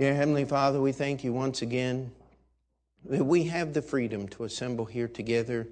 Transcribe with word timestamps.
Dear 0.00 0.14
Heavenly 0.14 0.46
Father, 0.46 0.80
we 0.80 0.92
thank 0.92 1.24
you 1.24 1.34
once 1.34 1.60
again 1.60 2.10
that 3.04 3.22
we 3.22 3.44
have 3.44 3.74
the 3.74 3.82
freedom 3.82 4.28
to 4.28 4.44
assemble 4.44 4.86
here 4.86 5.08
together 5.08 5.68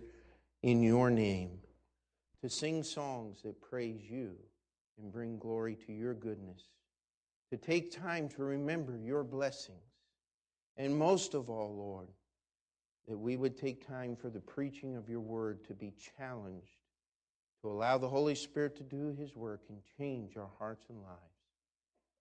in 0.62 0.82
your 0.82 1.10
name, 1.10 1.60
to 2.42 2.50
sing 2.50 2.82
songs 2.82 3.40
that 3.42 3.58
praise 3.62 4.02
you 4.06 4.34
and 4.98 5.10
bring 5.10 5.38
glory 5.38 5.78
to 5.86 5.94
your 5.94 6.12
goodness, 6.12 6.60
to 7.50 7.56
take 7.56 7.90
time 7.90 8.28
to 8.28 8.44
remember 8.44 8.98
your 8.98 9.24
blessings, 9.24 9.78
and 10.76 10.94
most 10.94 11.32
of 11.32 11.48
all, 11.48 11.74
Lord, 11.74 12.08
that 13.08 13.16
we 13.16 13.38
would 13.38 13.56
take 13.56 13.88
time 13.88 14.14
for 14.14 14.28
the 14.28 14.40
preaching 14.40 14.94
of 14.94 15.08
your 15.08 15.20
word 15.20 15.64
to 15.68 15.72
be 15.72 15.94
challenged, 16.18 16.76
to 17.62 17.70
allow 17.70 17.96
the 17.96 18.10
Holy 18.10 18.34
Spirit 18.34 18.76
to 18.76 18.82
do 18.82 19.16
his 19.18 19.34
work 19.34 19.62
and 19.70 19.78
change 19.96 20.36
our 20.36 20.50
hearts 20.58 20.84
and 20.90 20.98
lives. 20.98 21.37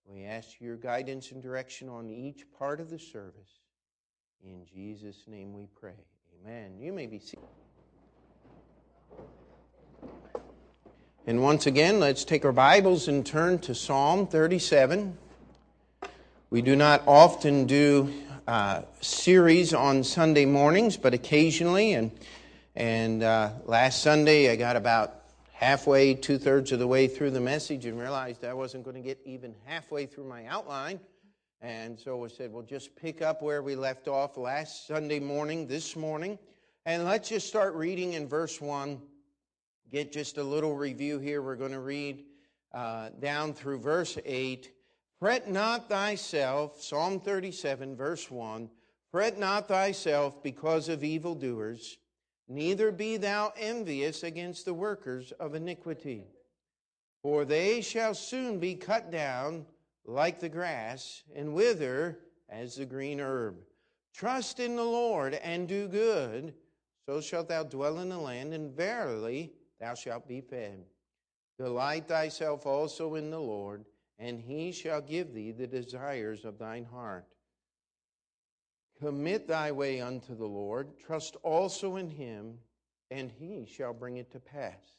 We 0.09 0.23
ask 0.23 0.61
your 0.61 0.77
guidance 0.77 1.31
and 1.33 1.43
direction 1.43 1.89
on 1.89 2.09
each 2.09 2.45
part 2.57 2.79
of 2.79 2.89
the 2.89 2.97
service. 2.97 3.59
In 4.41 4.65
Jesus' 4.65 5.25
name 5.27 5.51
we 5.51 5.67
pray. 5.79 6.05
Amen. 6.41 6.77
You 6.79 6.93
may 6.93 7.07
be 7.07 7.19
seated. 7.19 7.43
And 11.25 11.43
once 11.43 11.67
again, 11.67 11.99
let's 11.99 12.23
take 12.23 12.45
our 12.45 12.53
Bibles 12.53 13.09
and 13.09 13.25
turn 13.25 13.59
to 13.59 13.75
Psalm 13.75 14.27
37. 14.27 15.17
We 16.51 16.61
do 16.61 16.77
not 16.77 17.03
often 17.05 17.65
do 17.65 18.13
uh, 18.47 18.83
series 19.01 19.73
on 19.73 20.05
Sunday 20.05 20.45
mornings, 20.45 20.95
but 20.95 21.13
occasionally. 21.13 21.91
And, 21.91 22.11
and 22.77 23.23
uh, 23.23 23.49
last 23.65 24.01
Sunday, 24.01 24.49
I 24.49 24.55
got 24.55 24.77
about 24.77 25.16
halfway, 25.57 26.13
two 26.13 26.37
thirds 26.37 26.71
of 26.71 26.77
the 26.77 26.85
way 26.85 27.07
through 27.07 27.31
the 27.31 27.41
message 27.41 27.87
and 27.87 27.99
realized 27.99 28.45
I 28.45 28.53
wasn't 28.53 28.83
going 28.83 28.95
to 28.95 29.01
get 29.01 29.19
even 29.25 29.55
halfway 29.65 30.05
through 30.05 30.25
my 30.25 30.45
outline. 30.45 30.99
And 31.61 31.99
so 31.99 32.17
we 32.17 32.29
said, 32.29 32.53
well, 32.53 32.61
just 32.61 32.95
pick 32.95 33.23
up 33.23 33.41
where 33.41 33.63
we 33.63 33.75
left 33.75 34.07
off 34.07 34.37
last 34.37 34.85
Sunday 34.85 35.19
morning, 35.19 35.65
this 35.65 35.95
morning. 35.95 36.37
And 36.85 37.05
let's 37.05 37.29
just 37.29 37.47
start 37.47 37.73
reading 37.73 38.13
in 38.13 38.27
verse 38.27 38.61
1. 38.61 39.01
Get 39.91 40.11
just 40.11 40.37
a 40.37 40.43
little 40.43 40.75
review 40.75 41.17
here. 41.17 41.41
We're 41.41 41.55
going 41.55 41.71
to 41.71 41.79
read 41.79 42.25
uh, 42.71 43.09
down 43.19 43.55
through 43.55 43.79
verse 43.79 44.15
8. 44.23 44.71
Fret 45.17 45.49
not 45.49 45.89
thyself, 45.89 46.83
Psalm 46.83 47.19
37, 47.19 47.95
verse 47.95 48.29
1. 48.29 48.69
Fret 49.09 49.39
not 49.39 49.67
thyself 49.67 50.43
because 50.43 50.87
of 50.87 51.03
evildoers 51.03 51.97
Neither 52.47 52.91
be 52.91 53.17
thou 53.17 53.53
envious 53.57 54.23
against 54.23 54.65
the 54.65 54.73
workers 54.73 55.33
of 55.33 55.53
iniquity, 55.53 56.27
for 57.21 57.43
they 57.43 57.81
shall 57.81 58.13
soon 58.13 58.59
be 58.59 58.75
cut 58.75 59.11
down 59.11 59.65
like 60.05 60.39
the 60.39 60.49
grass 60.49 61.23
and 61.35 61.53
wither 61.53 62.19
as 62.47 62.75
the 62.75 62.85
green 62.85 63.19
herb. 63.19 63.57
Trust 64.13 64.59
in 64.59 64.75
the 64.75 64.83
Lord 64.83 65.33
and 65.35 65.67
do 65.67 65.87
good, 65.87 66.53
so 67.05 67.19
shalt 67.21 67.49
thou 67.49 67.63
dwell 67.63 67.99
in 67.99 68.09
the 68.09 68.17
land, 68.17 68.53
and 68.53 68.75
verily 68.75 69.51
thou 69.79 69.93
shalt 69.93 70.27
be 70.27 70.41
fed. 70.41 70.85
Delight 71.59 72.07
thyself 72.07 72.65
also 72.65 73.15
in 73.15 73.29
the 73.29 73.39
Lord, 73.39 73.85
and 74.19 74.39
he 74.39 74.71
shall 74.71 75.01
give 75.01 75.33
thee 75.33 75.51
the 75.51 75.67
desires 75.67 76.45
of 76.45 76.57
thine 76.57 76.85
heart. 76.85 77.25
Commit 78.99 79.47
thy 79.47 79.71
way 79.71 80.01
unto 80.01 80.35
the 80.35 80.47
Lord, 80.47 80.97
trust 80.99 81.35
also 81.43 81.97
in 81.97 82.09
him, 82.09 82.57
and 83.11 83.31
he 83.31 83.65
shall 83.65 83.93
bring 83.93 84.17
it 84.17 84.31
to 84.31 84.39
pass. 84.39 84.97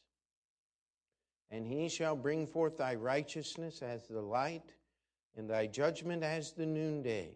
And 1.50 1.66
he 1.66 1.88
shall 1.88 2.14
bring 2.14 2.46
forth 2.46 2.78
thy 2.78 2.94
righteousness 2.94 3.82
as 3.82 4.06
the 4.06 4.20
light, 4.20 4.74
and 5.36 5.50
thy 5.50 5.66
judgment 5.66 6.22
as 6.22 6.52
the 6.52 6.66
noonday. 6.66 7.30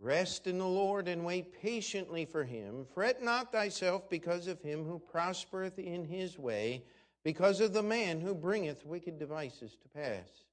Rest 0.00 0.46
in 0.46 0.58
the 0.58 0.66
Lord 0.66 1.08
and 1.08 1.26
wait 1.26 1.52
patiently 1.60 2.24
for 2.24 2.44
him. 2.44 2.86
Fret 2.94 3.22
not 3.22 3.52
thyself 3.52 4.08
because 4.08 4.46
of 4.46 4.62
him 4.62 4.84
who 4.84 4.98
prospereth 4.98 5.78
in 5.78 6.04
his 6.04 6.38
way, 6.38 6.84
because 7.24 7.60
of 7.60 7.72
the 7.72 7.82
man 7.82 8.20
who 8.20 8.34
bringeth 8.34 8.86
wicked 8.86 9.18
devices 9.18 9.76
to 9.82 9.88
pass. 9.88 10.44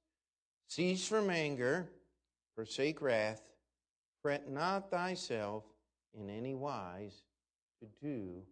Cease 0.68 1.06
from 1.06 1.30
anger, 1.30 1.88
forsake 2.56 3.00
wrath 3.00 3.55
Fret 4.26 4.50
not 4.50 4.90
thyself 4.90 5.62
in 6.12 6.28
any 6.28 6.52
wise 6.52 7.22
to 7.78 7.86
do 8.04 8.42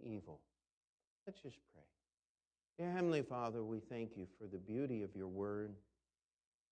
evil. 0.00 0.38
Let's 1.26 1.40
just 1.40 1.56
pray. 1.74 1.82
Dear 2.78 2.92
Heavenly 2.92 3.22
Father, 3.22 3.64
we 3.64 3.80
thank 3.80 4.16
you 4.16 4.28
for 4.38 4.46
the 4.46 4.58
beauty 4.58 5.02
of 5.02 5.16
your 5.16 5.26
word. 5.26 5.74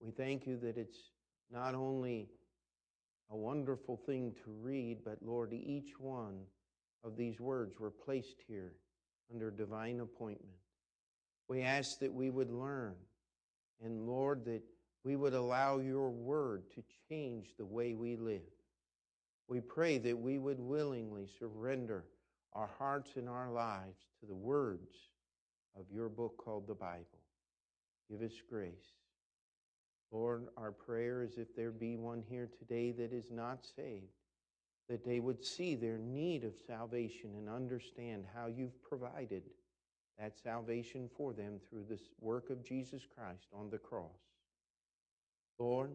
We 0.00 0.12
thank 0.12 0.46
you 0.46 0.56
that 0.58 0.78
it's 0.78 1.10
not 1.50 1.74
only 1.74 2.28
a 3.32 3.36
wonderful 3.36 3.96
thing 3.96 4.36
to 4.44 4.52
read, 4.62 4.98
but 5.04 5.18
Lord, 5.20 5.52
each 5.52 5.98
one 5.98 6.38
of 7.02 7.16
these 7.16 7.40
words 7.40 7.80
were 7.80 7.90
placed 7.90 8.44
here 8.46 8.74
under 9.32 9.50
divine 9.50 9.98
appointment. 9.98 10.54
We 11.48 11.62
ask 11.62 11.98
that 11.98 12.14
we 12.14 12.30
would 12.30 12.52
learn, 12.52 12.94
and 13.84 14.06
Lord, 14.06 14.44
that 14.44 14.62
we 15.08 15.16
would 15.16 15.32
allow 15.32 15.78
your 15.78 16.10
word 16.10 16.64
to 16.74 16.82
change 17.08 17.54
the 17.56 17.64
way 17.64 17.94
we 17.94 18.14
live. 18.14 18.42
We 19.48 19.58
pray 19.58 19.96
that 19.96 20.18
we 20.18 20.36
would 20.36 20.60
willingly 20.60 21.26
surrender 21.38 22.04
our 22.52 22.68
hearts 22.78 23.12
and 23.16 23.26
our 23.26 23.50
lives 23.50 24.00
to 24.20 24.26
the 24.26 24.34
words 24.34 24.92
of 25.78 25.86
your 25.90 26.10
book 26.10 26.36
called 26.36 26.66
the 26.66 26.74
Bible. 26.74 27.22
Give 28.10 28.20
us 28.20 28.34
grace. 28.50 28.98
Lord, 30.12 30.48
our 30.58 30.72
prayer 30.72 31.22
is 31.22 31.38
if 31.38 31.56
there 31.56 31.70
be 31.70 31.96
one 31.96 32.22
here 32.28 32.50
today 32.58 32.92
that 32.92 33.14
is 33.14 33.30
not 33.30 33.64
saved, 33.64 34.12
that 34.90 35.06
they 35.06 35.20
would 35.20 35.42
see 35.42 35.74
their 35.74 35.96
need 35.96 36.44
of 36.44 36.52
salvation 36.66 37.30
and 37.34 37.48
understand 37.48 38.26
how 38.34 38.48
you've 38.48 38.82
provided 38.82 39.44
that 40.18 40.38
salvation 40.38 41.08
for 41.16 41.32
them 41.32 41.60
through 41.70 41.86
this 41.88 42.10
work 42.20 42.50
of 42.50 42.62
Jesus 42.62 43.06
Christ 43.16 43.46
on 43.54 43.70
the 43.70 43.78
cross. 43.78 44.27
Lord, 45.58 45.90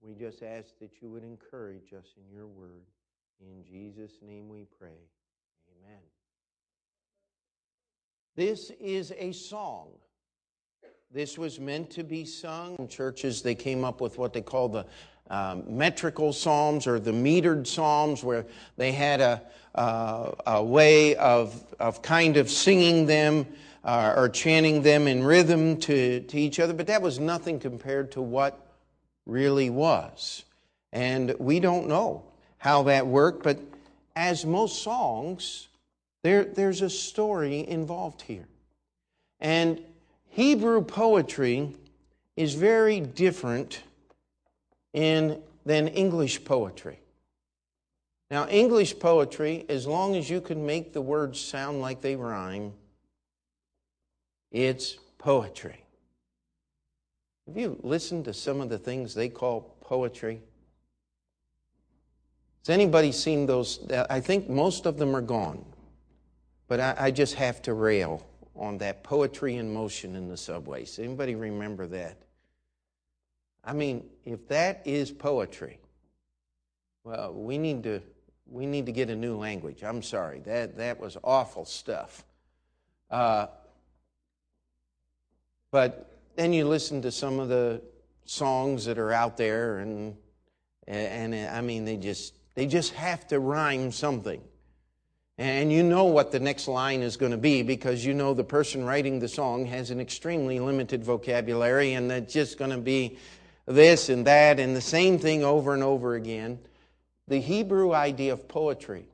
we 0.00 0.14
just 0.14 0.42
ask 0.42 0.78
that 0.80 0.90
you 1.00 1.10
would 1.10 1.24
encourage 1.24 1.92
us 1.96 2.06
in 2.16 2.34
your 2.34 2.46
word. 2.46 2.84
In 3.40 3.64
Jesus' 3.64 4.18
name 4.22 4.48
we 4.48 4.66
pray. 4.78 4.98
Amen. 5.84 6.00
This 8.34 8.70
is 8.78 9.12
a 9.16 9.32
song. 9.32 9.88
This 11.10 11.38
was 11.38 11.58
meant 11.58 11.90
to 11.92 12.04
be 12.04 12.26
sung. 12.26 12.76
In 12.78 12.88
churches, 12.88 13.40
they 13.40 13.54
came 13.54 13.84
up 13.84 14.02
with 14.02 14.18
what 14.18 14.34
they 14.34 14.42
call 14.42 14.68
the 14.68 14.86
um, 15.30 15.64
metrical 15.66 16.32
psalms 16.32 16.86
or 16.86 17.00
the 17.00 17.12
metered 17.12 17.66
psalms, 17.66 18.22
where 18.22 18.44
they 18.76 18.92
had 18.92 19.20
a, 19.20 19.42
uh, 19.74 20.32
a 20.46 20.62
way 20.62 21.16
of, 21.16 21.64
of 21.80 22.02
kind 22.02 22.36
of 22.36 22.50
singing 22.50 23.06
them 23.06 23.46
uh, 23.86 24.14
or 24.16 24.28
chanting 24.28 24.82
them 24.82 25.06
in 25.06 25.22
rhythm 25.22 25.76
to, 25.76 26.20
to 26.20 26.36
each 26.36 26.58
other, 26.58 26.74
but 26.74 26.88
that 26.88 27.00
was 27.00 27.20
nothing 27.20 27.60
compared 27.60 28.10
to 28.10 28.20
what 28.20 28.66
really 29.26 29.70
was. 29.70 30.44
And 30.92 31.36
we 31.38 31.60
don't 31.60 31.86
know 31.86 32.24
how 32.58 32.82
that 32.84 33.06
worked, 33.06 33.44
but 33.44 33.60
as 34.16 34.44
most 34.44 34.82
songs, 34.82 35.68
there, 36.24 36.44
there's 36.44 36.82
a 36.82 36.90
story 36.90 37.66
involved 37.66 38.22
here. 38.22 38.48
And 39.38 39.80
Hebrew 40.30 40.82
poetry 40.82 41.72
is 42.36 42.54
very 42.54 42.98
different 42.98 43.82
in, 44.92 45.40
than 45.64 45.86
English 45.86 46.44
poetry. 46.44 46.98
Now, 48.32 48.48
English 48.48 48.98
poetry, 48.98 49.64
as 49.68 49.86
long 49.86 50.16
as 50.16 50.28
you 50.28 50.40
can 50.40 50.66
make 50.66 50.92
the 50.92 51.00
words 51.00 51.38
sound 51.40 51.80
like 51.80 52.00
they 52.00 52.16
rhyme, 52.16 52.72
it's 54.50 54.96
poetry. 55.18 55.84
Have 57.46 57.56
you 57.56 57.78
listened 57.82 58.24
to 58.24 58.32
some 58.32 58.60
of 58.60 58.68
the 58.68 58.78
things 58.78 59.14
they 59.14 59.28
call 59.28 59.76
poetry? 59.80 60.40
Has 62.66 62.70
anybody 62.70 63.12
seen 63.12 63.46
those? 63.46 63.86
I 64.10 64.20
think 64.20 64.48
most 64.48 64.86
of 64.86 64.98
them 64.98 65.14
are 65.14 65.20
gone. 65.22 65.64
But 66.68 66.80
I, 66.80 66.94
I 66.98 67.10
just 67.12 67.34
have 67.34 67.62
to 67.62 67.74
rail 67.74 68.26
on 68.56 68.78
that 68.78 69.04
poetry 69.04 69.56
in 69.56 69.72
motion 69.72 70.16
in 70.16 70.28
the 70.28 70.36
subways. 70.36 70.98
Anybody 70.98 71.34
remember 71.34 71.86
that? 71.88 72.16
I 73.64 73.72
mean, 73.72 74.04
if 74.24 74.48
that 74.48 74.82
is 74.84 75.10
poetry, 75.10 75.78
well, 77.04 77.32
we 77.32 77.58
need 77.58 77.82
to 77.84 78.02
we 78.48 78.64
need 78.64 78.86
to 78.86 78.92
get 78.92 79.10
a 79.10 79.16
new 79.16 79.36
language. 79.36 79.82
I'm 79.82 80.02
sorry, 80.02 80.40
that 80.40 80.76
that 80.76 80.98
was 80.98 81.16
awful 81.22 81.64
stuff. 81.64 82.24
Uh, 83.10 83.46
but 85.70 86.10
then 86.36 86.52
you 86.52 86.66
listen 86.66 87.02
to 87.02 87.10
some 87.10 87.40
of 87.40 87.48
the 87.48 87.82
songs 88.24 88.84
that 88.84 88.98
are 88.98 89.12
out 89.12 89.36
there, 89.36 89.78
and 89.78 90.16
and 90.86 91.34
I 91.34 91.60
mean 91.60 91.84
they 91.84 91.96
just 91.96 92.34
they 92.54 92.66
just 92.66 92.92
have 92.94 93.26
to 93.28 93.40
rhyme 93.40 93.92
something. 93.92 94.40
And 95.38 95.70
you 95.70 95.82
know 95.82 96.04
what 96.04 96.32
the 96.32 96.40
next 96.40 96.66
line 96.66 97.02
is 97.02 97.18
going 97.18 97.32
to 97.32 97.38
be 97.38 97.62
because 97.62 98.04
you 98.04 98.14
know 98.14 98.32
the 98.32 98.44
person 98.44 98.84
writing 98.84 99.18
the 99.18 99.28
song 99.28 99.66
has 99.66 99.90
an 99.90 100.00
extremely 100.00 100.60
limited 100.60 101.04
vocabulary, 101.04 101.92
and 101.92 102.10
that's 102.10 102.32
just 102.32 102.58
going 102.58 102.70
to 102.70 102.78
be 102.78 103.18
this 103.66 104.08
and 104.08 104.26
that 104.26 104.58
and 104.58 104.74
the 104.74 104.80
same 104.80 105.18
thing 105.18 105.44
over 105.44 105.74
and 105.74 105.82
over 105.82 106.14
again. 106.14 106.58
The 107.28 107.40
Hebrew 107.40 107.92
idea 107.92 108.32
of 108.32 108.48
poetry, 108.48 109.04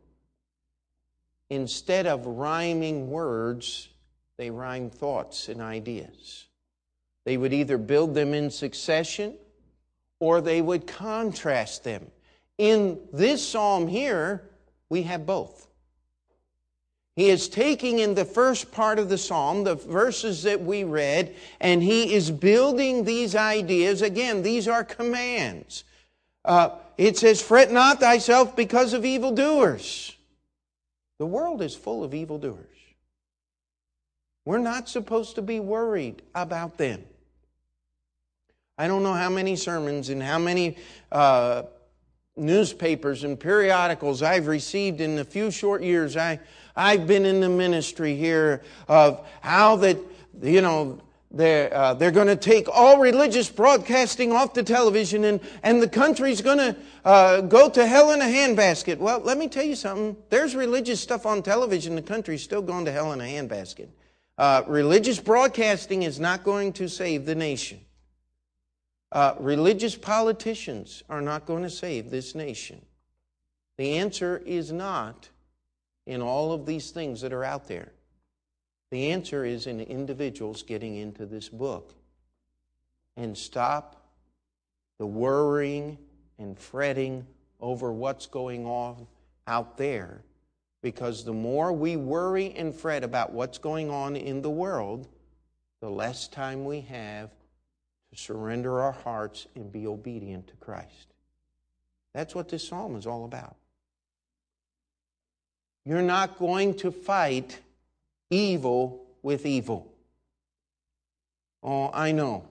instead 1.51 2.07
of 2.07 2.27
rhyming 2.27 3.11
words, 3.11 3.89
they 4.39 4.51
rhyme 4.51 4.91
thoughts 4.91 5.49
and 5.49 5.61
ideas. 5.61 6.47
They 7.25 7.37
would 7.37 7.53
either 7.53 7.79
build 7.79 8.15
them 8.15 8.35
in 8.35 8.51
succession 8.51 9.35
or 10.21 10.41
they 10.41 10.61
would 10.61 10.87
contrast 10.87 11.85
them. 11.85 12.11
In 12.59 12.99
this 13.13 13.47
psalm 13.47 13.89
here, 13.89 14.43
we 14.89 15.03
have 15.03 15.27
both. 15.27 15.69
He 17.15 17.29
is 17.29 17.49
taking 17.49 17.99
in 17.99 18.15
the 18.15 18.25
first 18.25 18.73
part 18.73 18.99
of 18.99 19.09
the 19.09 19.19
psalm, 19.19 19.65
the 19.65 19.75
verses 19.75 20.45
that 20.45 20.61
we 20.61 20.85
read, 20.85 21.35
and 21.61 21.83
he 21.83 22.15
is 22.15 22.31
building 22.31 23.05
these 23.05 23.35
ideas. 23.35 24.01
Again, 24.01 24.43
these 24.43 24.67
are 24.67 24.83
commands. 24.83 25.85
Uh, 26.45 26.71
it 26.97 27.19
says, 27.19 27.43
Fret 27.43 27.71
not 27.71 28.01
thyself 28.01 28.57
because 28.57 28.95
of 28.95 29.05
evildoers. 29.05 30.17
The 31.19 31.27
world 31.27 31.61
is 31.63 31.75
full 31.75 32.03
of 32.03 32.15
evildoers. 32.15 32.72
We're 34.45 34.59
not 34.59 34.89
supposed 34.89 35.37
to 35.37 35.43
be 35.43 35.61
worried 35.61 36.23
about 36.35 36.77
them. 36.79 37.05
I 38.77 38.89
don't 38.89 39.03
know 39.03 39.13
how 39.13 39.31
many 39.31 39.55
sermons 39.55 40.09
and 40.09 40.23
how 40.23 40.39
many 40.39 40.77
uh, 41.13 41.63
newspapers 42.37 43.23
and 43.23 43.39
periodicals 43.39 44.23
I've 44.23 44.47
received 44.47 45.01
in 45.01 45.15
the 45.15 45.25
few 45.25 45.51
short 45.51 45.83
years 45.83 46.17
I, 46.17 46.41
I've 46.75 47.07
been 47.07 47.25
in 47.25 47.41
the 47.41 47.49
ministry 47.49 48.17
here 48.17 48.63
of 48.89 49.27
how 49.41 49.77
that, 49.77 49.99
you 50.41 50.63
know, 50.63 51.01
they're, 51.31 51.73
uh, 51.73 51.95
they're 51.95 52.11
going 52.11 52.27
to 52.27 52.37
take 52.37 52.69
all 52.69 52.99
religious 52.99 53.49
broadcasting 53.49 54.33
off 54.33 54.53
the 54.53 54.63
television 54.63 55.25
and, 55.25 55.41
and 55.63 55.81
the 55.81 55.89
country's 55.89 56.43
going 56.43 56.59
to 56.59 56.77
uh, 57.05 57.41
go 57.43 57.71
to 57.71 57.87
hell 57.87 58.11
in 58.11 58.21
a 58.21 58.25
handbasket. 58.25 58.99
Well, 58.99 59.21
let 59.21 59.39
me 59.39 59.49
tell 59.49 59.65
you 59.65 59.77
something. 59.77 60.17
There's 60.29 60.55
religious 60.55 61.01
stuff 61.01 61.25
on 61.25 61.43
television. 61.43 61.95
The 61.95 62.03
country's 62.03 62.43
still 62.43 62.63
going 62.63 62.85
to 62.85 62.93
hell 62.93 63.13
in 63.13 63.21
a 63.21 63.25
handbasket. 63.25 63.89
Uh, 64.39 64.63
religious 64.67 65.21
broadcasting 65.21 66.03
is 66.03 66.19
not 66.19 66.43
going 66.43 66.73
to 66.73 66.89
save 66.89 67.27
the 67.27 67.35
nation. 67.35 67.81
Uh, 69.11 69.35
religious 69.39 69.95
politicians 69.95 71.03
are 71.11 71.21
not 71.21 71.45
going 71.45 71.63
to 71.63 71.71
save 71.71 72.11
this 72.11 72.35
nation. 72.35 72.81
The 73.77 73.99
answer 73.99 74.43
is 74.47 74.73
not 74.73 75.29
in 76.07 76.23
all 76.23 76.53
of 76.53 76.67
these 76.67 76.91
things 76.91 77.21
that 77.21 77.33
are 77.33 77.45
out 77.45 77.69
there. 77.69 77.93
The 78.91 79.11
answer 79.11 79.45
is 79.45 79.67
in 79.67 79.81
individuals 79.81 80.63
getting 80.63 80.97
into 80.97 81.27
this 81.27 81.49
book 81.49 81.95
and 83.17 83.37
stop 83.37 84.03
the 84.99 85.07
worrying 85.07 85.99
and 86.39 86.59
fretting 86.59 87.27
over 87.61 87.93
what's 87.93 88.27
going 88.27 88.67
on 88.67 89.07
out 89.47 89.77
there. 89.77 90.23
Because 90.83 91.25
the 91.25 91.33
more 91.33 91.73
we 91.73 91.97
worry 91.97 92.53
and 92.55 92.75
fret 92.75 93.05
about 93.05 93.33
what's 93.33 93.59
going 93.59 93.89
on 93.89 94.17
in 94.17 94.43
the 94.43 94.51
world, 94.51 95.09
the 95.81 95.91
less 95.91 96.29
time 96.29 96.65
we 96.65 96.81
have 96.83 97.31
to 98.11 98.19
surrender 98.19 98.81
our 98.81 98.93
hearts 98.93 99.47
and 99.55 99.71
be 99.71 99.87
obedient 99.87 100.49
to 100.49 100.55
Christ. 100.57 101.15
That's 102.15 102.35
what 102.35 102.49
this 102.49 102.67
psalm 102.67 102.97
is 102.97 103.07
all 103.07 103.25
about. 103.25 103.57
You're 105.85 106.03
not 106.03 106.39
going 106.39 106.75
to 106.79 106.91
fight 106.91 107.59
evil 108.31 109.05
with 109.23 109.47
evil. 109.47 109.93
Oh, 111.63 111.91
I 111.93 112.13
know. 112.13 112.45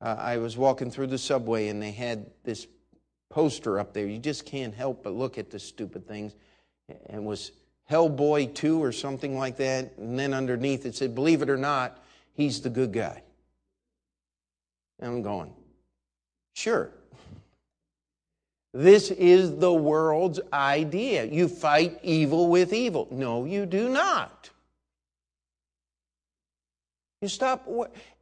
Uh, 0.00 0.16
I 0.18 0.36
was 0.36 0.56
walking 0.56 0.90
through 0.90 1.08
the 1.08 1.18
subway 1.18 1.68
and 1.68 1.82
they 1.82 1.90
had 1.90 2.26
this 2.44 2.66
poster 3.30 3.78
up 3.78 3.92
there. 3.92 4.06
You 4.06 4.18
just 4.18 4.46
can't 4.46 4.74
help 4.74 5.02
but 5.02 5.12
look 5.12 5.38
at 5.38 5.50
the 5.50 5.58
stupid 5.58 6.06
things. 6.06 6.34
And 7.08 7.24
was 7.24 7.52
Hellboy 7.90 8.54
2 8.54 8.82
or 8.82 8.92
something 8.92 9.38
like 9.38 9.56
that. 9.56 9.96
And 9.98 10.18
then 10.18 10.34
underneath 10.34 10.86
it 10.86 10.94
said, 10.94 11.14
Believe 11.14 11.42
it 11.42 11.50
or 11.50 11.56
not, 11.56 12.02
he's 12.34 12.60
the 12.60 12.70
good 12.70 12.92
guy. 12.92 13.22
And 15.00 15.12
I'm 15.12 15.22
going, 15.22 15.52
sure. 16.54 16.90
This 18.74 19.10
is 19.10 19.56
the 19.56 19.72
world's 19.72 20.40
idea. 20.52 21.24
You 21.24 21.48
fight 21.48 21.98
evil 22.02 22.48
with 22.48 22.72
evil. 22.72 23.08
No, 23.10 23.44
you 23.44 23.64
do 23.64 23.88
not. 23.88 24.50
You 27.22 27.28
stop. 27.28 27.66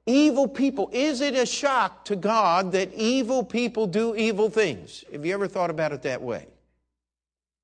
Evil 0.07 0.47
people. 0.47 0.89
Is 0.93 1.21
it 1.21 1.35
a 1.35 1.45
shock 1.45 2.05
to 2.05 2.15
God 2.15 2.73
that 2.73 2.95
evil 2.95 3.43
people 3.43 3.89
do 3.89 4.15
evil 4.15 4.49
things? 4.49 5.05
Have 5.11 5.27
you 5.27 5.35
ever 5.35 5.49
thought 5.49 5.69
about 5.69 5.93
it 5.93 6.03
that 6.03 6.23
way? 6.23 6.47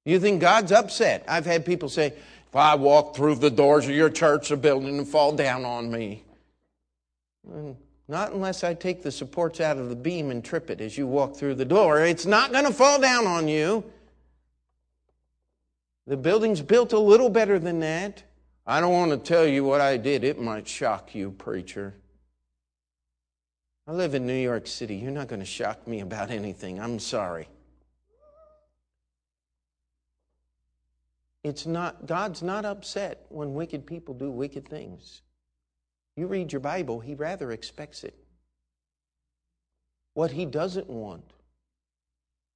You 0.05 0.19
think 0.19 0.41
God's 0.41 0.73
upset? 0.73 1.25
I've 1.29 1.47
had 1.47 1.65
people 1.65 1.89
say, 1.89 2.07
if 2.07 2.57
I 2.57 2.75
walk 2.75 3.17
through 3.17 3.37
the 3.37 3.51
doors 3.51 3.87
of 3.87 3.93
your 3.93 4.11
church 4.11 4.51
or 4.51 4.57
building 4.57 4.99
and 4.99 5.09
fall 5.09 5.33
down 5.33 5.65
on 5.65 5.91
me. 5.91 6.25
Not 8.09 8.33
unless 8.33 8.63
I 8.63 8.75
take 8.75 9.03
the 9.03 9.13
supports 9.13 9.61
out 9.61 9.79
of 9.79 9.89
the 9.89 9.97
beam 9.97 10.31
and 10.31 10.45
trip 10.45 10.71
it 10.71 10.81
as 10.81 10.99
you 10.99 11.07
walk 11.07 11.37
through 11.37 11.55
the 11.55 11.65
door. 11.65 12.05
It's 12.05 12.27
not 12.27 12.53
going 12.53 12.67
to 12.67 12.73
fall 12.73 13.01
down 13.01 13.27
on 13.27 13.49
you. 13.49 13.85
The 16.07 16.17
building's 16.17 16.61
built 16.61 16.93
a 16.93 16.99
little 16.99 17.31
better 17.31 17.59
than 17.59 17.81
that. 17.81 18.23
I 18.67 18.81
don't 18.81 18.93
want 18.93 19.13
to 19.13 19.17
tell 19.17 19.47
you 19.47 19.65
what 19.65 19.81
I 19.81 19.97
did. 19.97 20.25
It 20.25 20.41
might 20.41 20.69
shock 20.69 21.15
you, 21.15 21.31
preacher. 21.31 21.95
I 23.87 23.93
live 23.93 24.15
in 24.15 24.27
New 24.27 24.35
York 24.35 24.67
City. 24.67 24.97
You're 24.97 25.11
not 25.11 25.29
going 25.29 25.41
to 25.41 25.47
shock 25.47 25.87
me 25.89 26.01
about 26.01 26.31
anything. 26.31 26.81
I'm 26.81 26.99
sorry. 26.99 27.49
It's 31.45 31.67
not 31.67 32.07
God's 32.07 32.43
not 32.43 32.65
upset 32.65 33.27
when 33.29 33.55
wicked 33.55 33.87
people 33.87 34.15
do 34.15 34.31
wicked 34.31 34.69
things. 34.69 35.23
You 36.17 36.27
read 36.27 36.53
your 36.53 36.61
Bible, 36.61 37.01
he 37.01 37.15
rather 37.15 37.53
expects 37.53 38.05
it. 38.05 38.15
What 40.15 40.31
he 40.31 40.45
doesn't 40.45 40.89
want 40.89 41.25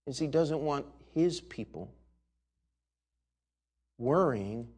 is 0.06 0.18
he 0.18 0.26
doesn't 0.26 0.60
want 0.60 0.86
his 1.14 1.40
people 1.40 1.92
worrying 3.98 4.68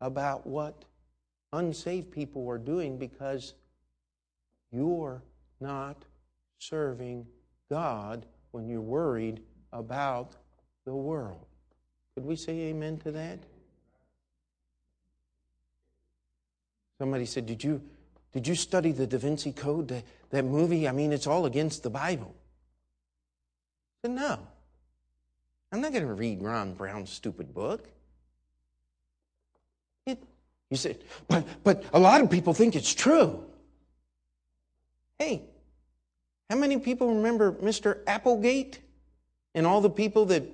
about 0.00 0.46
what 0.46 0.84
unsaved 1.52 2.10
people 2.10 2.48
are 2.48 2.58
doing 2.58 2.96
because 2.96 3.54
you're 4.70 5.22
not 5.60 6.04
serving 6.58 7.26
God 7.68 8.26
when 8.52 8.68
you're 8.68 8.80
worried 8.80 9.42
about 9.72 10.36
the 10.86 10.94
world. 10.94 11.49
Could 12.14 12.26
we 12.26 12.36
say 12.36 12.52
amen 12.52 12.98
to 12.98 13.12
that? 13.12 13.38
Somebody 16.98 17.26
said, 17.26 17.46
Did 17.46 17.64
you 17.64 17.80
did 18.32 18.46
you 18.46 18.54
study 18.54 18.92
the 18.92 19.06
Da 19.06 19.18
Vinci 19.18 19.52
Code, 19.52 19.88
that, 19.88 20.04
that 20.30 20.44
movie? 20.44 20.88
I 20.88 20.92
mean, 20.92 21.12
it's 21.12 21.26
all 21.26 21.46
against 21.46 21.82
the 21.82 21.90
Bible. 21.90 22.34
I 24.04 24.06
said, 24.06 24.16
no. 24.16 24.38
I'm 25.72 25.80
not 25.80 25.92
going 25.92 26.06
to 26.06 26.14
read 26.14 26.40
Ron 26.40 26.74
Brown's 26.74 27.10
stupid 27.10 27.52
book. 27.52 27.88
It, 30.06 30.22
you 30.70 30.76
said, 30.76 30.98
but, 31.28 31.44
but 31.64 31.84
a 31.92 31.98
lot 31.98 32.20
of 32.20 32.30
people 32.30 32.54
think 32.54 32.76
it's 32.76 32.94
true. 32.94 33.44
Hey, 35.18 35.42
how 36.48 36.56
many 36.56 36.78
people 36.78 37.14
remember 37.14 37.52
Mr. 37.52 37.98
Applegate 38.06 38.78
and 39.54 39.66
all 39.66 39.80
the 39.80 39.90
people 39.90 40.26
that 40.26 40.44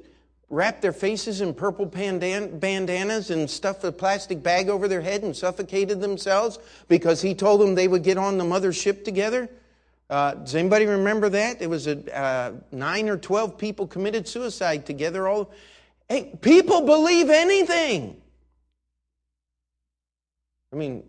wrapped 0.48 0.80
their 0.80 0.92
faces 0.92 1.40
in 1.40 1.52
purple 1.52 1.86
bandanas 1.86 3.30
and 3.30 3.50
stuffed 3.50 3.82
a 3.84 3.90
plastic 3.90 4.42
bag 4.42 4.68
over 4.68 4.86
their 4.86 5.00
head 5.00 5.22
and 5.22 5.36
suffocated 5.36 6.00
themselves 6.00 6.58
because 6.88 7.20
he 7.20 7.34
told 7.34 7.60
them 7.60 7.74
they 7.74 7.88
would 7.88 8.04
get 8.04 8.16
on 8.16 8.38
the 8.38 8.44
mother 8.44 8.72
ship 8.72 9.04
together? 9.04 9.48
Uh, 10.08 10.34
does 10.34 10.54
anybody 10.54 10.86
remember 10.86 11.28
that? 11.28 11.60
It 11.60 11.68
was 11.68 11.88
a, 11.88 12.16
uh, 12.16 12.52
nine 12.70 13.08
or 13.08 13.16
twelve 13.16 13.58
people 13.58 13.88
committed 13.88 14.28
suicide 14.28 14.86
together. 14.86 15.26
All 15.26 15.50
hey, 16.08 16.32
people 16.40 16.82
believe 16.82 17.28
anything. 17.28 18.20
I 20.72 20.76
mean, 20.76 21.02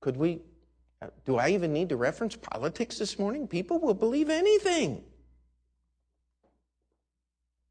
could 0.00 0.16
we 0.16 0.40
do 1.24 1.36
I 1.36 1.50
even 1.50 1.72
need 1.72 1.88
to 1.90 1.96
reference 1.96 2.36
politics 2.36 2.98
this 2.98 3.18
morning? 3.18 3.46
People 3.48 3.78
will 3.78 3.94
believe 3.94 4.30
anything. 4.30 5.02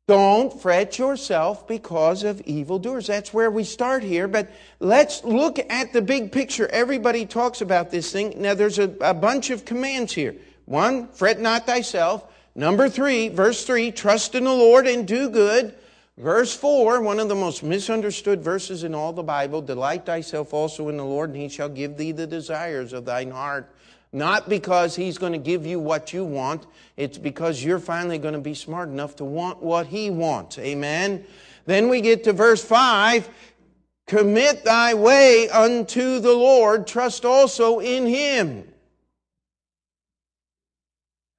Don't 0.08 0.62
fret 0.62 1.00
yourself 1.00 1.68
because 1.68 2.24
of 2.24 2.40
evildoers. 2.42 3.08
That's 3.08 3.34
where 3.34 3.50
we 3.50 3.64
start 3.64 4.04
here. 4.04 4.28
But 4.28 4.52
let's 4.80 5.24
look 5.24 5.58
at 5.72 5.94
the 5.94 6.02
big 6.02 6.32
picture. 6.32 6.68
Everybody 6.68 7.26
talks 7.26 7.62
about 7.62 7.90
this 7.90 8.12
thing. 8.12 8.40
Now, 8.40 8.54
there's 8.54 8.78
a, 8.78 8.94
a 9.02 9.16
bunch 9.16 9.50
of 9.50 9.66
commands 9.66 10.14
here. 10.14 10.36
One, 10.66 11.08
fret 11.08 11.40
not 11.40 11.66
thyself. 11.66 12.24
Number 12.54 12.88
three, 12.88 13.30
verse 13.30 13.66
three, 13.66 13.92
trust 13.92 14.36
in 14.36 14.44
the 14.44 14.54
Lord 14.54 14.86
and 14.86 15.08
do 15.08 15.30
good. 15.30 15.76
Verse 16.18 16.56
4, 16.56 17.02
one 17.02 17.20
of 17.20 17.28
the 17.28 17.36
most 17.36 17.62
misunderstood 17.62 18.42
verses 18.42 18.86
in 18.86 18.96
all 18.96 19.12
the 19.12 19.22
Bible 19.22 19.62
Delight 19.62 20.06
thyself 20.06 20.54
also 20.54 20.88
in 20.88 20.96
the 20.96 21.04
Lord, 21.04 21.32
and 21.32 21.40
he 21.40 21.50
shall 21.50 21.68
give 21.68 21.98
thee 21.98 22.14
the 22.14 22.26
desires 22.26 22.94
of 22.94 23.04
thine 23.04 23.32
heart. 23.32 23.70
Not 24.14 24.48
because 24.48 24.96
he's 24.96 25.18
going 25.18 25.34
to 25.34 25.38
give 25.38 25.66
you 25.66 25.78
what 25.78 26.14
you 26.14 26.24
want, 26.24 26.68
it's 26.96 27.18
because 27.18 27.62
you're 27.62 27.80
finally 27.80 28.18
going 28.18 28.34
to 28.34 28.40
be 28.40 28.54
smart 28.54 28.88
enough 28.88 29.18
to 29.18 29.26
want 29.26 29.62
what 29.62 29.88
he 29.88 30.10
wants. 30.10 30.58
Amen. 30.58 31.26
Then 31.66 31.90
we 31.90 32.00
get 32.00 32.24
to 32.24 32.34
verse 32.34 32.64
5 32.64 33.30
Commit 34.08 34.64
thy 34.64 34.94
way 34.94 35.50
unto 35.50 36.20
the 36.20 36.34
Lord, 36.34 36.88
trust 36.88 37.26
also 37.26 37.80
in 37.80 38.06
him. 38.06 38.72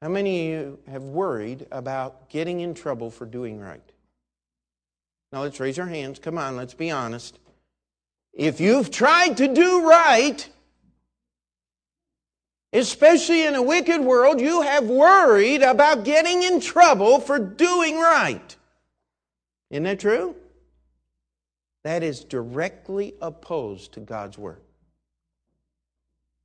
How 0.02 0.08
many 0.08 0.52
of 0.52 0.60
you 0.60 0.78
have 0.88 1.04
worried 1.04 1.66
about 1.70 2.28
getting 2.28 2.60
in 2.60 2.74
trouble 2.74 3.10
for 3.10 3.24
doing 3.24 3.58
right? 3.58 3.85
Now 5.32 5.42
let's 5.42 5.60
raise 5.60 5.78
our 5.78 5.86
hands. 5.86 6.18
Come 6.18 6.38
on, 6.38 6.56
let's 6.56 6.74
be 6.74 6.90
honest. 6.90 7.38
If 8.32 8.60
you've 8.60 8.90
tried 8.90 9.36
to 9.38 9.52
do 9.52 9.88
right, 9.88 10.48
especially 12.72 13.46
in 13.46 13.54
a 13.54 13.62
wicked 13.62 14.00
world, 14.00 14.40
you 14.40 14.62
have 14.62 14.84
worried 14.84 15.62
about 15.62 16.04
getting 16.04 16.42
in 16.42 16.60
trouble 16.60 17.20
for 17.20 17.38
doing 17.38 17.98
right. 17.98 18.56
Isn't 19.70 19.84
that 19.84 20.00
true? 20.00 20.36
That 21.82 22.02
is 22.02 22.24
directly 22.24 23.14
opposed 23.20 23.92
to 23.92 24.00
God's 24.00 24.36
Word. 24.36 24.60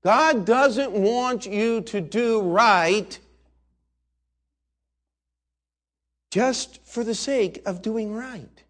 God 0.03 0.45
doesn't 0.45 0.91
want 0.91 1.45
you 1.45 1.81
to 1.81 2.01
do 2.01 2.41
right 2.41 3.19
just 6.31 6.79
for 6.85 7.03
the 7.03 7.13
sake 7.13 7.61
of 7.65 7.81
doing 7.81 8.13
right. 8.13 8.60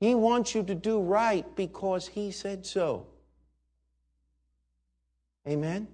He 0.00 0.14
wants 0.14 0.54
you 0.54 0.62
to 0.62 0.74
do 0.74 1.00
right 1.00 1.44
because 1.56 2.08
He 2.08 2.30
said 2.30 2.64
so. 2.64 3.06
Amen? 5.46 5.88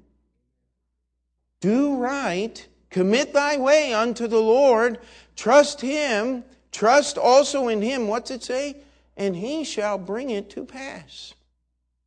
Do 1.61 1.97
right, 1.97 2.67
commit 2.91 3.33
thy 3.33 3.57
way 3.57 3.95
unto 3.95 4.27
the 4.27 4.41
Lord, 4.41 4.99
trust 5.37 5.81
Him, 5.81 6.45
trust 6.73 7.17
also 7.17 7.69
in 7.69 7.81
Him. 7.81 8.09
What's 8.09 8.31
it 8.31 8.43
say? 8.43 8.77
And 9.17 9.35
He 9.35 9.65
shall 9.65 9.97
bring 9.97 10.31
it 10.31 10.51
to 10.51 10.65
pass. 10.65 11.33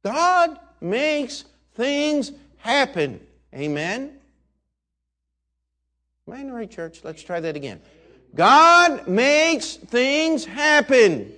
God 0.03 0.59
makes 0.79 1.45
things 1.73 2.31
happen. 2.57 3.19
Amen? 3.55 4.19
Am 6.27 6.33
I 6.33 6.39
in 6.41 6.47
the 6.47 6.53
right 6.53 6.69
church? 6.69 6.99
Let's 7.03 7.23
try 7.23 7.39
that 7.39 7.55
again. 7.55 7.81
God 8.35 9.07
makes 9.07 9.77
things 9.77 10.45
happen. 10.45 11.31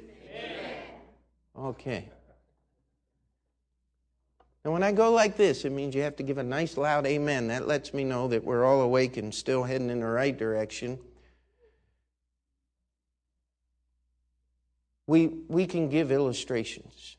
Okay. 1.60 2.10
And 4.64 4.74
when 4.74 4.84
I 4.84 4.92
go 4.92 5.12
like 5.12 5.36
this, 5.36 5.66
it 5.66 5.72
means 5.72 5.96
you 5.96 6.02
have 6.02 6.16
to 6.18 6.24
give 6.24 6.38
a 6.38 6.44
nice 6.44 6.78
loud 6.78 7.06
amen. 7.06 7.48
That 7.48 7.68
lets 7.68 7.94
me 7.94 8.04
know 8.04 8.28
that 8.30 8.44
we're 8.44 8.66
all 8.66 8.82
awake 8.82 9.18
and 9.18 9.34
still 9.34 9.64
heading 9.64 9.90
in 9.90 10.00
the 10.00 10.06
right 10.06 10.38
direction. 10.38 11.00
We, 15.08 15.28
we 15.48 15.66
can 15.66 15.90
give 15.90 16.12
illustrations. 16.12 17.18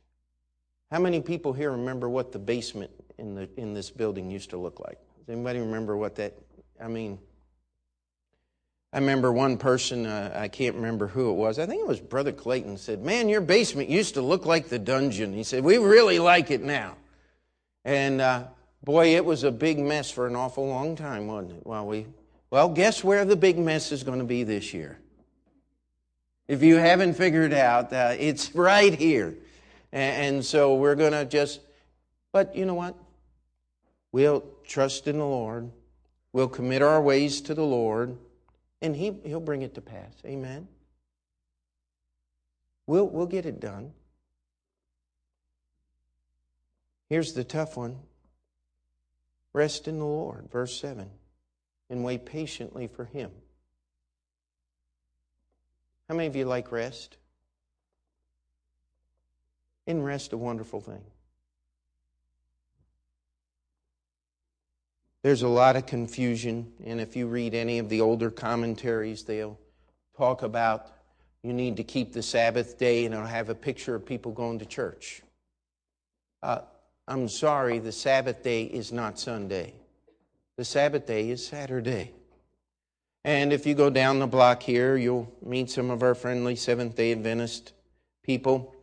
How 0.90 1.00
many 1.00 1.20
people 1.20 1.52
here 1.52 1.72
remember 1.72 2.08
what 2.08 2.32
the 2.32 2.38
basement 2.38 2.90
in, 3.18 3.34
the, 3.34 3.48
in 3.56 3.74
this 3.74 3.90
building 3.90 4.30
used 4.30 4.50
to 4.50 4.56
look 4.58 4.80
like? 4.80 4.98
Does 5.18 5.32
anybody 5.32 5.58
remember 5.58 5.96
what 5.96 6.14
that, 6.16 6.34
I 6.80 6.88
mean, 6.88 7.18
I 8.92 8.98
remember 8.98 9.32
one 9.32 9.56
person, 9.56 10.04
uh, 10.04 10.32
I 10.34 10.48
can't 10.48 10.74
remember 10.74 11.06
who 11.06 11.30
it 11.30 11.34
was, 11.34 11.60
I 11.60 11.66
think 11.66 11.80
it 11.80 11.86
was 11.86 12.00
Brother 12.00 12.32
Clayton, 12.32 12.76
said, 12.76 13.02
Man, 13.04 13.28
your 13.28 13.40
basement 13.40 13.88
used 13.88 14.14
to 14.14 14.22
look 14.22 14.46
like 14.46 14.68
the 14.68 14.80
dungeon. 14.80 15.32
He 15.32 15.44
said, 15.44 15.62
We 15.62 15.78
really 15.78 16.18
like 16.18 16.50
it 16.50 16.62
now. 16.62 16.96
And 17.84 18.20
uh, 18.20 18.44
boy, 18.82 19.14
it 19.14 19.24
was 19.24 19.44
a 19.44 19.52
big 19.52 19.78
mess 19.78 20.10
for 20.10 20.26
an 20.26 20.34
awful 20.34 20.66
long 20.66 20.96
time, 20.96 21.28
wasn't 21.28 21.52
it? 21.52 21.66
Well, 21.66 21.86
we, 21.86 22.06
well, 22.50 22.68
guess 22.68 23.04
where 23.04 23.24
the 23.24 23.36
big 23.36 23.58
mess 23.58 23.92
is 23.92 24.02
going 24.02 24.18
to 24.18 24.24
be 24.24 24.42
this 24.42 24.74
year? 24.74 24.98
If 26.48 26.64
you 26.64 26.76
haven't 26.76 27.14
figured 27.14 27.52
out, 27.52 27.92
uh, 27.92 28.16
it's 28.18 28.52
right 28.56 28.92
here. 28.92 29.36
And, 29.92 30.36
and 30.36 30.44
so 30.44 30.74
we're 30.74 30.96
going 30.96 31.12
to 31.12 31.24
just, 31.24 31.60
but 32.32 32.56
you 32.56 32.64
know 32.64 32.74
what? 32.74 32.96
We'll 34.10 34.42
trust 34.64 35.06
in 35.06 35.18
the 35.18 35.24
Lord. 35.24 35.70
We'll 36.32 36.48
commit 36.48 36.82
our 36.82 37.00
ways 37.00 37.40
to 37.42 37.54
the 37.54 37.62
Lord 37.64 38.18
and 38.82 38.96
he, 38.96 39.12
He'll 39.24 39.40
bring 39.40 39.62
it 39.62 39.74
to 39.74 39.80
pass. 39.80 40.12
Amen. 40.24 40.68
We'll, 42.86 43.08
we'll 43.08 43.26
get 43.26 43.46
it 43.46 43.60
done. 43.60 43.92
Here's 47.08 47.32
the 47.32 47.44
tough 47.44 47.76
one 47.76 47.98
rest 49.52 49.88
in 49.88 49.98
the 49.98 50.06
Lord, 50.06 50.48
verse 50.50 50.80
7, 50.80 51.10
and 51.88 52.04
wait 52.04 52.24
patiently 52.24 52.86
for 52.86 53.04
Him. 53.04 53.30
How 56.08 56.14
many 56.14 56.28
of 56.28 56.36
you 56.36 56.44
like 56.44 56.72
rest? 56.72 57.16
Isn't 59.86 60.02
rest 60.02 60.32
a 60.32 60.36
wonderful 60.36 60.80
thing? 60.80 61.02
There's 65.22 65.42
a 65.42 65.48
lot 65.48 65.76
of 65.76 65.84
confusion, 65.84 66.72
and 66.84 67.00
if 67.00 67.14
you 67.14 67.26
read 67.26 67.54
any 67.54 67.78
of 67.78 67.88
the 67.88 68.00
older 68.00 68.30
commentaries, 68.30 69.24
they'll 69.24 69.58
talk 70.16 70.42
about 70.42 70.86
you 71.42 71.52
need 71.52 71.76
to 71.76 71.84
keep 71.84 72.12
the 72.12 72.22
Sabbath 72.22 72.78
day, 72.78 73.04
and 73.04 73.14
it'll 73.14 73.26
have 73.26 73.48
a 73.48 73.54
picture 73.54 73.94
of 73.94 74.06
people 74.06 74.32
going 74.32 74.58
to 74.58 74.66
church. 74.66 75.22
Uh, 76.42 76.60
I'm 77.06 77.28
sorry, 77.28 77.78
the 77.78 77.92
Sabbath 77.92 78.42
day 78.42 78.64
is 78.64 78.92
not 78.92 79.18
Sunday. 79.18 79.74
The 80.56 80.64
Sabbath 80.64 81.06
day 81.06 81.28
is 81.30 81.46
Saturday. 81.46 82.12
And 83.24 83.52
if 83.52 83.66
you 83.66 83.74
go 83.74 83.90
down 83.90 84.18
the 84.18 84.26
block 84.26 84.62
here, 84.62 84.96
you'll 84.96 85.30
meet 85.42 85.70
some 85.70 85.90
of 85.90 86.02
our 86.02 86.14
friendly 86.14 86.56
Seventh 86.56 86.96
day 86.96 87.12
Adventist 87.12 87.72
people. 88.22 88.74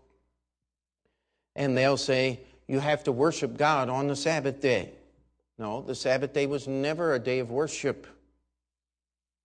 And 1.56 1.75
they'll 1.75 1.98
say, 1.98 2.41
You 2.67 2.79
have 2.79 3.03
to 3.06 3.12
worship 3.12 3.58
God 3.58 3.89
on 3.89 4.08
the 4.08 4.15
Sabbath 4.15 4.62
day. 4.62 4.91
No, 5.60 5.82
the 5.82 5.96
Sabbath 5.96 6.34
day 6.34 6.46
was 6.46 6.68
never 6.68 7.14
a 7.14 7.20
day 7.20 7.40
of 7.40 7.50
worship. 7.50 8.06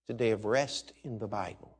It's 0.02 0.10
a 0.10 0.18
day 0.18 0.30
of 0.30 0.44
rest 0.44 0.92
in 1.04 1.18
the 1.18 1.26
Bible. 1.26 1.76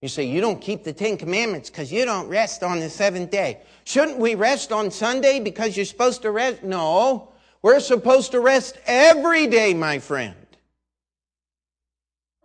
You 0.00 0.08
say, 0.08 0.24
you 0.24 0.40
don't 0.40 0.60
keep 0.60 0.82
the 0.82 0.92
Ten 0.92 1.16
Commandments 1.16 1.70
because 1.70 1.92
you 1.92 2.04
don't 2.04 2.28
rest 2.28 2.62
on 2.62 2.80
the 2.80 2.90
seventh 2.90 3.30
day. 3.30 3.60
Shouldn't 3.84 4.18
we 4.18 4.34
rest 4.34 4.72
on 4.72 4.90
Sunday 4.90 5.38
because 5.38 5.76
you're 5.76 5.86
supposed 5.86 6.22
to 6.22 6.30
rest? 6.30 6.64
No, 6.64 7.32
we're 7.62 7.80
supposed 7.80 8.32
to 8.32 8.40
rest 8.40 8.78
every 8.86 9.46
day, 9.46 9.74
my 9.74 10.00
friend. 10.00 10.34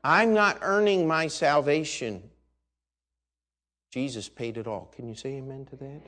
I'm 0.03 0.33
not 0.33 0.59
earning 0.61 1.07
my 1.07 1.27
salvation. 1.27 2.29
Jesus 3.91 4.29
paid 4.29 4.57
it 4.57 4.67
all. 4.67 4.91
Can 4.95 5.07
you 5.07 5.15
say 5.15 5.37
amen 5.37 5.65
to 5.71 5.75
that? 5.77 6.01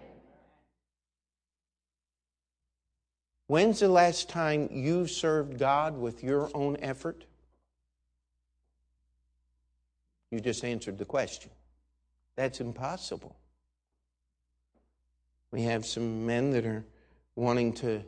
When's 3.50 3.79
the 3.79 3.89
last 3.89 4.29
time 4.29 4.70
you 4.72 5.08
served 5.08 5.58
God 5.58 5.98
with 5.98 6.24
your 6.24 6.51
own 6.53 6.77
effort? 6.82 7.25
You 10.29 10.39
just 10.39 10.63
answered 10.63 11.00
the 11.00 11.06
question. 11.06 11.50
That's 12.36 12.62
impossible. 12.62 13.36
We 15.50 15.63
have 15.63 15.84
some 15.84 16.27
men 16.27 16.51
that 16.51 16.63
are 16.63 16.86
wanting 17.36 17.74
to 17.74 18.03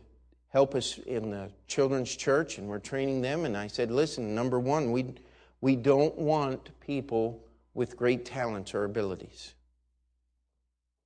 help 0.50 0.76
us 0.76 1.00
in 1.00 1.32
the 1.32 1.50
children's 1.66 2.16
church, 2.16 2.60
and 2.60 2.68
we're 2.68 2.78
training 2.78 3.22
them. 3.22 3.46
And 3.46 3.58
I 3.58 3.66
said, 3.66 3.90
listen, 3.90 4.36
number 4.36 4.60
one, 4.60 4.92
we, 4.92 5.16
we 5.60 5.76
don't 5.76 6.16
want 6.20 6.70
people 6.82 7.44
with 7.74 7.98
great 7.98 8.26
talents 8.26 8.76
or 8.76 8.84
abilities. 8.84 9.56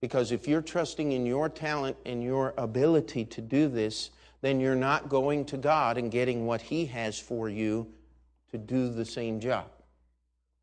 Because 0.01 0.33
if 0.33 0.45
you're 0.45 0.61
trusting 0.61 1.13
in 1.13 1.25
your 1.25 1.47
talent 1.47 1.95
and 2.05 2.21
your 2.21 2.53
ability 2.57 3.23
to 3.23 3.39
do 3.39 3.69
this, 3.69 4.11
then 4.45 4.59
you're 4.59 4.75
not 4.75 5.09
going 5.09 5.43
to 5.45 5.57
God 5.57 5.97
and 5.97 6.11
getting 6.11 6.45
what 6.45 6.61
He 6.61 6.85
has 6.85 7.17
for 7.17 7.49
you 7.49 7.87
to 8.51 8.59
do 8.59 8.93
the 8.93 9.03
same 9.03 9.39
job. 9.39 9.65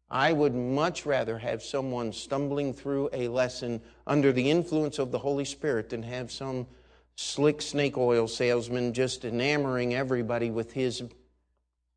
I 0.09 0.33
would 0.33 0.55
much 0.55 1.05
rather 1.05 1.37
have 1.39 1.65
someone 1.65 2.13
stumbling 2.13 2.75
through 2.75 3.11
a 3.13 3.27
lesson 3.27 3.81
under 4.07 4.31
the 4.31 4.51
influence 4.51 5.01
of 5.01 5.11
the 5.11 5.19
Holy 5.19 5.45
Spirit 5.45 5.89
than 5.89 6.05
have 6.05 6.31
some 6.31 6.69
slick 7.17 7.61
snake 7.61 7.99
oil 7.99 8.29
salesman 8.29 8.93
just 8.93 9.25
enamoring 9.25 9.95
everybody 9.95 10.51
with 10.53 10.73
his 10.73 11.03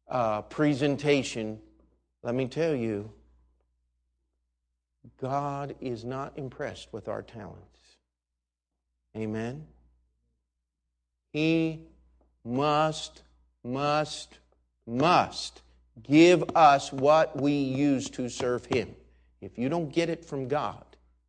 uh, 0.08 0.42
presentation. 0.42 1.60
Let 2.24 2.34
me 2.34 2.48
tell 2.48 2.74
you, 2.74 3.12
God 5.22 5.75
is 5.82 6.04
not 6.04 6.36
impressed 6.36 6.92
with 6.92 7.08
our 7.08 7.22
talents. 7.22 7.98
Amen. 9.15 9.68
He 11.36 11.82
must, 12.46 13.24
must, 13.62 14.38
must 14.88 15.63
give 16.01 16.46
us 16.56 16.94
what 16.94 17.36
we 17.36 17.51
use 17.51 18.10
to 18.12 18.30
serve 18.30 18.63
Him. 18.68 18.96
If 19.42 19.58
you 19.58 19.68
don't 19.68 19.92
get 19.92 20.10
it 20.10 20.24
from 20.24 20.48
God, 20.48 20.86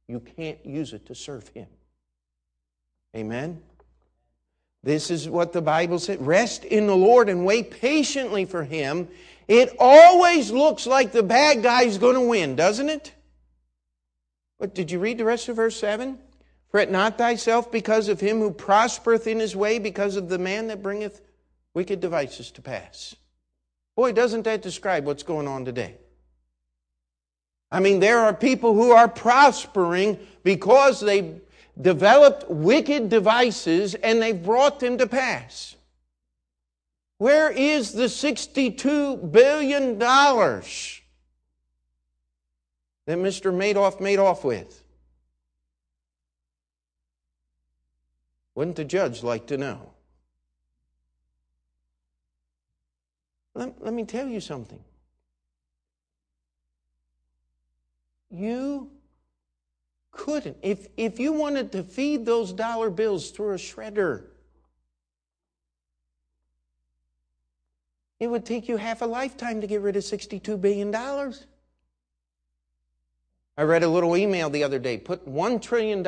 you 0.07 0.21
can't 0.21 0.65
use 0.65 0.93
it 0.93 1.07
to 1.07 1.17
serve 1.17 1.49
Him. 1.49 1.67
Amen? 3.17 3.61
This 4.85 5.11
is 5.11 5.29
what 5.29 5.53
the 5.53 5.61
Bible 5.61 5.99
said 5.99 6.25
rest 6.25 6.65
in 6.65 6.87
the 6.87 6.97
Lord 6.97 7.29
and 7.29 7.45
wait 7.45 7.73
patiently 7.73 8.45
for 8.45 8.63
Him. 8.63 9.09
It 9.49 9.75
always 9.81 10.53
looks 10.53 10.87
like 10.87 11.11
the 11.11 11.25
bad 11.25 11.65
guy's 11.65 11.99
going 11.99 12.15
to 12.15 12.29
win, 12.29 12.55
doesn't 12.55 12.91
it? 12.91 13.13
But 14.61 14.73
did 14.73 14.93
you 14.93 15.01
read 15.01 15.19
the 15.19 15.25
rest 15.25 15.49
of 15.49 15.57
verse 15.57 15.77
7? 15.81 16.21
Fret 16.71 16.91
not 16.91 17.17
thyself 17.17 17.71
because 17.71 18.09
of 18.09 18.21
him 18.21 18.41
who 18.41 18.51
prospereth 18.51 19.27
in 19.27 19.39
his 19.39 19.55
way, 19.55 19.79
because 19.79 20.17
of 20.17 20.29
the 20.29 20.39
man 20.39 20.67
that 20.69 20.83
bringeth 20.83 21.21
wicked 21.75 22.01
devices 22.01 22.51
to 22.53 22.63
pass. 22.63 23.15
Boy, 23.95 24.13
doesn't 24.13 24.43
that 24.43 24.63
describe 24.63 25.05
what's 25.05 25.23
going 25.23 25.49
on 25.49 25.65
today? 25.65 25.97
I 27.71 27.81
mean, 27.81 28.01
there 28.01 28.21
are 28.21 28.35
people 28.35 28.75
who 28.75 28.93
are 28.93 29.09
prospering 29.09 30.19
because 30.43 31.01
they 31.01 31.41
developed 31.81 32.49
wicked 32.49 33.09
devices 33.09 33.95
and 33.95 34.21
they've 34.21 34.43
brought 34.43 34.81
them 34.81 34.99
to 34.99 35.07
pass. 35.07 35.77
Where 37.19 37.51
is 37.51 37.93
the 37.93 38.05
$62 38.05 39.33
billion 39.33 39.99
that 39.99 40.79
Mr. 43.09 43.53
Madoff 43.53 44.01
made 44.01 44.19
off 44.19 44.45
with? 44.45 44.83
Wouldn't 48.57 48.77
the 48.77 48.85
judge 48.85 49.23
like 49.23 49.47
to 49.49 49.59
know? 49.59 49.93
Let, 53.55 53.85
let 53.85 53.93
me 53.93 54.05
tell 54.05 54.27
you 54.27 54.41
something. 54.41 54.83
You 58.31 58.91
couldn't. 60.11 60.57
If, 60.63 60.89
if 60.97 61.21
you 61.21 61.33
wanted 61.33 61.71
to 61.73 61.83
feed 61.83 62.25
those 62.25 62.53
dollar 62.53 62.89
bills 62.89 63.31
through 63.31 63.53
a 63.53 63.57
shredder, 63.57 64.25
it 68.19 68.27
would 68.29 68.47
take 68.47 68.69
you 68.69 68.79
half 68.79 69.03
a 69.03 69.07
lifetime 69.07 69.61
to 69.61 69.67
get 69.67 69.83
rid 69.83 69.97
of 69.97 70.03
$62 70.03 70.59
billion. 70.59 70.95
I 73.59 73.63
read 73.63 73.83
a 73.83 73.89
little 73.89 74.17
email 74.17 74.49
the 74.49 74.65
other 74.65 74.79
day 74.79 74.97
put 74.97 75.29
$1 75.29 75.61
trillion 75.61 76.03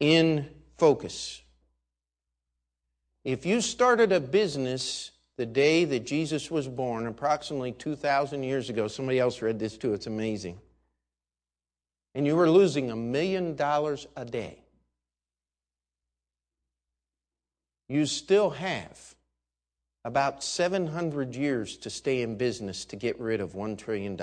in 0.00 0.48
focus. 0.76 1.42
If 3.24 3.44
you 3.44 3.60
started 3.60 4.12
a 4.12 4.20
business 4.20 5.10
the 5.36 5.46
day 5.46 5.84
that 5.84 6.06
Jesus 6.06 6.50
was 6.50 6.66
born, 6.68 7.06
approximately 7.06 7.72
2,000 7.72 8.42
years 8.42 8.70
ago, 8.70 8.88
somebody 8.88 9.18
else 9.18 9.42
read 9.42 9.58
this 9.58 9.76
too, 9.76 9.92
it's 9.92 10.06
amazing, 10.06 10.58
and 12.14 12.26
you 12.26 12.36
were 12.36 12.50
losing 12.50 12.90
a 12.90 12.96
million 12.96 13.54
dollars 13.54 14.06
a 14.16 14.24
day, 14.24 14.62
you 17.88 18.06
still 18.06 18.50
have 18.50 19.14
about 20.04 20.42
700 20.42 21.34
years 21.34 21.76
to 21.78 21.90
stay 21.90 22.22
in 22.22 22.36
business 22.36 22.84
to 22.86 22.96
get 22.96 23.18
rid 23.20 23.40
of 23.40 23.52
$1 23.52 23.76
trillion. 23.76 24.18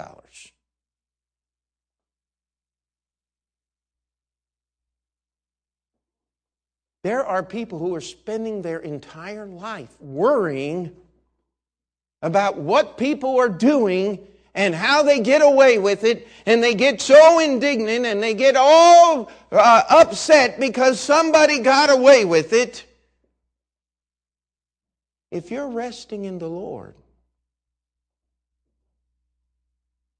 There 7.06 7.24
are 7.24 7.44
people 7.44 7.78
who 7.78 7.94
are 7.94 8.02
spending 8.02 8.64
their 8.64 8.80
entire 8.80 9.46
life 9.46 9.96
worrying 10.02 10.96
about 12.24 12.58
what 12.58 12.98
people 12.98 13.38
are 13.38 13.48
doing 13.48 14.26
and 14.56 14.74
how 14.74 15.04
they 15.04 15.20
get 15.20 15.44
away 15.44 15.78
with 15.78 16.04
it, 16.04 16.28
and 16.48 16.64
they 16.64 16.74
get 16.74 17.00
so 17.00 17.38
indignant 17.38 18.08
and 18.08 18.24
they 18.24 18.34
get 18.34 18.56
all 18.56 19.30
uh, 19.52 19.84
upset 19.88 20.60
because 20.60 21.00
somebody 21.00 21.60
got 21.60 21.92
away 21.92 22.26
with 22.26 22.54
it. 22.54 22.84
If 25.30 25.52
you're 25.52 25.70
resting 25.70 26.26
in 26.26 26.40
the 26.40 26.50
Lord, 26.50 26.96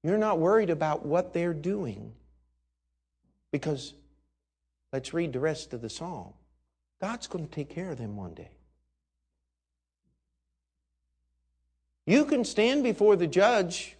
you're 0.04 0.18
not 0.18 0.38
worried 0.38 0.70
about 0.70 1.04
what 1.04 1.34
they're 1.34 1.52
doing 1.52 2.12
because 3.50 3.92
let's 4.92 5.12
read 5.12 5.32
the 5.32 5.40
rest 5.40 5.72
of 5.72 5.80
the 5.80 5.90
psalm. 5.90 6.32
God's 7.00 7.26
going 7.26 7.46
to 7.46 7.50
take 7.50 7.68
care 7.68 7.90
of 7.90 7.98
them 7.98 8.16
one 8.16 8.34
day. 8.34 8.50
You 12.06 12.24
can 12.24 12.44
stand 12.44 12.82
before 12.84 13.16
the 13.16 13.26
judge 13.26 13.96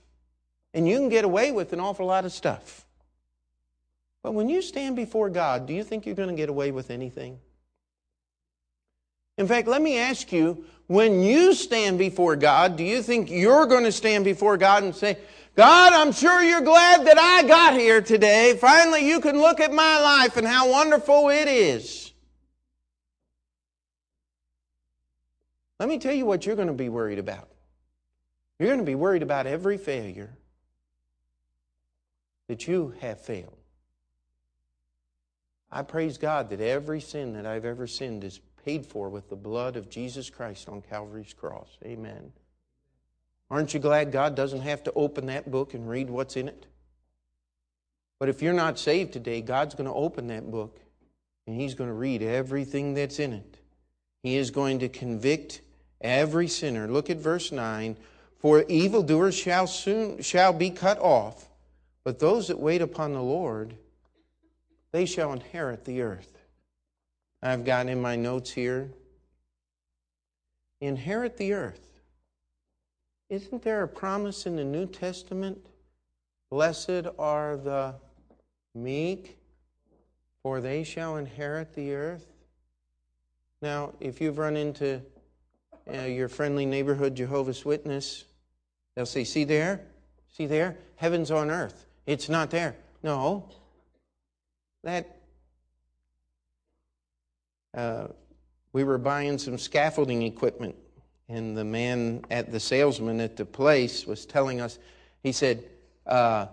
and 0.73 0.89
you 0.89 0.97
can 0.99 1.09
get 1.09 1.25
away 1.25 1.53
with 1.53 1.73
an 1.73 1.81
awful 1.81 2.07
lot 2.07 2.25
of 2.25 2.33
stuff. 2.33 2.87
But 4.23 4.33
when 4.33 4.49
you 4.49 4.63
stand 4.63 4.97
before 4.97 5.29
God, 5.29 5.67
do 5.67 5.75
you 5.75 5.85
think 5.85 6.07
you're 6.07 6.15
going 6.15 6.29
to 6.29 6.35
get 6.35 6.49
away 6.49 6.71
with 6.71 6.91
anything? 6.91 7.39
In 9.39 9.47
fact, 9.47 9.69
let 9.69 9.83
me 9.83 9.99
ask 9.99 10.33
you 10.33 10.65
when 10.87 11.21
you 11.21 11.55
stand 11.55 11.99
before 11.99 12.37
God, 12.37 12.77
do 12.77 12.85
you 12.85 13.03
think 13.03 13.31
you're 13.31 13.67
going 13.67 13.85
to 13.85 13.93
stand 13.93 14.25
before 14.25 14.57
God 14.57 14.83
and 14.83 14.95
say, 14.95 15.19
God, 15.55 15.93
I'm 15.93 16.13
sure 16.13 16.43
you're 16.43 16.61
glad 16.61 17.07
that 17.07 17.19
I 17.19 17.43
got 17.43 17.75
here 17.75 18.01
today. 18.01 18.57
Finally, 18.61 19.09
you 19.09 19.21
can 19.21 19.39
look 19.39 19.59
at 19.59 19.73
my 19.73 20.01
life 20.01 20.37
and 20.37 20.47
how 20.47 20.71
wonderful 20.71 21.29
it 21.31 21.49
is. 21.49 22.06
Let 25.79 25.89
me 25.89 25.99
tell 25.99 26.15
you 26.15 26.27
what 26.27 26.47
you're 26.47 26.57
going 26.57 26.69
to 26.69 26.75
be 26.75 26.89
worried 26.89 27.19
about. 27.19 27.49
You're 28.59 28.69
going 28.69 28.81
to 28.81 28.85
be 28.85 28.95
worried 28.95 29.23
about 29.23 29.47
every 29.47 29.77
failure 29.77 30.37
that 32.49 32.67
you 32.67 32.95
have 33.01 33.21
failed. 33.21 33.57
I 35.71 35.83
praise 35.83 36.17
God 36.17 36.51
that 36.51 36.61
every 36.61 37.01
sin 37.01 37.35
that 37.35 37.45
I've 37.45 37.65
ever 37.65 37.87
sinned 37.87 38.25
is 38.25 38.41
paid 38.65 38.87
for 38.87 39.09
with 39.09 39.29
the 39.29 39.37
blood 39.37 39.77
of 39.77 39.91
Jesus 39.91 40.31
Christ 40.31 40.69
on 40.69 40.81
Calvary's 40.81 41.35
cross. 41.35 41.69
Amen. 41.85 42.33
Aren't 43.51 43.75
you 43.75 43.81
glad 43.81 44.11
God 44.11 44.35
doesn't 44.35 44.62
have 44.62 44.83
to 44.85 44.93
open 44.95 45.27
that 45.27 45.51
book 45.51 45.75
and 45.75 45.89
read 45.89 46.09
what's 46.09 46.37
in 46.37 46.49
it? 46.49 46.67
But 48.19 48.29
if 48.29 48.43
you're 48.43 48.55
not 48.55 48.79
saved 48.79 49.12
today, 49.12 49.43
God's 49.43 49.75
going 49.75 49.89
to 49.89 49.95
open 49.95 50.29
that 50.29 50.51
book 50.51 50.81
and 51.47 51.61
He's 51.61 51.75
going 51.75 51.91
to 51.91 51.95
read 51.95 52.23
everything 52.23 52.95
that's 52.95 53.19
in 53.19 53.33
it. 53.33 53.59
He 54.23 54.37
is 54.37 54.51
going 54.51 54.81
to 54.81 54.89
convict 54.89 55.61
every 56.01 56.49
sinner. 56.49 56.89
Look 56.89 57.11
at 57.11 57.19
verse 57.19 57.53
9. 57.53 57.97
For 58.39 58.65
evildoers 58.69 59.35
shall 59.35 59.67
soon 59.67 60.23
shall 60.23 60.53
be 60.53 60.71
cut 60.71 60.99
off, 60.99 61.49
but 62.05 62.19
those 62.19 62.49
that 62.49 62.59
wait 62.59 62.83
upon 62.83 63.13
the 63.13 63.23
Lord, 63.23 63.75
they 64.93 65.07
shall 65.07 65.33
inherit 65.33 65.85
the 65.85 66.03
earth. 66.03 66.39
I've 67.43 67.65
got 67.65 67.89
in 67.89 68.01
my 68.01 68.17
notes 68.17 68.53
here 68.53 68.91
inherit 70.81 71.37
the 71.37 71.53
earth. 71.55 72.01
Isn't 73.29 73.63
there 73.63 73.83
a 73.83 73.89
promise 73.89 74.47
in 74.47 74.57
the 74.57 74.65
New 74.65 74.87
Testament? 74.87 75.59
Blessed 76.51 77.07
are 77.19 77.57
the 77.57 77.95
meek, 78.75 79.39
for 80.43 80.61
they 80.61 80.85
shall 80.85 81.17
inherit 81.17 81.75
the 81.75 81.95
earth. 81.95 82.27
Now, 83.63 83.95
if 84.01 84.21
you've 84.21 84.39
run 84.39 84.57
into 84.57 85.03
uh, 85.92 86.03
your 86.03 86.29
friendly 86.29 86.66
neighborhood 86.66 87.14
Jehovah's 87.14 87.64
Witness, 87.64 88.25
they'll 88.94 89.07
say, 89.07 89.25
See 89.25 89.44
there? 89.44 89.83
See 90.37 90.46
there? 90.46 90.77
Heaven's 90.96 91.31
on 91.31 91.51
earth. 91.51 91.87
It's 92.07 92.29
not 92.29 92.51
there. 92.51 92.77
No. 93.03 93.49
That. 94.83 95.16
Uh, 97.75 98.09
we 98.72 98.85
were 98.85 98.99
buying 98.99 99.38
some 99.38 99.59
scaffolding 99.59 100.22
equipment, 100.22 100.75
and 101.29 101.57
the 101.57 101.64
man 101.64 102.25
at 102.31 102.53
the 102.53 102.61
salesman 102.61 103.20
at 103.20 103.37
the 103.37 103.44
place 103.44 104.07
was 104.07 104.27
telling 104.27 104.61
us, 104.61 104.79
he 105.22 105.33
said, 105.33 105.64
uh, 106.07 106.46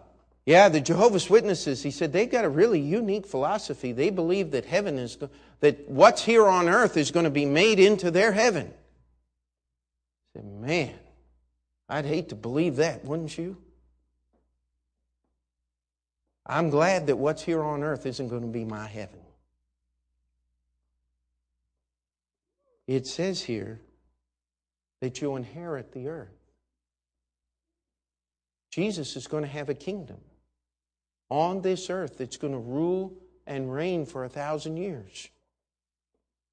yeah, 0.45 0.69
the 0.69 0.81
Jehovah's 0.81 1.29
Witnesses, 1.29 1.83
he 1.83 1.91
said, 1.91 2.11
they've 2.11 2.29
got 2.29 2.43
a 2.45 2.49
really 2.49 2.79
unique 2.79 3.25
philosophy. 3.25 3.93
They 3.93 4.09
believe 4.09 4.51
that 4.51 4.65
heaven 4.65 4.97
is, 4.99 5.17
that 5.61 5.89
what's 5.89 6.23
here 6.23 6.47
on 6.47 6.67
earth 6.67 6.97
is 6.97 7.11
going 7.11 7.25
to 7.25 7.29
be 7.29 7.45
made 7.45 7.79
into 7.79 8.11
their 8.11 8.33
heaven 8.33 8.73
said, 10.33 10.45
Man, 10.45 10.93
I'd 11.87 12.05
hate 12.05 12.29
to 12.29 12.35
believe 12.35 12.77
that, 12.77 13.05
wouldn't 13.05 13.37
you? 13.37 13.57
I'm 16.45 16.69
glad 16.69 17.07
that 17.07 17.17
what's 17.17 17.41
here 17.41 17.63
on 17.63 17.83
earth 17.83 18.05
isn't 18.05 18.27
going 18.27 18.41
to 18.41 18.47
be 18.47 18.65
my 18.65 18.87
heaven. 18.87 19.19
It 22.85 23.07
says 23.07 23.41
here 23.41 23.79
that 24.99 25.21
you'll 25.21 25.37
inherit 25.37 25.93
the 25.93 26.09
earth. 26.09 26.29
Jesus 28.71 29.15
is 29.15 29.27
going 29.27 29.43
to 29.43 29.49
have 29.49 29.69
a 29.69 29.73
kingdom 29.73 30.17
on 31.29 31.61
this 31.61 31.89
earth 31.89 32.17
that's 32.17 32.37
going 32.37 32.53
to 32.53 32.59
rule 32.59 33.13
and 33.45 33.73
reign 33.73 34.05
for 34.05 34.25
a 34.25 34.29
thousand 34.29 34.77
years. 34.77 35.29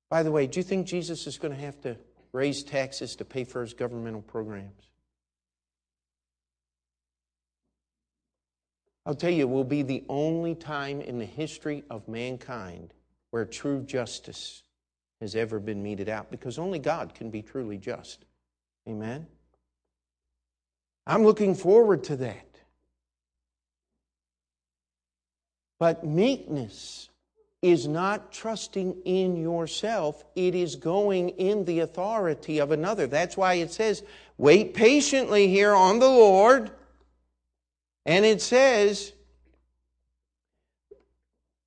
By 0.09 0.23
the 0.23 0.31
way, 0.31 0.47
do 0.47 0.59
you 0.61 0.65
think 0.65 0.87
Jesus 0.87 1.27
is 1.27 1.39
going 1.39 1.55
to 1.55 1.61
have 1.61 1.81
to 1.83 1.97
raise 2.33 2.63
taxes 2.63 3.17
to 3.17 3.25
pay 3.25 3.45
for 3.45 3.63
his 3.63 3.75
governmental 3.75 4.23
programs. 4.23 4.91
I'll 9.07 9.15
tell 9.15 9.31
you, 9.31 9.43
it 9.43 9.51
will 9.51 9.65
be 9.65 9.83
the 9.83 10.05
only 10.09 10.55
time 10.55 11.01
in 11.01 11.19
the 11.19 11.25
history 11.25 11.83
of 11.91 12.07
mankind 12.07 12.93
where 13.31 13.45
true 13.45 13.83
justice 13.83 14.63
has 15.21 15.35
ever 15.35 15.59
been 15.59 15.83
meted 15.83 16.09
out 16.09 16.31
because 16.31 16.59
only 16.59 16.79
God 16.79 17.15
can 17.15 17.31
be 17.31 17.43
truly 17.43 17.79
just. 17.79 18.25
Amen? 18.89 19.27
I'm 21.07 21.25
looking 21.25 21.55
forward 21.55 22.05
to 22.05 22.17
that. 22.17 22.47
But 25.79 26.07
meekness 26.07 27.09
is 27.63 27.87
not 27.87 28.33
trusting 28.33 29.03
in 29.05 29.37
yourself, 29.37 30.25
it 30.35 30.55
is 30.55 30.77
going 30.77 31.31
in 31.31 31.65
the 31.67 31.81
authority 31.81 32.59
of 32.59 32.71
another. 32.71 33.07
That's 33.07 33.37
why 33.37 33.55
it 33.55 33.71
says, 33.71 34.03
wait 34.39 34.73
patiently 34.73 35.49
here 35.49 35.75
on 35.75 35.99
the 35.99 36.09
Lord. 36.09 36.71
And 38.07 38.25
it 38.25 38.41
says, 38.41 39.13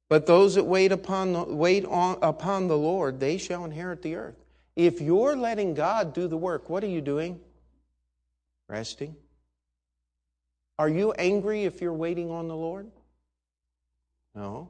but 0.10 0.26
those 0.26 0.56
that 0.56 0.64
wait 0.64 0.92
upon 0.92 1.34
the, 1.34 1.44
wait 1.44 1.86
on, 1.86 2.18
upon 2.22 2.68
the 2.68 2.78
Lord, 2.78 3.20
they 3.20 3.38
shall 3.38 3.64
inherit 3.64 4.02
the 4.02 4.16
earth. 4.16 4.36
If 4.76 5.00
you're 5.00 5.36
letting 5.36 5.76
God 5.76 6.14
do 6.14 6.28
the 6.28 6.38
work, 6.38 6.70
what 6.70 6.84
are 6.84 6.88
you 6.88 7.02
doing? 7.02 7.40
Resting. 8.68 9.16
Are 10.80 10.90
you 10.90 11.12
angry 11.14 11.66
if 11.66 11.82
you're 11.82 11.94
waiting 11.94 12.32
on 12.32 12.48
the 12.48 12.56
Lord? 12.56 12.90
No. 14.34 14.70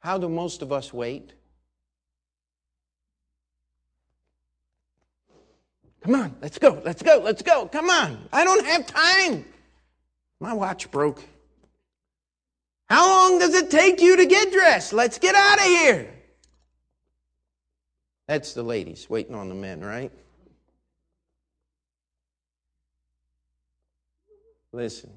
How 0.00 0.18
do 0.18 0.28
most 0.28 0.62
of 0.62 0.72
us 0.72 0.92
wait? 0.92 1.32
Come 6.02 6.14
on, 6.14 6.34
let's 6.40 6.58
go, 6.58 6.80
let's 6.84 7.02
go, 7.02 7.20
let's 7.22 7.42
go. 7.42 7.66
Come 7.66 7.90
on. 7.90 8.28
I 8.32 8.44
don't 8.44 8.64
have 8.64 8.86
time. 8.86 9.44
My 10.40 10.54
watch 10.54 10.90
broke. 10.90 11.22
How 12.88 13.06
long 13.06 13.38
does 13.38 13.54
it 13.54 13.70
take 13.70 14.00
you 14.00 14.16
to 14.16 14.26
get 14.26 14.50
dressed? 14.50 14.92
Let's 14.92 15.18
get 15.18 15.34
out 15.34 15.58
of 15.58 15.64
here. 15.64 16.10
That's 18.26 18.54
the 18.54 18.62
ladies 18.62 19.10
waiting 19.10 19.34
on 19.34 19.48
the 19.48 19.54
men, 19.54 19.80
right? 19.80 20.10
Listen. 24.72 25.10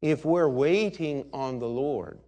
If 0.00 0.24
we're 0.24 0.48
waiting 0.48 1.26
on 1.32 1.58
the 1.58 1.68
Lord, 1.68 2.18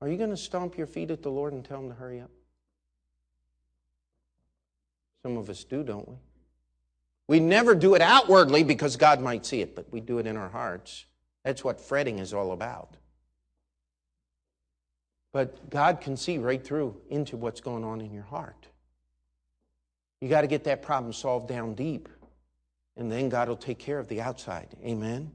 are 0.00 0.08
you 0.08 0.16
going 0.16 0.30
to 0.30 0.36
stomp 0.36 0.78
your 0.78 0.86
feet 0.86 1.10
at 1.10 1.22
the 1.22 1.30
Lord 1.30 1.52
and 1.52 1.64
tell 1.64 1.80
him 1.80 1.88
to 1.88 1.94
hurry 1.94 2.20
up? 2.20 2.30
Some 5.22 5.36
of 5.36 5.50
us 5.50 5.64
do, 5.64 5.82
don't 5.82 6.08
we? 6.08 6.16
We 7.28 7.40
never 7.40 7.74
do 7.74 7.94
it 7.94 8.02
outwardly 8.02 8.64
because 8.64 8.96
God 8.96 9.20
might 9.20 9.46
see 9.46 9.60
it, 9.60 9.76
but 9.76 9.92
we 9.92 10.00
do 10.00 10.18
it 10.18 10.26
in 10.26 10.36
our 10.36 10.48
hearts. 10.48 11.04
That's 11.44 11.62
what 11.62 11.80
fretting 11.80 12.18
is 12.18 12.34
all 12.34 12.52
about. 12.52 12.96
But 15.32 15.70
God 15.70 16.00
can 16.00 16.16
see 16.16 16.38
right 16.38 16.62
through 16.62 16.96
into 17.08 17.36
what's 17.36 17.60
going 17.60 17.84
on 17.84 18.00
in 18.00 18.12
your 18.12 18.24
heart. 18.24 18.66
You 20.20 20.28
got 20.28 20.40
to 20.40 20.46
get 20.46 20.64
that 20.64 20.82
problem 20.82 21.12
solved 21.12 21.48
down 21.48 21.74
deep, 21.74 22.08
and 22.96 23.10
then 23.10 23.28
God 23.28 23.48
will 23.48 23.56
take 23.56 23.78
care 23.78 23.98
of 23.98 24.08
the 24.08 24.20
outside. 24.20 24.76
Amen? 24.84 25.30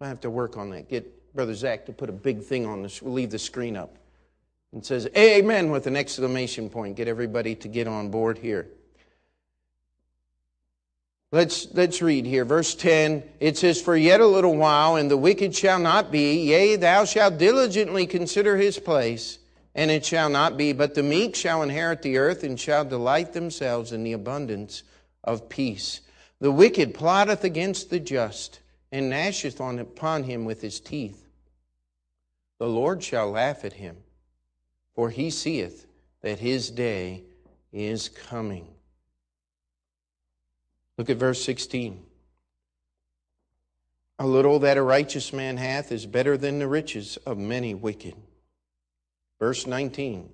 I 0.00 0.08
have 0.08 0.20
to 0.20 0.30
work 0.30 0.56
on 0.56 0.70
that. 0.70 0.88
Get 0.88 1.34
Brother 1.34 1.54
Zach 1.54 1.86
to 1.86 1.92
put 1.92 2.08
a 2.08 2.12
big 2.12 2.42
thing 2.42 2.66
on 2.66 2.82
this. 2.82 3.02
We'll 3.02 3.12
leave 3.12 3.30
the 3.30 3.38
screen 3.38 3.76
up. 3.76 3.96
And 4.72 4.84
says, 4.84 5.08
Amen, 5.16 5.70
with 5.70 5.86
an 5.86 5.96
exclamation 5.96 6.70
point. 6.70 6.96
Get 6.96 7.08
everybody 7.08 7.54
to 7.56 7.68
get 7.68 7.88
on 7.88 8.10
board 8.10 8.38
here. 8.38 8.68
Let's, 11.32 11.68
let's 11.74 12.02
read 12.02 12.26
here. 12.26 12.44
Verse 12.44 12.74
10, 12.74 13.22
it 13.38 13.56
says, 13.56 13.80
For 13.80 13.96
yet 13.96 14.20
a 14.20 14.26
little 14.26 14.56
while, 14.56 14.96
and 14.96 15.10
the 15.10 15.16
wicked 15.16 15.54
shall 15.54 15.78
not 15.78 16.10
be. 16.10 16.48
Yea, 16.48 16.76
thou 16.76 17.04
shalt 17.04 17.38
diligently 17.38 18.06
consider 18.06 18.56
his 18.56 18.78
place, 18.78 19.38
and 19.74 19.90
it 19.90 20.04
shall 20.04 20.28
not 20.28 20.56
be. 20.56 20.72
But 20.72 20.94
the 20.94 21.04
meek 21.04 21.36
shall 21.36 21.62
inherit 21.62 22.02
the 22.02 22.18
earth, 22.18 22.42
and 22.42 22.58
shall 22.58 22.84
delight 22.84 23.32
themselves 23.32 23.92
in 23.92 24.02
the 24.02 24.12
abundance 24.12 24.82
of 25.22 25.48
peace. 25.48 26.00
The 26.40 26.50
wicked 26.50 26.94
plotteth 26.94 27.44
against 27.44 27.90
the 27.90 28.00
just, 28.00 28.58
and 28.92 29.10
gnasheth 29.10 29.60
on, 29.60 29.78
upon 29.78 30.24
him 30.24 30.44
with 30.44 30.60
his 30.60 30.80
teeth. 30.80 31.28
The 32.58 32.68
Lord 32.68 33.02
shall 33.02 33.30
laugh 33.30 33.64
at 33.64 33.74
him, 33.74 33.96
for 34.94 35.10
he 35.10 35.30
seeth 35.30 35.86
that 36.22 36.38
his 36.38 36.70
day 36.70 37.24
is 37.72 38.08
coming. 38.08 38.66
Look 40.98 41.08
at 41.08 41.16
verse 41.16 41.42
16. 41.42 42.04
A 44.18 44.26
little 44.26 44.58
that 44.58 44.76
a 44.76 44.82
righteous 44.82 45.32
man 45.32 45.56
hath 45.56 45.92
is 45.92 46.04
better 46.04 46.36
than 46.36 46.58
the 46.58 46.68
riches 46.68 47.16
of 47.24 47.38
many 47.38 47.74
wicked. 47.74 48.14
Verse 49.38 49.66
19. 49.66 50.28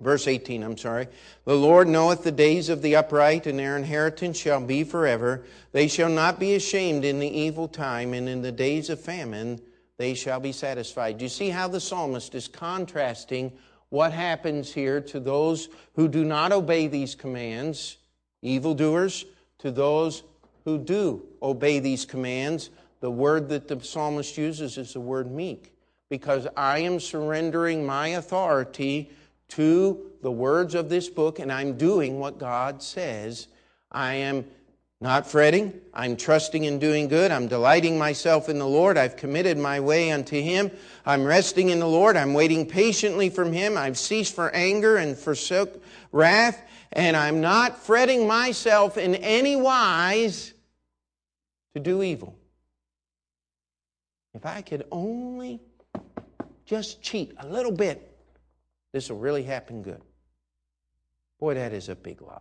Verse 0.00 0.28
18, 0.28 0.62
I'm 0.62 0.78
sorry. 0.78 1.08
The 1.44 1.56
Lord 1.56 1.88
knoweth 1.88 2.22
the 2.22 2.30
days 2.30 2.68
of 2.68 2.82
the 2.82 2.94
upright, 2.96 3.46
and 3.46 3.58
their 3.58 3.76
inheritance 3.76 4.38
shall 4.38 4.60
be 4.60 4.84
forever. 4.84 5.44
They 5.72 5.88
shall 5.88 6.08
not 6.08 6.38
be 6.38 6.54
ashamed 6.54 7.04
in 7.04 7.18
the 7.18 7.28
evil 7.28 7.66
time, 7.66 8.14
and 8.14 8.28
in 8.28 8.42
the 8.42 8.52
days 8.52 8.90
of 8.90 9.00
famine 9.00 9.60
they 9.96 10.14
shall 10.14 10.38
be 10.38 10.52
satisfied. 10.52 11.18
Do 11.18 11.24
you 11.24 11.28
see 11.28 11.48
how 11.48 11.66
the 11.66 11.80
psalmist 11.80 12.34
is 12.36 12.46
contrasting 12.46 13.52
what 13.88 14.12
happens 14.12 14.72
here 14.72 15.00
to 15.00 15.18
those 15.18 15.68
who 15.94 16.06
do 16.06 16.24
not 16.24 16.52
obey 16.52 16.86
these 16.86 17.16
commands, 17.16 17.96
evildoers, 18.42 19.24
to 19.58 19.72
those 19.72 20.22
who 20.64 20.78
do 20.78 21.26
obey 21.42 21.80
these 21.80 22.04
commands? 22.04 22.70
The 23.00 23.10
word 23.10 23.48
that 23.48 23.66
the 23.66 23.80
psalmist 23.80 24.38
uses 24.38 24.78
is 24.78 24.92
the 24.92 25.00
word 25.00 25.30
meek, 25.30 25.72
because 26.08 26.46
I 26.56 26.80
am 26.80 27.00
surrendering 27.00 27.84
my 27.84 28.08
authority 28.08 29.10
to 29.48 30.12
the 30.22 30.30
words 30.30 30.74
of 30.74 30.88
this 30.88 31.08
book 31.08 31.38
and 31.38 31.52
I'm 31.52 31.76
doing 31.76 32.18
what 32.18 32.38
God 32.38 32.82
says. 32.82 33.48
I 33.90 34.14
am 34.14 34.44
not 35.00 35.26
fretting. 35.26 35.80
I'm 35.94 36.16
trusting 36.16 36.64
in 36.64 36.78
doing 36.78 37.06
good. 37.06 37.30
I'm 37.30 37.46
delighting 37.46 37.98
myself 37.98 38.48
in 38.48 38.58
the 38.58 38.66
Lord. 38.66 38.98
I've 38.98 39.16
committed 39.16 39.56
my 39.56 39.78
way 39.78 40.10
unto 40.10 40.40
Him. 40.40 40.72
I'm 41.06 41.24
resting 41.24 41.68
in 41.68 41.78
the 41.78 41.86
Lord. 41.86 42.16
I'm 42.16 42.34
waiting 42.34 42.66
patiently 42.66 43.30
from 43.30 43.52
Him. 43.52 43.76
I've 43.76 43.96
ceased 43.96 44.34
for 44.34 44.50
anger 44.50 44.96
and 44.96 45.16
forsook 45.16 45.82
wrath. 46.10 46.60
And 46.92 47.16
I'm 47.16 47.40
not 47.40 47.78
fretting 47.78 48.26
myself 48.26 48.96
in 48.96 49.14
any 49.16 49.54
wise 49.54 50.52
to 51.74 51.80
do 51.80 52.02
evil. 52.02 52.34
If 54.34 54.46
I 54.46 54.62
could 54.62 54.84
only 54.90 55.60
just 56.64 57.02
cheat 57.02 57.34
a 57.38 57.46
little 57.46 57.72
bit 57.72 58.07
this 58.92 59.10
will 59.10 59.18
really 59.18 59.42
happen 59.42 59.82
good. 59.82 60.00
Boy, 61.38 61.54
that 61.54 61.72
is 61.72 61.88
a 61.88 61.94
big 61.94 62.20
lie. 62.22 62.38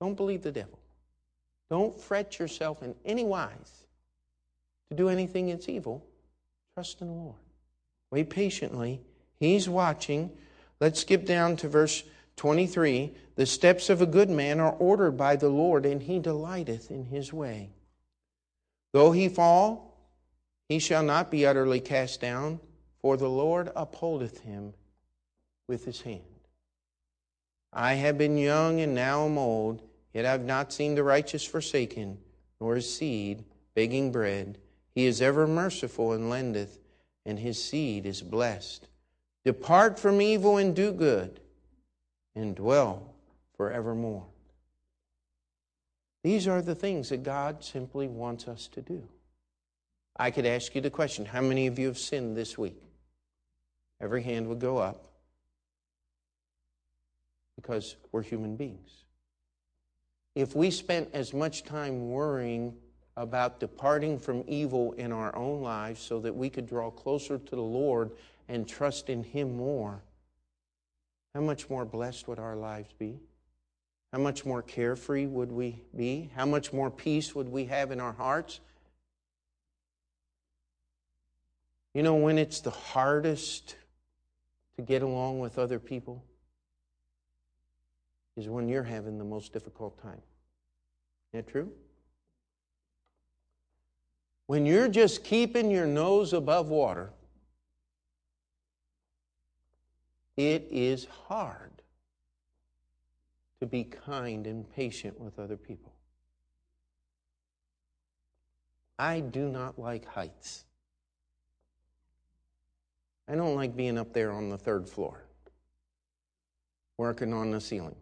Don't 0.00 0.14
believe 0.14 0.42
the 0.42 0.52
devil. 0.52 0.78
Don't 1.70 1.98
fret 2.00 2.38
yourself 2.38 2.82
in 2.82 2.94
any 3.04 3.24
wise 3.24 3.86
to 4.90 4.96
do 4.96 5.08
anything 5.08 5.48
that's 5.48 5.68
evil. 5.68 6.04
Trust 6.74 7.00
in 7.00 7.08
the 7.08 7.14
Lord. 7.14 7.36
Wait 8.10 8.30
patiently. 8.30 9.00
He's 9.38 9.68
watching. 9.68 10.30
Let's 10.80 11.00
skip 11.00 11.26
down 11.26 11.56
to 11.56 11.68
verse 11.68 12.04
23. 12.36 13.14
The 13.34 13.46
steps 13.46 13.90
of 13.90 14.00
a 14.00 14.06
good 14.06 14.30
man 14.30 14.60
are 14.60 14.72
ordered 14.78 15.16
by 15.16 15.36
the 15.36 15.48
Lord, 15.48 15.84
and 15.84 16.02
he 16.02 16.18
delighteth 16.18 16.90
in 16.90 17.04
his 17.04 17.32
way. 17.32 17.70
Though 18.92 19.12
he 19.12 19.28
fall, 19.28 19.96
he 20.68 20.78
shall 20.78 21.02
not 21.02 21.30
be 21.30 21.44
utterly 21.44 21.80
cast 21.80 22.20
down, 22.20 22.60
for 23.00 23.16
the 23.16 23.28
Lord 23.28 23.70
upholdeth 23.76 24.40
him 24.40 24.72
with 25.68 25.84
his 25.84 26.00
hand. 26.00 26.22
I 27.72 27.94
have 27.94 28.18
been 28.18 28.38
young 28.38 28.80
and 28.80 28.94
now 28.94 29.26
am 29.26 29.38
old, 29.38 29.82
yet 30.14 30.24
I 30.24 30.30
have 30.30 30.44
not 30.44 30.72
seen 30.72 30.94
the 30.94 31.04
righteous 31.04 31.44
forsaken, 31.44 32.18
nor 32.60 32.74
his 32.74 32.92
seed 32.92 33.44
begging 33.74 34.10
bread. 34.10 34.58
He 34.94 35.04
is 35.04 35.22
ever 35.22 35.46
merciful 35.46 36.12
and 36.12 36.30
lendeth, 36.30 36.80
and 37.24 37.38
his 37.38 37.62
seed 37.62 38.06
is 38.06 38.22
blessed. 38.22 38.88
Depart 39.44 39.98
from 39.98 40.20
evil 40.20 40.56
and 40.56 40.74
do 40.74 40.92
good, 40.92 41.40
and 42.34 42.56
dwell 42.56 43.14
forevermore. 43.56 44.26
These 46.24 46.48
are 46.48 46.62
the 46.62 46.74
things 46.74 47.10
that 47.10 47.22
God 47.22 47.62
simply 47.62 48.08
wants 48.08 48.48
us 48.48 48.66
to 48.68 48.82
do. 48.82 49.06
I 50.16 50.30
could 50.30 50.46
ask 50.46 50.74
you 50.74 50.80
the 50.80 50.90
question 50.90 51.26
how 51.26 51.40
many 51.40 51.68
of 51.68 51.78
you 51.78 51.86
have 51.86 51.98
sinned 51.98 52.36
this 52.36 52.58
week? 52.58 52.82
Every 54.00 54.22
hand 54.22 54.48
would 54.48 54.58
go 54.58 54.78
up 54.78 55.07
because 57.58 57.96
we're 58.12 58.22
human 58.22 58.54
beings. 58.54 59.02
If 60.36 60.54
we 60.54 60.70
spent 60.70 61.08
as 61.12 61.34
much 61.34 61.64
time 61.64 62.08
worrying 62.08 62.76
about 63.16 63.58
departing 63.58 64.16
from 64.16 64.44
evil 64.46 64.92
in 64.92 65.10
our 65.10 65.34
own 65.34 65.60
lives 65.60 66.00
so 66.00 66.20
that 66.20 66.36
we 66.36 66.48
could 66.48 66.68
draw 66.68 66.88
closer 66.88 67.36
to 67.36 67.56
the 67.56 67.60
Lord 67.60 68.12
and 68.48 68.66
trust 68.68 69.10
in 69.10 69.24
Him 69.24 69.56
more, 69.56 70.00
how 71.34 71.40
much 71.40 71.68
more 71.68 71.84
blessed 71.84 72.28
would 72.28 72.38
our 72.38 72.54
lives 72.54 72.92
be? 72.96 73.18
How 74.12 74.20
much 74.20 74.46
more 74.46 74.62
carefree 74.62 75.26
would 75.26 75.50
we 75.50 75.82
be? 75.96 76.30
How 76.36 76.46
much 76.46 76.72
more 76.72 76.92
peace 76.92 77.34
would 77.34 77.48
we 77.48 77.64
have 77.64 77.90
in 77.90 77.98
our 77.98 78.12
hearts? 78.12 78.60
You 81.92 82.04
know 82.04 82.14
when 82.14 82.38
it's 82.38 82.60
the 82.60 82.70
hardest 82.70 83.74
to 84.76 84.82
get 84.82 85.02
along 85.02 85.40
with 85.40 85.58
other 85.58 85.80
people? 85.80 86.22
Is 88.38 88.48
when 88.48 88.68
you're 88.68 88.84
having 88.84 89.18
the 89.18 89.24
most 89.24 89.52
difficult 89.52 90.00
time. 90.00 90.22
Isn't 91.32 91.44
that 91.44 91.50
true? 91.50 91.72
When 94.46 94.64
you're 94.64 94.86
just 94.86 95.24
keeping 95.24 95.72
your 95.72 95.88
nose 95.88 96.32
above 96.32 96.68
water, 96.68 97.10
it 100.36 100.68
is 100.70 101.08
hard 101.26 101.82
to 103.58 103.66
be 103.66 103.82
kind 103.82 104.46
and 104.46 104.72
patient 104.72 105.18
with 105.18 105.40
other 105.40 105.56
people. 105.56 105.92
I 109.00 109.18
do 109.18 109.48
not 109.48 109.80
like 109.80 110.06
heights. 110.06 110.64
I 113.26 113.34
don't 113.34 113.56
like 113.56 113.74
being 113.74 113.98
up 113.98 114.12
there 114.12 114.30
on 114.30 114.48
the 114.48 114.56
third 114.56 114.88
floor, 114.88 115.24
working 116.98 117.32
on 117.34 117.50
the 117.50 117.60
ceiling. 117.60 117.96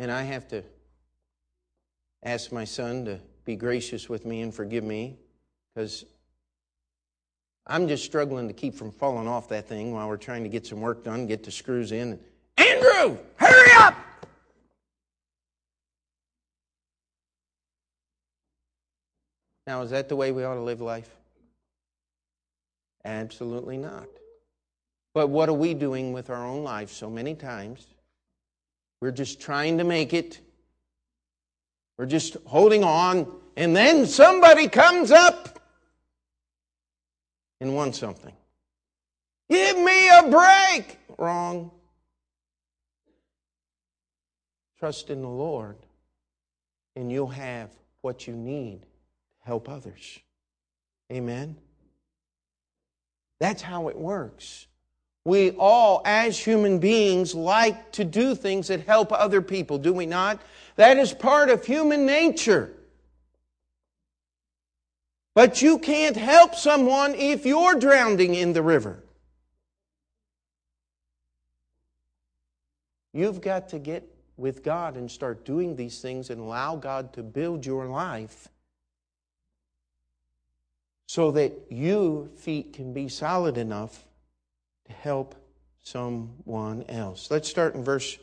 And 0.00 0.10
I 0.10 0.22
have 0.22 0.48
to 0.48 0.62
ask 2.22 2.52
my 2.52 2.64
son 2.64 3.04
to 3.04 3.20
be 3.44 3.54
gracious 3.54 4.08
with 4.08 4.24
me 4.24 4.40
and 4.40 4.52
forgive 4.52 4.82
me 4.82 5.18
because 5.74 6.06
I'm 7.66 7.86
just 7.86 8.02
struggling 8.06 8.48
to 8.48 8.54
keep 8.54 8.74
from 8.74 8.92
falling 8.92 9.28
off 9.28 9.50
that 9.50 9.68
thing 9.68 9.92
while 9.92 10.08
we're 10.08 10.16
trying 10.16 10.42
to 10.42 10.48
get 10.48 10.66
some 10.66 10.80
work 10.80 11.04
done, 11.04 11.26
get 11.26 11.44
the 11.44 11.50
screws 11.50 11.92
in. 11.92 12.18
Andrew, 12.56 13.18
hurry 13.36 13.72
up! 13.76 13.94
Now, 19.66 19.82
is 19.82 19.90
that 19.90 20.08
the 20.08 20.16
way 20.16 20.32
we 20.32 20.44
ought 20.44 20.54
to 20.54 20.62
live 20.62 20.80
life? 20.80 21.14
Absolutely 23.04 23.76
not. 23.76 24.08
But 25.12 25.28
what 25.28 25.50
are 25.50 25.54
we 25.54 25.74
doing 25.74 26.14
with 26.14 26.30
our 26.30 26.46
own 26.46 26.64
lives 26.64 26.90
so 26.90 27.10
many 27.10 27.34
times? 27.34 27.86
We're 29.00 29.10
just 29.12 29.40
trying 29.40 29.78
to 29.78 29.84
make 29.84 30.12
it. 30.12 30.40
We're 31.96 32.06
just 32.06 32.36
holding 32.46 32.84
on, 32.84 33.30
and 33.56 33.74
then 33.74 34.06
somebody 34.06 34.68
comes 34.68 35.10
up 35.10 35.60
and 37.60 37.74
wants 37.74 37.98
something. 37.98 38.34
Give 39.48 39.78
me 39.78 40.08
a 40.08 40.28
break! 40.30 40.98
Wrong. 41.18 41.70
Trust 44.78 45.10
in 45.10 45.20
the 45.20 45.28
Lord, 45.28 45.76
and 46.96 47.12
you'll 47.12 47.26
have 47.26 47.70
what 48.00 48.26
you 48.26 48.34
need 48.34 48.82
to 48.82 48.86
help 49.44 49.68
others. 49.68 50.20
Amen. 51.12 51.56
That's 53.40 53.60
how 53.60 53.88
it 53.88 53.98
works. 53.98 54.66
We 55.24 55.50
all, 55.52 56.00
as 56.04 56.38
human 56.38 56.78
beings, 56.78 57.34
like 57.34 57.92
to 57.92 58.04
do 58.04 58.34
things 58.34 58.68
that 58.68 58.86
help 58.86 59.12
other 59.12 59.42
people, 59.42 59.78
do 59.78 59.92
we 59.92 60.06
not? 60.06 60.40
That 60.76 60.96
is 60.96 61.12
part 61.12 61.50
of 61.50 61.64
human 61.64 62.06
nature. 62.06 62.72
But 65.34 65.62
you 65.62 65.78
can't 65.78 66.16
help 66.16 66.54
someone 66.54 67.14
if 67.14 67.44
you're 67.44 67.78
drowning 67.78 68.34
in 68.34 68.52
the 68.52 68.62
river. 68.62 69.02
You've 73.12 73.40
got 73.40 73.68
to 73.70 73.78
get 73.78 74.08
with 74.36 74.62
God 74.62 74.96
and 74.96 75.10
start 75.10 75.44
doing 75.44 75.76
these 75.76 76.00
things 76.00 76.30
and 76.30 76.40
allow 76.40 76.76
God 76.76 77.12
to 77.14 77.22
build 77.22 77.66
your 77.66 77.86
life 77.86 78.48
so 81.06 81.30
that 81.32 81.52
your 81.68 82.26
feet 82.36 82.72
can 82.72 82.92
be 82.92 83.08
solid 83.08 83.58
enough 83.58 84.04
help 84.90 85.34
someone 85.82 86.84
else. 86.88 87.30
Let's 87.30 87.48
start 87.48 87.74
in 87.74 87.84
verse 87.84 88.18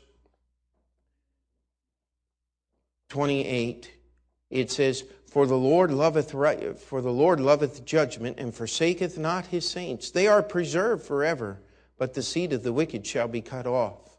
28. 3.09 3.91
It 4.49 4.71
says, 4.71 5.03
For 5.29 5.45
the 5.45 5.57
Lord 5.57 5.91
loveth 5.91 6.33
right, 6.33 6.79
for 6.79 7.01
the 7.01 7.11
Lord 7.11 7.39
loveth 7.39 7.85
judgment 7.85 8.39
and 8.39 8.53
forsaketh 8.53 9.17
not 9.17 9.47
his 9.47 9.69
saints. 9.69 10.11
They 10.11 10.27
are 10.27 10.43
preserved 10.43 11.05
forever, 11.05 11.59
but 11.97 12.13
the 12.13 12.23
seed 12.23 12.53
of 12.53 12.63
the 12.63 12.73
wicked 12.73 13.05
shall 13.05 13.27
be 13.27 13.41
cut 13.41 13.65
off. 13.65 14.17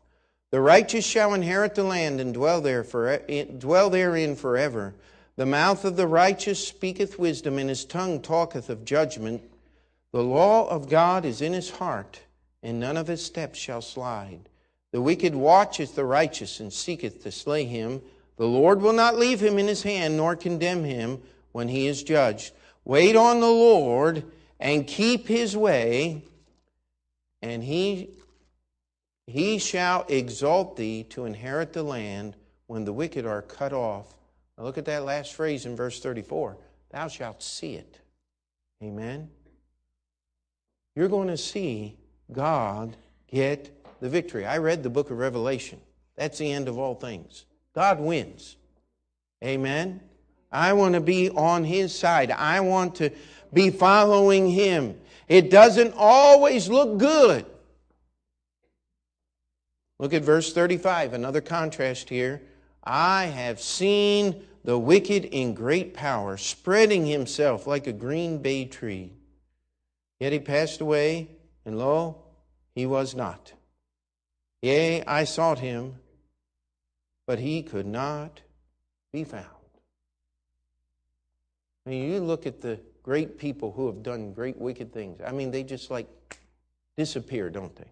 The 0.51 0.61
righteous 0.61 1.05
shall 1.05 1.35
inherit 1.35 1.75
the 1.75 1.85
land 1.85 2.21
and 2.21 2.33
dwell, 2.33 2.61
there 2.61 2.83
for, 2.83 3.19
dwell 3.59 3.91
therein 3.91 4.35
forever. 4.35 4.95
The 5.37 5.47
mouth 5.47 5.85
of 5.85 5.97
the 5.97 6.07
righteous 6.07 6.67
speaketh 6.67 7.19
wisdom, 7.19 7.59
and 7.59 7.69
his 7.69 7.85
tongue 7.85 8.21
talketh 8.21 8.71
of 8.71 8.85
judgment. 8.85 9.43
The 10.11 10.23
law 10.23 10.69
of 10.69 10.89
God 10.89 11.25
is 11.27 11.43
in 11.43 11.53
his 11.53 11.71
heart, 11.71 12.21
and 12.63 12.81
none 12.81 12.97
of 12.97 13.07
his 13.07 13.25
steps 13.25 13.59
shall 13.59 13.83
slide. 13.83 14.49
The 14.93 15.03
wicked 15.03 15.35
watcheth 15.35 15.95
the 15.95 16.05
righteous, 16.05 16.61
and 16.61 16.73
seeketh 16.73 17.23
to 17.23 17.33
slay 17.33 17.65
him. 17.65 18.01
The 18.37 18.47
Lord 18.47 18.81
will 18.81 18.93
not 18.93 19.17
leave 19.17 19.41
him 19.41 19.59
in 19.59 19.67
his 19.67 19.83
hand, 19.83 20.17
nor 20.17 20.37
condemn 20.37 20.85
him 20.85 21.21
when 21.53 21.69
he 21.69 21.87
is 21.87 22.03
judged. 22.03 22.53
Wait 22.85 23.17
on 23.17 23.41
the 23.41 23.47
Lord, 23.47 24.25
and 24.59 24.87
keep 24.87 25.27
his 25.27 25.57
way, 25.57 26.23
and 27.43 27.63
he 27.63 28.11
he 29.27 29.59
shall 29.59 30.07
exalt 30.09 30.79
thee 30.79 31.05
to 31.11 31.27
inherit 31.27 31.75
the 31.75 31.83
land 31.83 32.35
when 32.67 32.87
the 32.87 32.95
wicked 32.95 33.27
are 33.27 33.43
cut 33.43 33.75
off. 33.75 34.15
Now 34.57 34.65
look 34.65 34.79
at 34.79 34.87
that 34.87 35.05
last 35.05 35.35
phrase 35.35 35.67
in 35.67 35.77
verse 35.77 36.01
34. 36.01 36.57
Thou 36.91 37.09
shalt 37.09 37.43
see 37.43 37.75
it. 37.75 38.01
Amen. 38.83 39.29
You're 40.97 41.09
going 41.09 41.29
to 41.29 41.37
see 41.37 41.98
God 42.33 42.97
get 43.31 43.71
the 44.01 44.09
victory. 44.09 44.45
I 44.47 44.59
read 44.59 44.83
the 44.83 44.91
book 44.91 45.11
of 45.11 45.19
Revelation. 45.19 45.81
That's 46.17 46.39
the 46.39 46.53
end 46.53 46.69
of 46.69 46.79
all 46.79 46.95
things. 46.95 47.45
God 47.75 48.01
wins. 48.01 48.57
Amen. 49.45 50.01
I 50.51 50.73
want 50.73 50.95
to 50.95 51.01
be 51.01 51.31
on 51.31 51.65
his 51.65 51.95
side. 51.95 52.31
I 52.31 52.61
want 52.61 52.97
to 52.97 53.11
be 53.53 53.71
following 53.71 54.51
him. 54.51 54.99
It 55.29 55.51
doesn't 55.51 55.95
always 55.97 56.69
look 56.69 56.99
good. 56.99 57.45
Look 59.99 60.15
at 60.15 60.23
verse 60.23 60.53
35, 60.53 61.13
another 61.13 61.41
contrast 61.41 62.09
here. 62.09 62.43
I 62.85 63.27
have 63.27 63.61
seen 63.61 64.47
the 64.65 64.79
wicked 64.79 65.25
in 65.25 65.55
great 65.55 65.93
power, 65.93 66.37
spreading 66.37 67.05
himself 67.07 67.67
like 67.67 67.87
a 67.87 67.93
green 67.93 68.39
bay 68.39 68.65
tree. 68.65 69.13
Yet 70.21 70.33
he 70.33 70.39
passed 70.39 70.81
away, 70.81 71.29
and 71.65 71.79
lo, 71.79 72.23
he 72.75 72.87
was 72.87 73.15
not. 73.15 73.53
Yea, 74.63 75.05
I 75.05 75.25
sought 75.25 75.59
him, 75.59 75.97
but 77.27 77.39
he 77.39 77.63
could 77.63 77.87
not 77.87 78.41
be 79.13 79.25
found. 79.25 79.45
I 81.87 81.91
mean, 81.91 82.11
you 82.11 82.21
look 82.21 82.47
at 82.47 82.61
the 82.61 82.81
great 83.03 83.39
people 83.39 83.73
who 83.73 83.87
have 83.87 84.03
done 84.03 84.33
great 84.33 84.59
wicked 84.59 84.93
things. 84.93 85.21
I 85.25 85.33
mean, 85.33 85.51
they 85.51 85.63
just 85.63 85.91
like 85.91 86.09
disappear, 86.97 87.49
don't 87.51 87.75
they? 87.77 87.91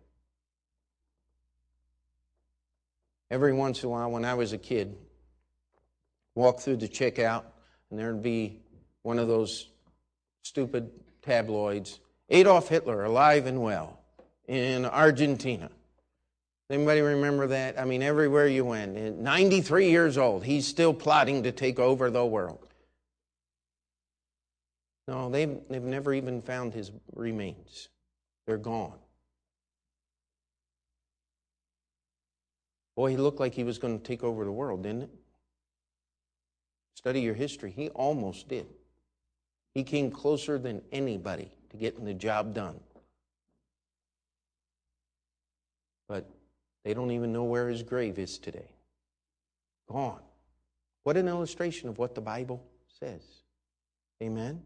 Every 3.31 3.53
once 3.53 3.83
in 3.83 3.89
a 3.89 3.91
while, 3.91 4.11
when 4.11 4.25
I 4.25 4.35
was 4.35 4.53
a 4.53 4.59
kid, 4.59 4.97
walk 6.35 6.61
through 6.61 6.77
the 6.77 6.89
checkout, 6.89 7.45
and 7.91 7.99
there'd 7.99 8.23
be 8.23 8.61
one 9.03 9.19
of 9.19 9.29
those 9.29 9.69
stupid 10.43 10.91
tabloids 11.23 11.99
Adolf 12.29 12.69
Hitler, 12.69 13.05
alive 13.05 13.47
and 13.47 13.63
well, 13.63 14.01
in 14.49 14.85
Argentina. 14.85 15.71
Anybody 16.69 17.01
remember 17.01 17.47
that? 17.49 17.79
I 17.79 17.85
mean, 17.85 18.03
everywhere 18.03 18.49
you 18.49 18.65
went, 18.65 18.97
93 18.97 19.89
years 19.89 20.19
old, 20.19 20.45
he's 20.45 20.67
still 20.67 20.93
plotting 20.93 21.45
to 21.45 21.53
take 21.53 21.79
over 21.79 22.11
the 22.11 22.27
world. 22.27 22.67
No, 25.07 25.31
they've, 25.31 25.57
they've 25.71 25.83
never 25.83 26.13
even 26.13 26.43
found 26.43 26.75
his 26.75 26.91
remains. 27.15 27.89
They're 28.47 28.57
gone. 28.57 28.99
Boy, 32.97 33.11
he 33.11 33.17
looked 33.17 33.39
like 33.39 33.55
he 33.55 33.63
was 33.63 33.79
going 33.79 33.99
to 33.99 34.05
take 34.05 34.25
over 34.25 34.45
the 34.45 34.51
world, 34.51 34.83
didn't 34.83 35.03
it? 35.03 35.11
Study 36.97 37.21
your 37.21 37.35
history. 37.35 37.71
He 37.71 37.91
almost 37.91 38.49
did. 38.49 38.67
He 39.77 39.85
came 39.85 40.11
closer 40.11 40.59
than 40.59 40.81
anybody 40.91 41.51
to 41.69 41.77
getting 41.77 42.07
the 42.07 42.15
job 42.15 42.55
done. 42.55 42.81
But 46.09 46.27
they 46.83 46.95
don't 46.95 47.11
even 47.11 47.31
know 47.31 47.45
where 47.45 47.69
his 47.69 47.83
grave 47.83 48.19
is 48.19 48.39
today. 48.39 48.71
Gone. 49.87 50.23
What 51.03 51.19
an 51.19 51.29
illustration 51.29 51.91
of 51.91 51.99
what 51.99 52.15
the 52.15 52.23
Bible 52.23 52.65
says. 52.89 53.21
Amen? 54.23 54.63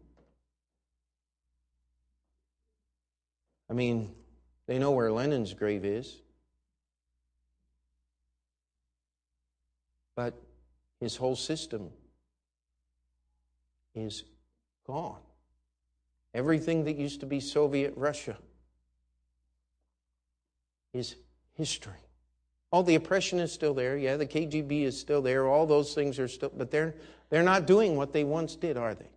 I 3.69 3.73
mean, 3.73 4.15
They 4.65 4.79
know 4.79 4.91
where 4.91 5.11
Lenin's 5.11 5.53
grave 5.53 5.83
is. 5.83 6.21
But 10.15 10.41
his 11.01 11.17
whole 11.17 11.35
system 11.35 11.89
is 13.93 14.23
gone. 14.85 15.19
Everything 16.33 16.85
that 16.85 16.97
used 16.97 17.19
to 17.19 17.25
be 17.25 17.39
Soviet 17.39 17.93
Russia 17.95 18.37
is 20.93 21.15
history. 21.53 21.93
All 22.71 22.83
the 22.83 22.95
oppression 22.95 23.39
is 23.39 23.51
still 23.51 23.73
there. 23.73 23.97
Yeah, 23.97 24.15
the 24.15 24.25
KGB 24.25 24.83
is 24.83 24.97
still 24.97 25.21
there. 25.21 25.47
All 25.47 25.65
those 25.65 25.93
things 25.93 26.19
are 26.19 26.27
still, 26.27 26.51
but 26.55 26.71
they're, 26.71 26.95
they're 27.29 27.43
not 27.43 27.67
doing 27.67 27.97
what 27.97 28.13
they 28.13 28.23
once 28.23 28.55
did, 28.55 28.77
are 28.77 28.95
they? 28.95 29.09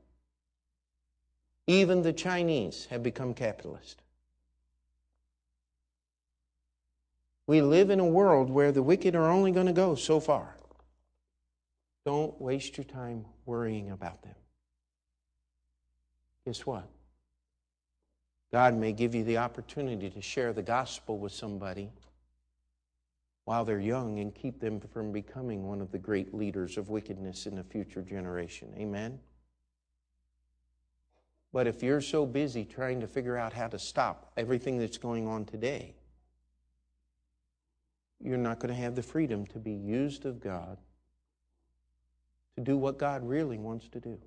Even 1.66 2.02
the 2.02 2.12
Chinese 2.12 2.86
have 2.90 3.02
become 3.02 3.32
capitalist. 3.32 4.02
We 7.46 7.62
live 7.62 7.90
in 7.90 8.00
a 8.00 8.06
world 8.06 8.50
where 8.50 8.72
the 8.72 8.82
wicked 8.82 9.14
are 9.14 9.30
only 9.30 9.52
going 9.52 9.66
to 9.66 9.72
go 9.72 9.94
so 9.94 10.18
far. 10.18 10.56
Don't 12.04 12.38
waste 12.40 12.76
your 12.76 12.84
time 12.84 13.24
worrying 13.46 13.90
about 13.90 14.22
them. 14.22 14.34
Guess 16.46 16.66
what? 16.66 16.86
God 18.52 18.74
may 18.74 18.92
give 18.92 19.14
you 19.14 19.24
the 19.24 19.38
opportunity 19.38 20.10
to 20.10 20.20
share 20.20 20.52
the 20.52 20.62
gospel 20.62 21.18
with 21.18 21.32
somebody 21.32 21.90
while 23.44 23.64
they're 23.64 23.80
young 23.80 24.18
and 24.20 24.34
keep 24.34 24.60
them 24.60 24.80
from 24.80 25.12
becoming 25.12 25.66
one 25.66 25.80
of 25.80 25.90
the 25.90 25.98
great 25.98 26.34
leaders 26.34 26.78
of 26.78 26.88
wickedness 26.88 27.46
in 27.46 27.56
the 27.56 27.64
future 27.64 28.02
generation. 28.02 28.72
Amen? 28.78 29.18
But 31.52 31.66
if 31.66 31.82
you're 31.82 32.00
so 32.00 32.26
busy 32.26 32.64
trying 32.64 33.00
to 33.00 33.06
figure 33.06 33.36
out 33.36 33.52
how 33.52 33.68
to 33.68 33.78
stop 33.78 34.32
everything 34.36 34.78
that's 34.78 34.98
going 34.98 35.26
on 35.26 35.44
today, 35.44 35.94
you're 38.20 38.38
not 38.38 38.58
going 38.58 38.74
to 38.74 38.80
have 38.80 38.94
the 38.94 39.02
freedom 39.02 39.46
to 39.46 39.58
be 39.58 39.72
used 39.72 40.26
of 40.26 40.40
God 40.40 40.78
to 42.56 42.62
do 42.62 42.76
what 42.76 42.98
God 42.98 43.28
really 43.28 43.58
wants 43.58 43.88
to 43.88 44.00
do. 44.00 44.18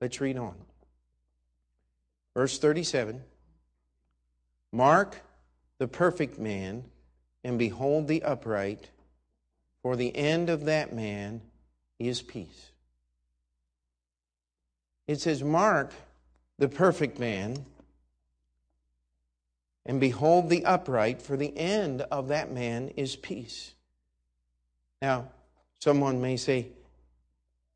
Let's 0.00 0.20
read 0.20 0.36
on. 0.36 0.54
Verse 2.34 2.58
37 2.58 3.22
Mark 4.72 5.22
the 5.78 5.88
perfect 5.88 6.38
man, 6.38 6.84
and 7.42 7.58
behold 7.58 8.06
the 8.06 8.22
upright, 8.22 8.90
for 9.82 9.96
the 9.96 10.14
end 10.14 10.50
of 10.50 10.66
that 10.66 10.92
man 10.92 11.40
is 11.98 12.20
peace. 12.20 12.70
It 15.06 15.20
says, 15.20 15.42
Mark 15.42 15.92
the 16.58 16.68
perfect 16.68 17.18
man, 17.18 17.64
and 19.86 19.98
behold 19.98 20.50
the 20.50 20.66
upright, 20.66 21.22
for 21.22 21.36
the 21.36 21.56
end 21.56 22.02
of 22.02 22.28
that 22.28 22.52
man 22.52 22.90
is 22.90 23.16
peace. 23.16 23.72
Now, 25.00 25.28
someone 25.78 26.20
may 26.20 26.36
say, 26.36 26.68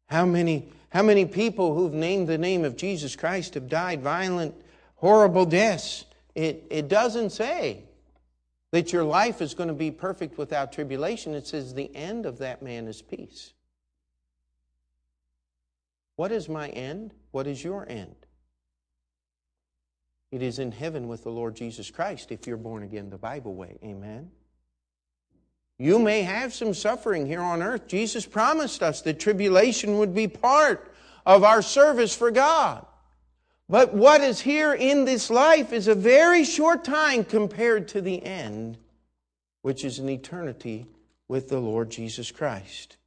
How 0.07 0.27
many, 0.27 0.69
how 0.95 1.03
many 1.03 1.27
people 1.27 1.75
who've 1.75 1.93
named 1.93 2.29
the 2.29 2.39
name 2.39 2.65
of 2.65 2.77
Jesus 2.77 3.17
Christ 3.17 3.55
have 3.55 3.69
died 3.69 4.01
violent, 4.01 4.55
horrible 4.95 5.45
deaths? 5.45 6.05
It, 6.37 6.69
it 6.71 6.87
doesn't 6.87 7.31
say 7.31 7.83
that 8.71 8.93
your 8.93 9.03
life 9.03 9.43
is 9.43 9.55
going 9.55 9.69
to 9.69 9.75
be 9.75 9.91
perfect 9.91 10.39
without 10.39 10.73
tribulation. 10.73 11.35
It 11.35 11.49
says 11.49 11.75
the 11.75 11.95
end 11.97 12.27
of 12.27 12.39
that 12.39 12.63
man 12.63 12.87
is 12.87 13.03
peace. 13.03 13.55
What 16.15 16.31
is 16.31 16.49
my 16.49 16.69
end? 16.69 17.13
What 17.33 17.49
is 17.49 17.65
your 17.65 17.89
end? 17.89 18.15
It 20.31 20.43
is 20.43 20.61
in 20.61 20.71
heaven 20.71 21.09
with 21.09 21.25
the 21.25 21.31
Lord 21.31 21.57
Jesus 21.57 21.91
Christ 21.91 22.31
if 22.31 22.47
you're 22.47 22.57
born 22.57 22.85
again 22.85 23.11
the 23.11 23.19
Bible 23.19 23.57
way. 23.57 23.79
Amen. 23.83 24.31
You 25.79 25.99
may 25.99 26.23
have 26.23 26.55
some 26.55 26.73
suffering 26.73 27.27
here 27.27 27.41
on 27.41 27.63
earth. 27.63 27.89
Jesus 27.89 28.27
promised 28.27 28.83
us 28.83 29.03
that 29.03 29.19
tribulation 29.19 29.99
would 29.99 30.15
be 30.15 30.29
part 30.29 30.93
of 31.27 31.43
our 31.43 31.63
service 31.63 32.15
for 32.15 32.31
God. 32.31 32.87
But 33.69 33.95
what 33.95 34.21
is 34.21 34.41
here 34.41 34.75
in 34.75 35.05
this 35.05 35.31
life 35.31 35.73
is 35.73 35.89
a 35.89 35.95
very 35.95 36.45
short 36.45 36.85
time 36.85 37.25
compared 37.25 37.89
to 37.89 38.01
the 38.01 38.23
end, 38.23 38.77
which 39.63 39.85
is 39.85 39.99
an 39.99 40.09
eternity 40.09 40.87
with 41.29 41.49
the 41.49 41.61
Lord 41.61 41.91
Jesus 41.91 42.31
Christ. 42.31 42.99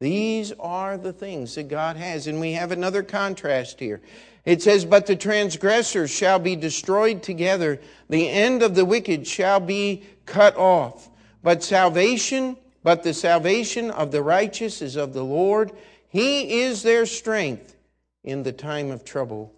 These 0.00 0.52
are 0.58 0.96
the 0.96 1.12
things 1.12 1.54
that 1.54 1.68
God 1.68 1.96
has. 1.96 2.26
And 2.26 2.40
we 2.40 2.52
have 2.52 2.72
another 2.72 3.02
contrast 3.02 3.78
here. 3.78 4.00
It 4.44 4.62
says, 4.62 4.84
But 4.84 5.06
the 5.06 5.16
transgressors 5.16 6.10
shall 6.10 6.38
be 6.38 6.56
destroyed 6.56 7.22
together, 7.22 7.80
the 8.08 8.28
end 8.28 8.62
of 8.62 8.74
the 8.74 8.84
wicked 8.84 9.26
shall 9.26 9.60
be 9.60 10.04
cut 10.24 10.56
off. 10.56 11.09
But 11.42 11.62
salvation, 11.62 12.56
but 12.82 13.02
the 13.02 13.14
salvation 13.14 13.90
of 13.90 14.12
the 14.12 14.22
righteous 14.22 14.82
is 14.82 14.96
of 14.96 15.12
the 15.12 15.24
Lord. 15.24 15.72
He 16.08 16.60
is 16.60 16.82
their 16.82 17.06
strength 17.06 17.76
in 18.24 18.42
the 18.42 18.52
time 18.52 18.90
of 18.90 19.04
trouble 19.04 19.52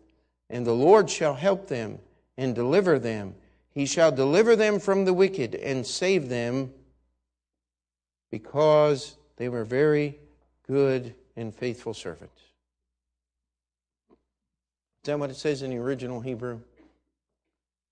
and 0.53 0.67
the 0.67 0.75
Lord 0.75 1.11
shall 1.11 1.35
help 1.35 1.67
them 1.67 1.99
and 2.37 2.55
deliver 2.55 2.99
them. 2.99 3.35
He 3.71 3.87
shall 3.87 4.13
deliver 4.13 4.55
them 4.55 4.79
from 4.79 5.07
the 5.07 5.15
wicked 5.15 5.55
and 5.55 5.85
save 5.85 6.29
them 6.29 6.73
because 8.31 9.17
they 9.39 9.49
were 9.49 9.65
very 9.65 10.19
good 10.69 11.15
and 11.37 11.55
faithful 11.55 11.95
servants. 11.95 12.39
Is 14.11 15.07
that 15.07 15.19
what 15.19 15.31
it 15.31 15.37
says 15.37 15.63
in 15.63 15.71
the 15.71 15.79
original 15.79 16.21
Hebrew? 16.21 16.61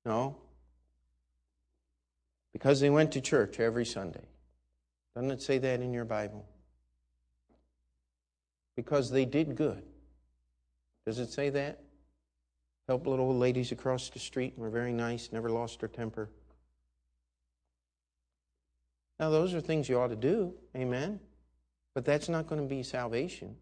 No. 0.05 0.37
Because 2.53 2.81
they 2.81 2.91
went 2.91 3.13
to 3.13 3.21
church 3.21 3.61
every 3.61 3.87
Sunday. 3.87 4.27
Doesn't 5.15 5.31
it 5.31 5.43
say 5.43 5.59
that 5.59 5.81
in 5.81 5.93
your 5.93 6.05
Bible? 6.05 6.47
Because 8.77 9.11
they 9.11 9.25
did 9.25 9.57
good. 9.57 9.83
Does 11.07 11.19
it 11.19 11.31
say 11.31 11.51
that? 11.51 11.81
Helped 12.89 13.07
little 13.07 13.27
old 13.27 13.37
ladies 13.37 13.73
across 13.73 14.11
the 14.11 14.19
street 14.19 14.55
and 14.55 14.63
were 14.63 14.71
very 14.71 14.93
nice, 14.93 15.31
never 15.33 15.51
lost 15.51 15.81
her 15.81 15.89
temper. 15.89 16.29
Now, 19.19 19.31
those 19.31 19.55
are 19.55 19.61
things 19.61 19.89
you 19.89 20.01
ought 20.01 20.09
to 20.09 20.17
do, 20.17 20.55
amen? 20.75 21.21
But 21.95 22.05
that's 22.05 22.29
not 22.29 22.47
going 22.47 22.61
to 22.61 22.67
be 22.67 22.83
salvation. 22.83 23.57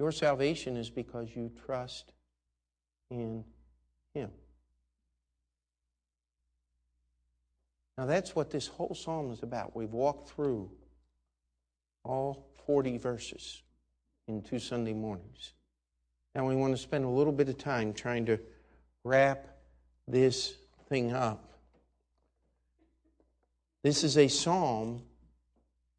Your 0.00 0.10
salvation 0.12 0.76
is 0.76 0.90
because 0.90 1.28
you 1.36 1.52
trust 1.64 2.12
in 3.10 3.44
Him. 4.12 4.30
Now, 7.98 8.06
that's 8.06 8.34
what 8.34 8.50
this 8.50 8.66
whole 8.66 8.94
psalm 8.94 9.30
is 9.30 9.42
about. 9.42 9.76
We've 9.76 9.92
walked 9.92 10.30
through 10.30 10.70
all 12.04 12.46
40 12.66 12.98
verses 12.98 13.62
in 14.26 14.42
two 14.42 14.58
Sunday 14.58 14.94
mornings. 14.94 15.52
And 16.34 16.46
we 16.46 16.54
want 16.54 16.74
to 16.74 16.80
spend 16.80 17.04
a 17.04 17.08
little 17.08 17.32
bit 17.32 17.48
of 17.48 17.58
time 17.58 17.92
trying 17.92 18.26
to 18.26 18.38
wrap 19.04 19.46
this 20.06 20.54
thing 20.88 21.12
up. 21.12 21.52
This 23.82 24.04
is 24.04 24.16
a 24.18 24.28
psalm 24.28 25.02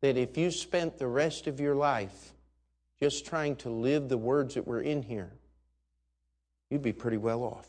that 0.02 0.18
if 0.18 0.38
you 0.38 0.52
spent 0.52 0.98
the 0.98 1.08
rest 1.08 1.48
of 1.48 1.60
your 1.60 1.76
life 1.76 2.34
just 3.00 3.26
trying 3.26 3.56
to 3.58 3.70
live 3.70 4.10
the 4.10 4.18
words 4.18 4.56
that 4.56 4.68
were 4.68 4.82
in 4.82 5.02
here, 5.02 5.32
you'd 6.70 6.82
be 6.82 6.94
pretty 6.94 7.18
well 7.18 7.44
off. 7.44 7.68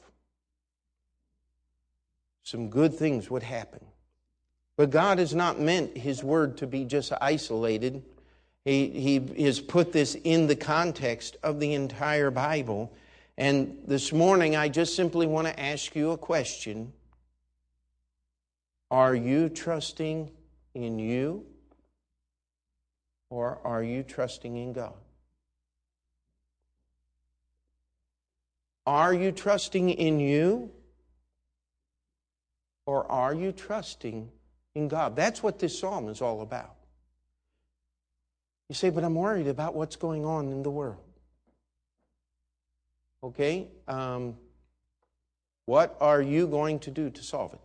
Some 2.43 2.69
good 2.69 2.95
things 2.95 3.31
would 3.31 3.43
happen. 3.43 3.85
But 4.77 4.91
God 4.91 5.19
has 5.19 5.35
not 5.35 5.61
meant 5.61 5.97
His 5.97 6.25
word 6.25 6.57
to 6.59 6.67
be 6.67 6.85
just 6.85 7.13
isolated 7.21 8.03
he, 8.65 8.89
he 9.35 9.45
has 9.45 9.61
put 9.61 9.93
this 9.93 10.15
in 10.15 10.47
the 10.47 10.55
context 10.57 11.37
of 11.43 11.59
the 11.59 11.75
entire 11.75 12.31
Bible. 12.31 12.93
And 13.37 13.79
this 13.87 14.13
morning, 14.13 14.55
I 14.55 14.69
just 14.69 14.95
simply 14.95 15.27
want 15.27 15.49
to 15.49 15.61
ask 15.61 15.97
you 15.97 16.13
a 16.13 16.19
question 16.19 16.93
Are 18.91 19.15
you 19.15 19.49
trusting 19.49 20.31
in 20.75 20.99
you, 20.99 21.45
or 23.31 23.59
are 23.65 23.83
you 23.83 24.05
trusting 24.05 24.57
in 24.57 24.73
God? 24.73 24.95
Are 28.87 29.15
you 29.15 29.33
trusting 29.33 29.91
in 29.91 30.21
you, 30.21 30.71
or 32.87 33.11
are 33.11 33.35
you 33.35 33.51
trusting 33.51 34.31
in 34.75 34.89
God? 34.89 35.17
That's 35.17 35.43
what 35.43 35.59
this 35.59 35.79
psalm 35.79 36.09
is 36.09 36.21
all 36.21 36.43
about. 36.43 36.75
You 38.69 38.75
say, 38.75 38.91
but 38.91 39.05
I'm 39.05 39.15
worried 39.15 39.49
about 39.49 39.75
what's 39.75 39.97
going 39.97 40.25
on 40.25 40.51
in 40.51 40.63
the 40.63 40.71
world. 40.71 41.03
Okay? 43.23 43.69
Um, 43.87 44.37
what 45.67 45.97
are 46.01 46.23
you 46.23 46.47
going 46.47 46.79
to 46.81 46.91
do 46.91 47.11
to 47.11 47.23
solve 47.23 47.53
it? 47.53 47.61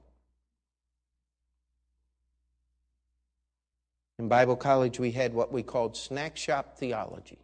In 4.19 4.27
Bible 4.27 4.55
college, 4.55 4.99
we 4.99 5.11
had 5.11 5.33
what 5.33 5.51
we 5.51 5.63
called 5.63 5.95
snack 5.95 6.37
shop 6.37 6.77
theology. 6.77 7.37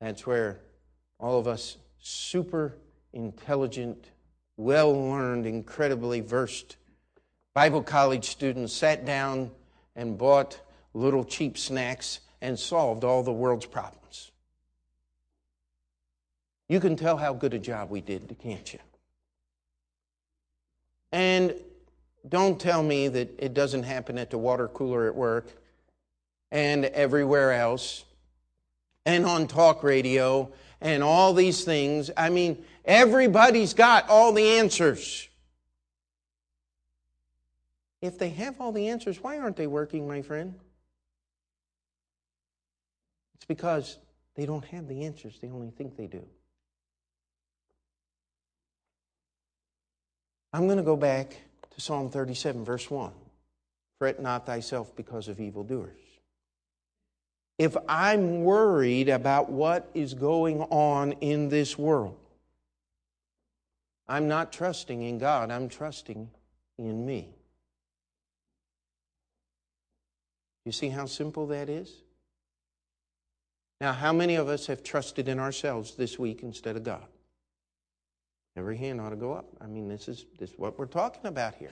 That's 0.00 0.26
where 0.26 0.60
all 1.18 1.38
of 1.38 1.46
us 1.46 1.76
super 1.98 2.76
intelligent, 3.12 4.10
well 4.60 4.92
learned, 4.92 5.46
incredibly 5.46 6.20
versed 6.20 6.76
Bible 7.54 7.82
college 7.82 8.28
students 8.28 8.72
sat 8.72 9.04
down 9.04 9.50
and 9.96 10.16
bought 10.16 10.60
little 10.94 11.24
cheap 11.24 11.58
snacks 11.58 12.20
and 12.40 12.58
solved 12.58 13.04
all 13.04 13.22
the 13.22 13.32
world's 13.32 13.66
problems. 13.66 14.30
You 16.68 16.78
can 16.78 16.94
tell 16.94 17.16
how 17.16 17.34
good 17.34 17.54
a 17.54 17.58
job 17.58 17.90
we 17.90 18.00
did, 18.00 18.36
can't 18.40 18.72
you? 18.72 18.78
And 21.10 21.54
don't 22.28 22.60
tell 22.60 22.82
me 22.82 23.08
that 23.08 23.34
it 23.38 23.54
doesn't 23.54 23.82
happen 23.82 24.16
at 24.18 24.30
the 24.30 24.38
water 24.38 24.68
cooler 24.68 25.08
at 25.08 25.14
work 25.16 25.48
and 26.52 26.84
everywhere 26.84 27.52
else 27.52 28.04
and 29.04 29.26
on 29.26 29.48
talk 29.48 29.82
radio 29.82 30.52
and 30.80 31.02
all 31.02 31.34
these 31.34 31.64
things. 31.64 32.10
I 32.16 32.30
mean, 32.30 32.64
everybody's 32.90 33.72
got 33.72 34.08
all 34.08 34.32
the 34.32 34.58
answers. 34.58 35.28
If 38.02 38.18
they 38.18 38.30
have 38.30 38.60
all 38.60 38.72
the 38.72 38.88
answers, 38.88 39.22
why 39.22 39.38
aren't 39.38 39.56
they 39.56 39.68
working, 39.68 40.08
my 40.08 40.22
friend? 40.22 40.54
It's 43.36 43.44
because 43.44 43.98
they 44.34 44.44
don't 44.44 44.64
have 44.64 44.88
the 44.88 45.04
answers, 45.04 45.38
they 45.40 45.48
only 45.48 45.70
think 45.70 45.96
they 45.96 46.08
do. 46.08 46.24
I'm 50.52 50.66
going 50.66 50.78
to 50.78 50.82
go 50.82 50.96
back 50.96 51.36
to 51.70 51.80
Psalm 51.80 52.10
37, 52.10 52.64
verse 52.64 52.90
1. 52.90 53.12
Fret 54.00 54.20
not 54.20 54.46
thyself 54.46 54.96
because 54.96 55.28
of 55.28 55.38
evildoers. 55.38 56.00
If 57.56 57.76
I'm 57.88 58.42
worried 58.42 59.10
about 59.10 59.50
what 59.50 59.88
is 59.94 60.14
going 60.14 60.62
on 60.62 61.12
in 61.20 61.50
this 61.50 61.78
world, 61.78 62.16
I'm 64.10 64.26
not 64.26 64.52
trusting 64.52 65.02
in 65.02 65.18
God, 65.18 65.52
I'm 65.52 65.68
trusting 65.68 66.28
in 66.78 67.06
me. 67.06 67.28
You 70.64 70.72
see 70.72 70.88
how 70.88 71.06
simple 71.06 71.46
that 71.46 71.68
is? 71.68 71.92
Now, 73.80 73.92
how 73.92 74.12
many 74.12 74.34
of 74.34 74.48
us 74.48 74.66
have 74.66 74.82
trusted 74.82 75.28
in 75.28 75.38
ourselves 75.38 75.94
this 75.94 76.18
week 76.18 76.42
instead 76.42 76.76
of 76.76 76.82
God? 76.82 77.06
Every 78.56 78.76
hand 78.76 79.00
ought 79.00 79.10
to 79.10 79.16
go 79.16 79.32
up. 79.32 79.46
I 79.60 79.68
mean, 79.68 79.88
this 79.88 80.08
is, 80.08 80.26
this 80.40 80.50
is 80.50 80.58
what 80.58 80.76
we're 80.76 80.86
talking 80.86 81.26
about 81.26 81.54
here. 81.54 81.70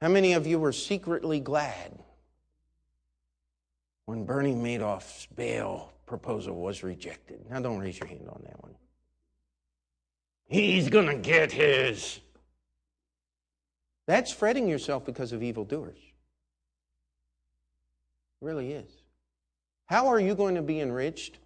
How 0.00 0.08
many 0.08 0.32
of 0.32 0.46
you 0.46 0.58
were 0.58 0.72
secretly 0.72 1.40
glad 1.40 1.98
when 4.06 4.24
Bernie 4.24 4.54
Madoff's 4.54 5.26
bail 5.26 5.92
proposal 6.06 6.56
was 6.56 6.82
rejected? 6.82 7.40
Now, 7.50 7.60
don't 7.60 7.78
raise 7.78 7.98
your 7.98 8.08
hand 8.08 8.28
on 8.28 8.40
that 8.44 8.62
one. 8.62 8.74
He's 10.48 10.88
going 10.88 11.06
to 11.06 11.16
get 11.16 11.52
his. 11.52 12.20
That's 14.06 14.32
fretting 14.32 14.68
yourself 14.68 15.04
because 15.04 15.32
of 15.32 15.42
evildoers. 15.42 15.98
It 18.40 18.44
really 18.44 18.72
is. 18.72 18.90
How 19.86 20.06
are 20.06 20.20
you 20.20 20.34
going 20.34 20.54
to 20.54 20.62
be 20.62 20.80
enriched 20.80 21.38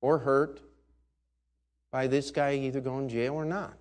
or 0.00 0.18
hurt 0.18 0.60
by 1.90 2.06
this 2.06 2.30
guy 2.30 2.54
either 2.54 2.80
going 2.80 3.08
to 3.08 3.14
jail 3.14 3.34
or 3.34 3.44
not? 3.44 3.74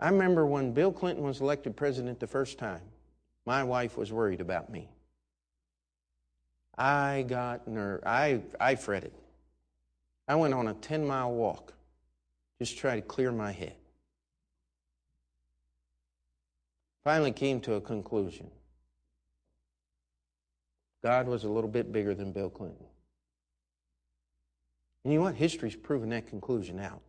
I 0.00 0.08
remember 0.08 0.44
when 0.44 0.72
Bill 0.72 0.92
Clinton 0.92 1.24
was 1.24 1.40
elected 1.40 1.76
president 1.76 2.18
the 2.18 2.26
first 2.26 2.58
time, 2.58 2.82
my 3.46 3.62
wife 3.62 3.96
was 3.96 4.12
worried 4.12 4.40
about 4.40 4.70
me. 4.70 4.88
I 6.76 7.24
got 7.28 7.68
nerve. 7.68 8.02
I, 8.04 8.42
I 8.60 8.74
fretted. 8.74 9.12
I 10.26 10.34
went 10.34 10.54
on 10.54 10.68
a 10.68 10.74
10 10.74 11.06
mile 11.06 11.32
walk 11.32 11.74
just 12.58 12.72
to 12.72 12.78
try 12.78 12.96
to 12.96 13.02
clear 13.02 13.30
my 13.32 13.52
head. 13.52 13.74
finally 17.04 17.32
came 17.32 17.60
to 17.60 17.74
a 17.74 17.80
conclusion. 17.80 18.50
God 21.02 21.28
was 21.28 21.44
a 21.44 21.48
little 21.48 21.68
bit 21.68 21.92
bigger 21.92 22.14
than 22.14 22.32
Bill 22.32 22.48
Clinton. 22.48 22.86
And 25.04 25.12
you 25.12 25.18
know 25.18 25.26
what? 25.26 25.34
History's 25.34 25.76
proven 25.76 26.08
that 26.08 26.26
conclusion 26.26 26.80
out. 26.80 27.02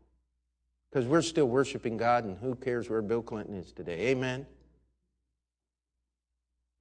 Because 0.92 1.08
we're 1.08 1.22
still 1.22 1.48
worshiping 1.48 1.96
God, 1.96 2.26
and 2.26 2.38
who 2.38 2.56
cares 2.56 2.90
where 2.90 3.02
Bill 3.02 3.22
Clinton 3.22 3.56
is 3.56 3.72
today? 3.72 4.08
Amen? 4.08 4.46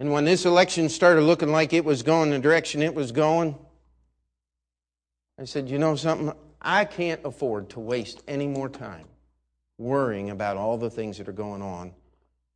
And 0.00 0.12
when 0.12 0.24
this 0.24 0.44
election 0.44 0.88
started 0.88 1.22
looking 1.22 1.52
like 1.52 1.72
it 1.72 1.84
was 1.84 2.02
going 2.02 2.30
the 2.30 2.38
direction 2.38 2.82
it 2.82 2.94
was 2.94 3.12
going, 3.12 3.56
I 5.38 5.44
said, 5.44 5.68
you 5.68 5.78
know 5.78 5.96
something? 5.96 6.32
I 6.60 6.84
can't 6.84 7.20
afford 7.24 7.70
to 7.70 7.80
waste 7.80 8.22
any 8.26 8.46
more 8.46 8.68
time 8.68 9.06
worrying 9.78 10.30
about 10.30 10.56
all 10.56 10.78
the 10.78 10.90
things 10.90 11.18
that 11.18 11.28
are 11.28 11.32
going 11.32 11.62
on 11.62 11.92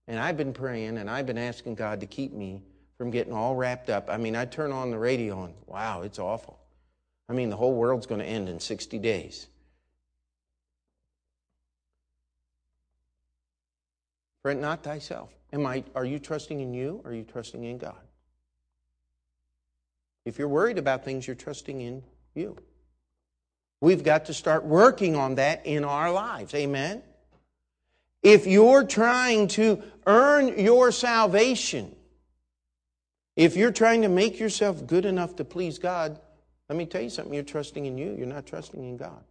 and 0.08 0.18
I've 0.18 0.38
been 0.38 0.54
praying 0.54 0.96
and 0.96 1.08
I've 1.08 1.26
been 1.26 1.38
asking 1.38 1.74
God 1.74 2.00
to 2.00 2.06
keep 2.06 2.32
me 2.32 2.62
from 2.96 3.10
getting 3.10 3.32
all 3.32 3.54
wrapped 3.54 3.90
up. 3.90 4.08
I 4.10 4.16
mean, 4.16 4.34
I 4.34 4.46
turn 4.46 4.72
on 4.72 4.90
the 4.90 4.98
radio 4.98 5.44
and 5.44 5.54
wow, 5.66 6.00
it's 6.00 6.18
awful. 6.18 6.58
I 7.28 7.34
mean, 7.34 7.50
the 7.50 7.56
whole 7.56 7.74
world's 7.74 8.06
going 8.06 8.20
to 8.20 8.26
end 8.26 8.48
in 8.48 8.58
60 8.58 8.98
days. 8.98 9.48
Fret 14.42 14.58
not 14.58 14.82
thyself. 14.82 15.30
Am 15.52 15.66
I, 15.66 15.84
are 15.94 16.04
you 16.04 16.18
trusting 16.18 16.60
in 16.60 16.74
you 16.74 17.00
or 17.04 17.10
are 17.10 17.14
you 17.14 17.24
trusting 17.24 17.64
in 17.64 17.78
God? 17.78 17.96
If 20.24 20.38
you're 20.38 20.48
worried 20.48 20.78
about 20.78 21.04
things, 21.04 21.26
you're 21.26 21.36
trusting 21.36 21.80
in 21.80 22.02
you. 22.34 22.56
We've 23.80 24.02
got 24.02 24.26
to 24.26 24.34
start 24.34 24.64
working 24.64 25.16
on 25.16 25.36
that 25.36 25.64
in 25.64 25.84
our 25.84 26.12
lives. 26.12 26.54
Amen? 26.54 27.02
If 28.22 28.46
you're 28.46 28.84
trying 28.84 29.48
to 29.48 29.82
earn 30.06 30.58
your 30.58 30.90
salvation, 30.92 31.94
if 33.36 33.56
you're 33.56 33.72
trying 33.72 34.02
to 34.02 34.08
make 34.08 34.40
yourself 34.40 34.86
good 34.86 35.04
enough 35.04 35.36
to 35.36 35.44
please 35.44 35.78
God, 35.78 36.18
let 36.68 36.76
me 36.76 36.84
tell 36.84 37.00
you 37.00 37.10
something. 37.10 37.32
You're 37.32 37.44
trusting 37.44 37.86
in 37.86 37.96
you, 37.96 38.14
you're 38.16 38.26
not 38.26 38.46
trusting 38.46 38.82
in 38.82 38.96
God. 38.96 39.22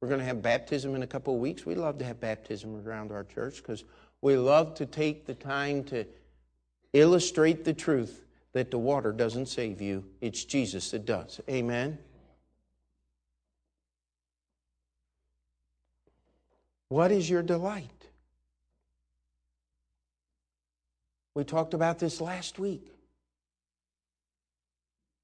We're 0.00 0.08
going 0.08 0.20
to 0.20 0.26
have 0.26 0.42
baptism 0.42 0.94
in 0.94 1.02
a 1.02 1.06
couple 1.06 1.34
of 1.34 1.40
weeks. 1.40 1.66
We 1.66 1.74
love 1.74 1.98
to 1.98 2.04
have 2.04 2.20
baptism 2.20 2.86
around 2.86 3.10
our 3.10 3.24
church 3.24 3.56
because 3.56 3.84
we 4.20 4.36
love 4.36 4.74
to 4.74 4.86
take 4.86 5.26
the 5.26 5.34
time 5.34 5.84
to 5.84 6.04
illustrate 6.92 7.64
the 7.64 7.74
truth 7.74 8.24
that 8.52 8.70
the 8.70 8.78
water 8.78 9.12
doesn't 9.12 9.46
save 9.46 9.80
you, 9.80 10.04
it's 10.20 10.44
Jesus 10.44 10.90
that 10.90 11.04
does. 11.04 11.40
Amen. 11.48 11.98
What 16.88 17.12
is 17.12 17.28
your 17.28 17.42
delight? 17.42 17.90
We 21.34 21.44
talked 21.44 21.74
about 21.74 21.98
this 21.98 22.20
last 22.20 22.58
week. 22.58 22.90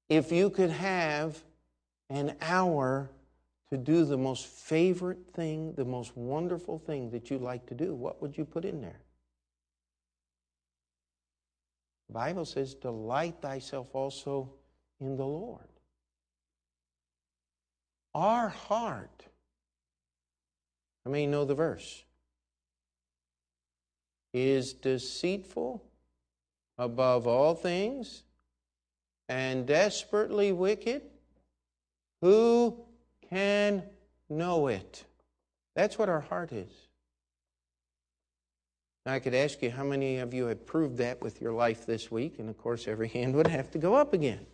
If 0.07 0.31
you 0.31 0.49
could 0.49 0.69
have 0.69 1.43
an 2.09 2.35
hour 2.41 3.09
to 3.71 3.77
do 3.77 4.05
the 4.05 4.17
most 4.17 4.45
favorite 4.45 5.33
thing, 5.33 5.73
the 5.73 5.85
most 5.85 6.15
wonderful 6.15 6.79
thing 6.79 7.09
that 7.11 7.29
you 7.29 7.37
like 7.37 7.65
to 7.67 7.73
do, 7.73 7.93
what 7.93 8.21
would 8.21 8.37
you 8.37 8.45
put 8.45 8.65
in 8.65 8.81
there? 8.81 9.01
The 12.07 12.13
Bible 12.13 12.45
says, 12.45 12.75
Delight 12.75 13.35
thyself 13.41 13.87
also 13.93 14.51
in 14.99 15.17
the 15.17 15.25
Lord. 15.25 15.67
Our 18.13 18.49
heart, 18.49 19.25
I 21.05 21.09
many 21.09 21.27
know 21.27 21.45
the 21.45 21.55
verse? 21.55 22.03
Is 24.33 24.73
deceitful 24.73 25.83
above 26.77 27.25
all 27.25 27.55
things 27.55 28.23
and 29.27 29.65
desperately 29.65 30.51
wicked. 30.51 31.01
Who 32.21 32.85
can 33.29 33.83
know 34.29 34.67
it? 34.67 35.05
That's 35.75 35.97
what 35.97 36.09
our 36.09 36.21
heart 36.21 36.51
is. 36.51 36.71
Now, 39.05 39.13
I 39.13 39.19
could 39.19 39.35
ask 39.35 39.61
you 39.61 39.69
how 39.69 39.83
many 39.83 40.17
of 40.17 40.33
you 40.33 40.45
have 40.47 40.65
proved 40.65 40.97
that 40.97 41.21
with 41.21 41.39
your 41.39 41.53
life 41.53 41.85
this 41.85 42.09
week, 42.09 42.39
and 42.39 42.49
of 42.49 42.57
course, 42.57 42.87
every 42.87 43.07
hand 43.09 43.35
would 43.35 43.47
have 43.47 43.69
to 43.71 43.77
go 43.77 43.95
up 43.95 44.13
again. 44.13 44.45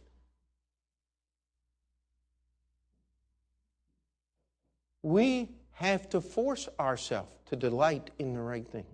We 5.03 5.49
have 5.73 6.09
to 6.09 6.21
force 6.21 6.67
ourselves 6.79 7.33
to 7.47 7.55
delight 7.55 8.11
in 8.19 8.33
the 8.33 8.41
right 8.41 8.67
things. 8.67 8.85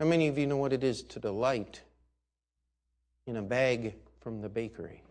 How 0.00 0.06
many 0.06 0.28
of 0.28 0.36
you 0.36 0.46
know 0.46 0.56
what 0.56 0.72
it 0.72 0.82
is 0.82 1.02
to 1.02 1.20
delight 1.20 1.82
in 3.26 3.36
a 3.36 3.42
bag 3.42 3.94
from 4.20 4.40
the 4.40 4.48
bakery? 4.48 5.02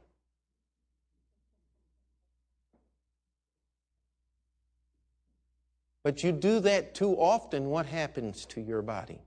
But 6.04 6.24
you 6.24 6.32
do 6.32 6.60
that 6.60 6.94
too 6.94 7.16
often, 7.16 7.70
what 7.70 7.86
happens 7.86 8.46
to 8.48 8.62
your 8.62 8.82
body? 8.82 9.20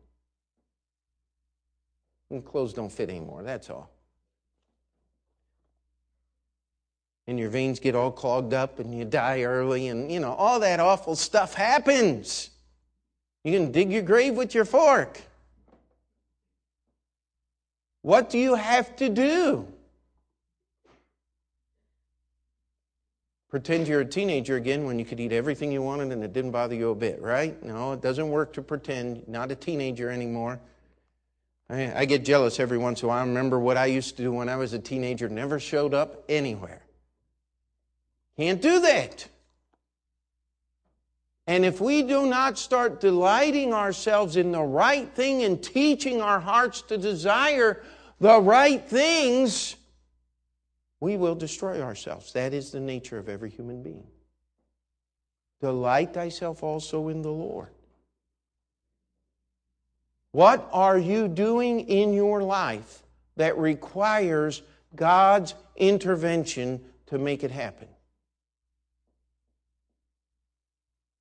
And 2.30 2.44
clothes 2.44 2.74
don't 2.74 2.92
fit 2.92 3.08
anymore, 3.08 3.42
that's 3.42 3.70
all. 3.70 3.90
and 7.26 7.38
your 7.38 7.50
veins 7.50 7.80
get 7.80 7.94
all 7.94 8.10
clogged 8.10 8.54
up 8.54 8.78
and 8.78 8.96
you 8.96 9.04
die 9.04 9.42
early 9.42 9.88
and 9.88 10.10
you 10.10 10.20
know 10.20 10.32
all 10.32 10.60
that 10.60 10.80
awful 10.80 11.16
stuff 11.16 11.54
happens 11.54 12.50
you 13.44 13.52
can 13.52 13.72
dig 13.72 13.90
your 13.90 14.02
grave 14.02 14.34
with 14.34 14.54
your 14.54 14.64
fork 14.64 15.20
what 18.02 18.30
do 18.30 18.38
you 18.38 18.54
have 18.54 18.94
to 18.96 19.08
do 19.08 19.66
pretend 23.49 23.86
you're 23.86 24.01
a 24.01 24.05
teenager 24.05 24.57
again 24.57 24.84
when 24.84 24.99
you 24.99 25.05
could 25.05 25.20
eat 25.20 25.32
everything 25.32 25.70
you 25.72 25.82
wanted 25.82 26.12
and 26.12 26.22
it 26.22 26.32
didn't 26.32 26.51
bother 26.51 26.74
you 26.74 26.90
a 26.90 26.94
bit 26.94 27.20
right 27.20 27.62
no 27.62 27.92
it 27.92 28.01
doesn't 28.01 28.28
work 28.28 28.53
to 28.53 28.62
pretend 28.62 29.26
not 29.28 29.51
a 29.51 29.55
teenager 29.55 30.11
anymore 30.11 30.61
I, 31.68 32.05
get 32.05 32.24
jealous 32.24 32.61
every 32.61 32.78
once 32.78 33.03
in 33.03 33.07
a 33.07 33.09
while. 33.09 33.18
I 33.18 33.26
remember 33.26 33.59
what 33.59 33.76
I 33.76 33.86
used 33.86 34.16
to 34.18 34.22
do 34.22 34.32
when 34.32 34.49
I 34.49 34.57
was 34.57 34.72
a 34.72 34.78
teenager, 34.78 35.28
never 35.28 35.59
showed 35.59 35.94
up 35.94 36.24
anywhere. 36.28 36.82
Can't 38.36 38.62
do 38.62 38.80
that. 38.80 39.26
And 41.49 41.64
if 41.64 41.80
we 41.80 42.03
do 42.03 42.26
not 42.26 42.59
start 42.59 43.01
delighting 43.01 43.72
ourselves 43.72 44.36
in 44.36 44.53
the 44.53 44.62
right 44.62 45.09
thing 45.14 45.42
and 45.42 45.62
teaching 45.62 46.20
our 46.20 46.40
hearts 46.40 46.82
to 46.82 46.99
desire 46.99 47.82
the 48.20 48.40
right 48.40 48.82
things, 48.82 49.76
we 51.07 51.16
will 51.16 51.36
destroy 51.36 51.80
ourselves. 51.80 52.32
That 52.32 52.52
is 52.52 52.72
the 52.72 52.80
nature 52.80 53.16
of 53.16 53.28
every 53.28 53.48
human 53.48 53.80
being. 53.80 54.09
Delight 55.61 56.12
thyself 56.12 56.64
also 56.64 57.07
in 57.07 57.22
the 57.22 57.30
Lord. 57.30 57.68
What 60.32 60.68
are 60.72 60.98
you 60.98 61.28
doing 61.28 61.78
in 61.88 62.12
your 62.12 62.42
life 62.42 63.04
that 63.36 63.57
requires 63.57 64.62
God's 64.96 65.54
intervention 65.76 66.80
to 67.07 67.18
make 67.18 67.44
it 67.44 67.52
happen? 67.52 67.86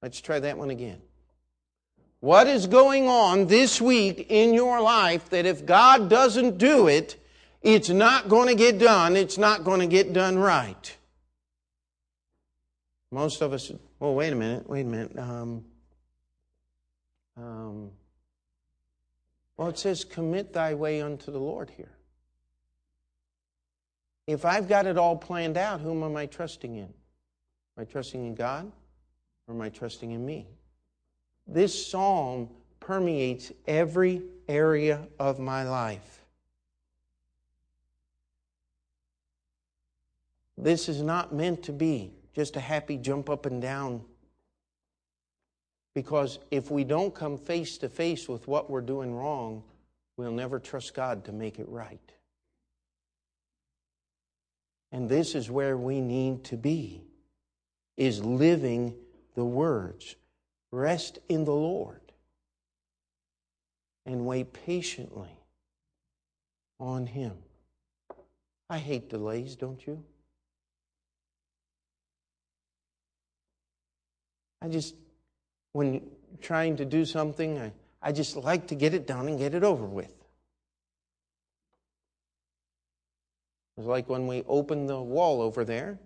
Let's 0.01 0.19
try 0.19 0.39
that 0.39 0.57
one 0.57 0.71
again. 0.71 0.99
What 2.21 2.47
is 2.47 2.65
going 2.65 3.07
on 3.07 3.45
this 3.45 3.79
week 3.79 4.25
in 4.31 4.55
your 4.55 4.81
life 4.81 5.29
that 5.29 5.45
if 5.45 5.63
God 5.63 6.09
doesn't 6.09 6.57
do 6.57 6.88
it, 6.88 7.23
it's 7.66 7.89
not 7.89 8.30
going 8.30 8.47
to 8.47 8.55
get 8.55 8.78
done, 8.78 9.16
it's 9.16 9.38
not 9.38 9.63
going 9.63 9.80
to 9.82 9.88
get 9.88 10.13
done 10.13 10.38
right? 10.38 10.95
Most 13.11 13.41
of 13.41 13.53
us, 13.53 13.72
well, 13.99 14.13
wait 14.13 14.32
a 14.32 14.36
minute, 14.36 14.70
wait 14.70 14.82
a 14.82 14.89
minute. 14.89 15.18
Um, 15.18 15.66
um, 17.36 17.91
well, 19.57 19.70
it 19.70 19.80
says, 19.80 20.05
commit 20.05 20.53
thy 20.53 20.74
way 20.74 21.01
unto 21.01 21.32
the 21.32 21.39
Lord 21.39 21.72
here. 21.72 21.91
If 24.28 24.45
I've 24.45 24.68
got 24.68 24.86
it 24.86 24.97
all 24.97 25.16
planned 25.16 25.57
out, 25.57 25.82
whom 25.82 26.03
am 26.03 26.16
I 26.16 26.26
trusting 26.26 26.76
in? 26.76 26.84
Am 26.84 27.82
I 27.82 27.84
trusting 27.86 28.26
in 28.26 28.36
God? 28.36 28.72
or 29.47 29.53
am 29.53 29.61
I 29.61 29.70
trusting 29.70 30.11
in 30.11 30.26
me? 30.26 30.47
This 31.47 31.88
psalm 31.88 32.49
permeates 32.80 33.51
every 33.68 34.24
area 34.47 35.07
of 35.20 35.39
my 35.39 35.63
life. 35.63 36.14
This 40.66 40.89
is 40.89 41.03
not 41.03 41.32
meant 41.32 41.61
to 41.66 41.72
be 41.72 42.11
just 42.34 42.55
a 42.55 42.59
happy 42.59 42.97
jump 42.97 43.30
up 43.30 43.45
and 43.45 43.61
down. 43.61 44.01
Because 45.93 46.39
if 46.49 46.72
we 46.72 46.84
don't 46.84 47.13
come 47.13 47.38
face 47.38 47.78
to 47.78 47.88
face 47.88 48.28
with 48.28 48.47
what 48.47 48.68
we're 48.68 48.82
doing 48.82 49.13
wrong, 49.13 49.61
we'll 50.18 50.32
never 50.32 50.57
trust 50.57 50.95
God 50.95 51.24
to 51.26 51.32
make 51.32 51.59
it 51.59 51.70
right. 51.70 52.11
And 54.91 55.07
this 55.07 55.36
is 55.36 55.51
where 55.51 55.78
we 55.78 56.01
need 56.01 56.43
to 56.45 56.57
be 56.57 57.03
is 57.95 58.26
living 58.26 58.95
the 59.36 59.45
words 59.45 60.16
Rest 60.72 61.20
in 61.30 61.45
the 61.45 61.53
Lord 61.53 62.01
and 64.07 64.26
wait 64.26 64.51
patiently 64.51 65.38
on 66.80 67.05
Him. 67.05 67.38
I 68.68 68.80
hate 68.80 69.11
delays, 69.11 69.55
don't 69.55 69.86
you? 69.86 70.03
I 74.66 74.68
just, 74.68 74.95
when 75.74 76.01
trying 76.41 76.78
to 76.78 76.86
do 76.86 77.05
something, 77.05 77.59
I, 77.59 77.72
I 78.01 78.11
just 78.11 78.36
like 78.36 78.66
to 78.68 78.76
get 78.76 78.95
it 78.95 79.05
done 79.05 79.28
and 79.28 79.38
get 79.38 79.53
it 79.53 79.63
over 79.63 79.86
with. 79.86 80.11
It's 83.78 83.86
like 83.86 84.09
when 84.09 84.26
we 84.26 84.43
opened 84.47 84.89
the 84.89 84.99
wall 84.99 85.39
over 85.43 85.63
there 85.63 85.99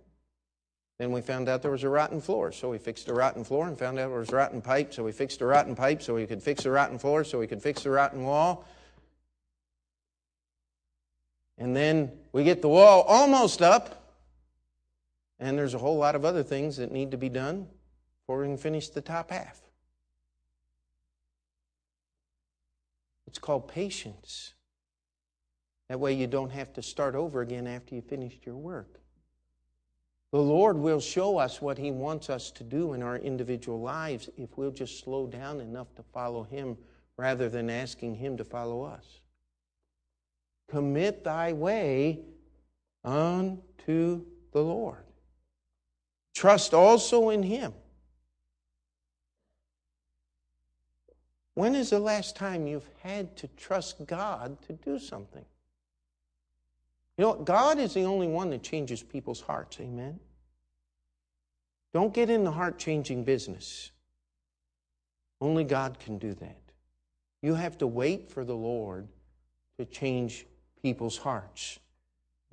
then 0.98 1.14
we 1.14 1.22
found 1.22 1.48
out 1.48 1.62
there 1.62 1.72
was 1.72 1.86
a 1.86 1.90
rotten 1.90 2.20
floor, 2.20 2.52
so 2.52 2.70
we 2.72 2.78
fixed 2.78 3.08
a 3.08 3.14
rotten 3.14 3.46
floor 3.46 3.70
and 3.70 3.80
found 3.80 3.98
out 3.98 4.10
there 4.10 4.20
was 4.20 4.32
rotten 4.34 4.62
pipe, 4.62 4.94
so 4.94 5.02
we 5.02 5.14
fixed 5.14 5.40
a 5.40 5.46
rotten 5.46 5.74
pipe 5.74 6.02
so 6.02 6.14
we 6.14 6.28
could 6.28 6.44
fix 6.44 6.66
a 6.66 6.70
rotten 6.70 7.00
floor, 7.00 7.24
so 7.24 7.40
we 7.40 7.48
could 7.48 7.62
fix 7.62 7.86
a 7.86 7.90
rotten 7.90 8.24
wall. 8.24 8.68
And 11.58 11.74
then 11.74 12.12
we 12.34 12.44
get 12.44 12.62
the 12.62 12.68
wall 12.68 13.04
almost 13.04 13.62
up, 13.62 14.12
and 15.40 15.58
there's 15.58 15.74
a 15.74 15.78
whole 15.78 15.98
lot 15.98 16.16
of 16.16 16.26
other 16.26 16.44
things 16.44 16.76
that 16.76 16.92
need 16.92 17.12
to 17.12 17.18
be 17.18 17.30
done 17.30 17.66
before 18.30 18.42
we 18.42 18.46
can 18.46 18.58
finish 18.58 18.90
the 18.90 19.02
top 19.02 19.32
half. 19.32 19.60
It's 23.26 23.40
called 23.40 23.68
patience. 23.68 24.54
That 25.88 26.00
way 26.00 26.14
you 26.14 26.28
don't 26.28 26.52
have 26.52 26.72
to 26.74 26.84
start 26.84 27.16
over 27.16 27.42
again 27.42 27.66
after 27.66 27.96
you 27.96 28.04
finished 28.04 28.46
your 28.46 28.56
work. 28.56 29.00
The 30.32 30.38
Lord 30.38 30.78
will 30.78 31.00
show 31.00 31.40
us 31.40 31.60
what 31.60 31.80
He 31.80 31.90
wants 31.90 32.30
us 32.30 32.52
to 32.52 32.64
do 32.64 32.94
in 32.94 33.02
our 33.02 33.18
individual 33.18 33.82
lives 33.82 34.30
if 34.38 34.56
we'll 34.60 34.70
just 34.70 35.00
slow 35.00 35.26
down 35.26 35.60
enough 35.60 35.96
to 35.96 36.04
follow 36.14 36.44
Him 36.44 36.78
rather 37.18 37.50
than 37.50 37.68
asking 37.68 38.14
Him 38.14 38.38
to 38.38 38.44
follow 38.44 38.84
us. 38.84 39.22
Commit 40.70 41.24
thy 41.24 41.52
way 41.52 42.20
unto 43.04 44.24
the 44.52 44.62
Lord. 44.62 45.04
Trust 46.36 46.76
also 46.76 47.32
in 47.32 47.42
Him. 47.42 47.74
When 51.60 51.76
is 51.76 51.90
the 51.90 52.00
last 52.00 52.38
time 52.38 52.68
you've 52.68 52.90
had 53.04 53.36
to 53.36 53.50
trust 53.58 54.08
God 54.08 54.58
to 54.62 54.72
do 54.72 54.98
something? 54.98 55.44
You 57.18 57.26
know, 57.26 57.34
God 57.34 57.80
is 57.80 57.94
the 57.94 58.04
only 58.04 58.28
one 58.28 58.50
that 58.52 58.64
changes 58.64 59.04
people's 59.04 59.42
hearts. 59.42 59.78
Amen. 59.82 60.22
Don't 61.94 62.14
get 62.14 62.30
in 62.30 62.46
the 62.46 62.52
heart 62.54 62.80
changing 62.80 63.26
business. 63.26 63.92
Only 65.42 65.66
God 65.66 66.00
can 66.00 66.18
do 66.18 66.34
that. 66.36 66.62
You 67.42 67.56
have 67.56 67.78
to 67.80 67.88
wait 67.88 68.32
for 68.32 68.46
the 68.46 68.56
Lord 68.56 69.10
to 69.78 69.84
change 69.84 70.46
people's 70.82 71.18
hearts. 71.18 71.78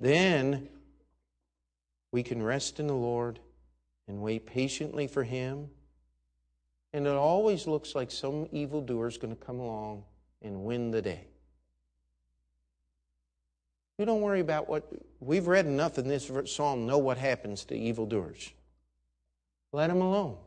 Then 0.01 0.69
we 2.11 2.25
can 2.25 2.43
rest 2.43 2.81
in 2.81 2.89
the 2.89 2.95
Lord 2.95 3.39
and 4.09 4.21
wait 4.21 4.47
patiently 4.47 5.07
for 5.07 5.23
Him. 5.23 5.71
And 6.97 7.07
it 7.07 7.13
always 7.13 7.67
looks 7.67 7.95
like 7.95 8.11
some 8.11 8.49
evildoer 8.53 9.07
is 9.07 9.19
going 9.19 9.37
to 9.37 9.45
come 9.45 9.61
along 9.61 10.03
and 10.41 10.65
win 10.65 10.91
the 10.91 11.03
day. 11.03 11.27
You 13.99 14.07
don't 14.07 14.23
worry 14.23 14.41
about 14.41 14.67
what 14.67 14.91
we've 15.21 15.47
read 15.47 15.67
enough 15.67 15.99
in 15.99 16.09
this 16.09 16.31
psalm, 16.47 16.87
know 16.87 16.97
what 16.97 17.19
happens 17.19 17.67
to 17.67 17.77
evildoers. 17.77 18.51
Let 19.73 19.89
them 19.89 20.01
alone. 20.01 20.39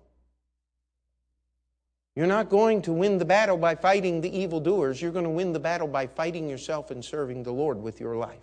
You're 2.16 2.26
not 2.26 2.50
going 2.50 2.82
to 2.82 2.94
win 2.94 3.20
the 3.20 3.26
battle 3.26 3.56
by 3.56 3.76
fighting 3.76 4.20
the 4.20 4.36
evildoers. 4.36 5.00
You're 5.00 5.12
going 5.12 5.26
to 5.26 5.30
win 5.30 5.54
the 5.54 5.60
battle 5.60 5.88
by 5.88 6.08
fighting 6.08 6.50
yourself 6.50 6.90
and 6.90 7.06
serving 7.06 7.44
the 7.44 7.54
Lord 7.54 7.78
with 7.80 8.00
your 8.00 8.16
life. 8.16 8.42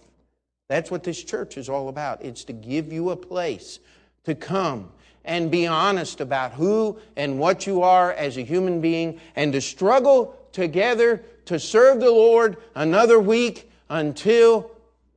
That's 0.68 0.92
what 0.92 1.02
this 1.02 1.24
church 1.24 1.56
is 1.56 1.68
all 1.68 1.88
about. 1.88 2.24
It's 2.24 2.44
to 2.44 2.52
give 2.52 2.92
you 2.92 3.10
a 3.10 3.16
place 3.16 3.80
to 4.22 4.36
come 4.36 4.92
and 5.26 5.50
be 5.50 5.66
honest 5.66 6.20
about 6.20 6.52
who 6.52 6.98
and 7.16 7.38
what 7.38 7.66
you 7.66 7.82
are 7.82 8.12
as 8.12 8.38
a 8.38 8.42
human 8.42 8.80
being 8.80 9.20
and 9.34 9.52
to 9.52 9.60
struggle 9.60 10.34
together 10.52 11.22
to 11.44 11.58
serve 11.58 12.00
the 12.00 12.10
Lord 12.10 12.56
another 12.74 13.18
week 13.20 13.70
until 13.88 14.70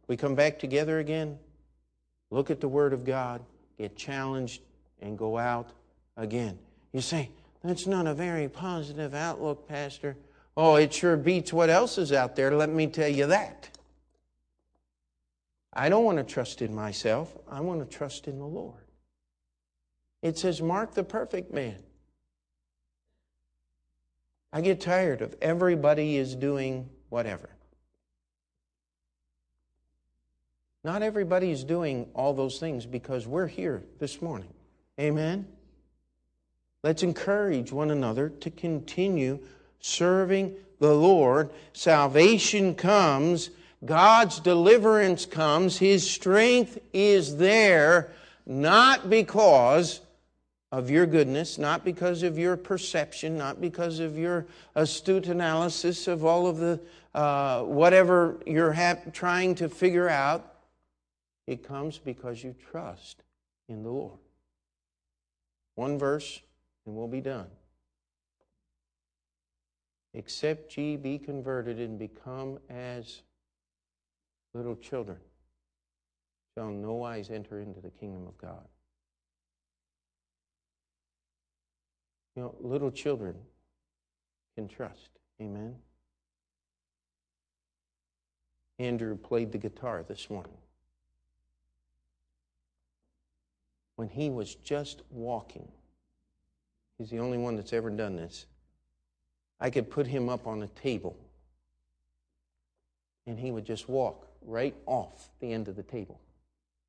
we 0.07 0.17
come 0.17 0.35
back 0.35 0.59
together 0.59 0.99
again, 0.99 1.37
look 2.31 2.49
at 2.49 2.59
the 2.59 2.67
Word 2.67 2.93
of 2.93 3.05
God, 3.05 3.41
get 3.77 3.95
challenged, 3.95 4.61
and 5.01 5.17
go 5.17 5.37
out 5.37 5.69
again. 6.17 6.57
You 6.91 7.01
say, 7.01 7.29
that's 7.63 7.87
not 7.87 8.07
a 8.07 8.13
very 8.13 8.49
positive 8.49 9.13
outlook, 9.13 9.67
Pastor. 9.67 10.17
Oh, 10.57 10.75
it 10.75 10.93
sure 10.93 11.15
beats 11.15 11.53
what 11.53 11.69
else 11.69 11.97
is 11.97 12.11
out 12.11 12.35
there, 12.35 12.55
let 12.55 12.69
me 12.69 12.87
tell 12.87 13.07
you 13.07 13.27
that. 13.27 13.69
I 15.71 15.87
don't 15.87 16.03
want 16.03 16.17
to 16.17 16.23
trust 16.23 16.61
in 16.61 16.73
myself, 16.73 17.37
I 17.49 17.61
want 17.61 17.79
to 17.79 17.97
trust 17.97 18.27
in 18.27 18.39
the 18.39 18.45
Lord. 18.45 18.88
It 20.21 20.37
says, 20.37 20.61
Mark 20.61 20.93
the 20.93 21.03
perfect 21.03 21.53
man. 21.53 21.77
I 24.51 24.61
get 24.61 24.81
tired 24.81 25.21
of 25.21 25.35
everybody 25.41 26.17
is 26.17 26.35
doing 26.35 26.89
whatever. 27.09 27.49
Not 30.83 31.01
everybody 31.03 31.51
is 31.51 31.63
doing 31.63 32.07
all 32.13 32.33
those 32.33 32.59
things 32.59 32.85
because 32.85 33.27
we're 33.27 33.47
here 33.47 33.83
this 33.99 34.21
morning. 34.21 34.53
Amen? 34.99 35.47
Let's 36.83 37.03
encourage 37.03 37.71
one 37.71 37.91
another 37.91 38.29
to 38.29 38.49
continue 38.49 39.39
serving 39.79 40.55
the 40.79 40.93
Lord. 40.93 41.51
Salvation 41.73 42.75
comes, 42.75 43.49
God's 43.83 44.39
deliverance 44.39 45.25
comes, 45.25 45.77
His 45.77 46.09
strength 46.09 46.79
is 46.93 47.37
there, 47.37 48.11
not 48.45 49.09
because 49.09 49.99
of 50.71 50.89
your 50.89 51.05
goodness, 51.05 51.57
not 51.57 51.83
because 51.83 52.21
of 52.21 52.37
your 52.37 52.55
perception, 52.55 53.37
not 53.37 53.59
because 53.59 53.99
of 53.99 54.17
your 54.17 54.45
astute 54.75 55.27
analysis 55.27 56.07
of 56.07 56.23
all 56.23 56.45
of 56.45 56.57
the 56.57 56.79
uh, 57.15 57.63
whatever 57.63 58.37
you're 58.45 58.73
ha- 58.73 58.99
trying 59.11 59.55
to 59.55 59.67
figure 59.67 60.07
out. 60.07 60.53
It 61.47 61.63
comes 61.63 61.97
because 61.97 62.43
you 62.43 62.55
trust 62.71 63.23
in 63.67 63.81
the 63.81 63.89
Lord. 63.89 64.19
One 65.73 65.97
verse, 65.97 66.41
and 66.85 66.95
we'll 66.95 67.07
be 67.07 67.21
done. 67.21 67.47
Except 70.13 70.77
ye 70.77 70.97
be 70.97 71.17
converted 71.17 71.79
and 71.79 71.97
become 71.97 72.59
as 72.69 73.21
little 74.53 74.75
children, 74.75 75.17
shall 76.55 76.69
no 76.69 76.93
wise 76.93 77.31
enter 77.31 77.59
into 77.59 77.79
the 77.79 77.91
kingdom 77.91 78.27
of 78.27 78.37
God. 78.37 78.67
You 82.39 82.45
know, 82.45 82.55
little 82.61 82.89
children 82.89 83.35
can 84.55 84.69
trust. 84.69 85.09
Amen. 85.41 85.75
Andrew 88.79 89.17
played 89.17 89.51
the 89.51 89.57
guitar 89.57 90.05
this 90.07 90.29
morning. 90.29 90.53
When 93.97 94.07
he 94.07 94.29
was 94.29 94.55
just 94.55 95.01
walking, 95.09 95.67
he's 96.97 97.09
the 97.09 97.19
only 97.19 97.37
one 97.37 97.57
that's 97.57 97.73
ever 97.73 97.89
done 97.89 98.15
this. 98.15 98.45
I 99.59 99.69
could 99.69 99.89
put 99.89 100.07
him 100.07 100.29
up 100.29 100.47
on 100.47 100.63
a 100.63 100.67
table 100.67 101.17
and 103.27 103.37
he 103.37 103.51
would 103.51 103.65
just 103.65 103.89
walk 103.89 104.29
right 104.45 104.75
off 104.85 105.29
the 105.41 105.51
end 105.51 105.67
of 105.67 105.75
the 105.75 105.83
table 105.83 106.21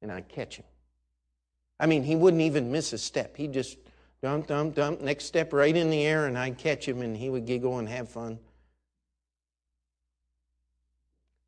and 0.00 0.12
I'd 0.12 0.28
catch 0.28 0.58
him. 0.58 0.66
I 1.80 1.86
mean, 1.86 2.04
he 2.04 2.14
wouldn't 2.14 2.42
even 2.42 2.70
miss 2.70 2.92
a 2.92 2.98
step. 2.98 3.36
He'd 3.36 3.52
just 3.52 3.78
dump, 4.22 4.46
dump, 4.46 4.74
dump, 4.74 5.00
next 5.00 5.24
step 5.24 5.52
right 5.52 5.74
in 5.74 5.90
the 5.90 6.04
air 6.04 6.26
and 6.26 6.38
I'd 6.38 6.58
catch 6.58 6.86
him 6.86 7.02
and 7.02 7.16
he 7.16 7.30
would 7.30 7.46
giggle 7.46 7.78
and 7.78 7.88
have 7.88 8.08
fun. 8.08 8.38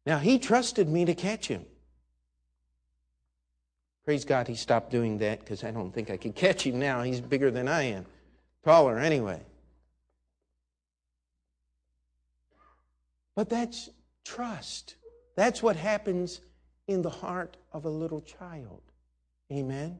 Now, 0.04 0.18
he 0.18 0.38
trusted 0.38 0.88
me 0.88 1.04
to 1.04 1.14
catch 1.14 1.46
him. 1.46 1.64
Praise 4.04 4.24
God, 4.24 4.48
he 4.48 4.56
stopped 4.56 4.90
doing 4.90 5.18
that 5.18 5.40
because 5.40 5.62
I 5.62 5.70
don't 5.70 5.92
think 5.92 6.10
I 6.10 6.16
could 6.16 6.34
catch 6.34 6.66
him 6.66 6.78
now. 6.78 7.02
He's 7.02 7.20
bigger 7.20 7.52
than 7.52 7.68
I 7.68 7.84
am, 7.84 8.04
taller 8.64 8.98
anyway. 8.98 9.40
But 13.36 13.48
that's 13.48 13.90
trust. 14.24 14.96
That's 15.36 15.62
what 15.62 15.76
happens 15.76 16.40
in 16.88 17.02
the 17.02 17.10
heart 17.10 17.56
of 17.72 17.84
a 17.84 17.88
little 17.88 18.20
child. 18.20 18.82
Amen. 19.52 19.98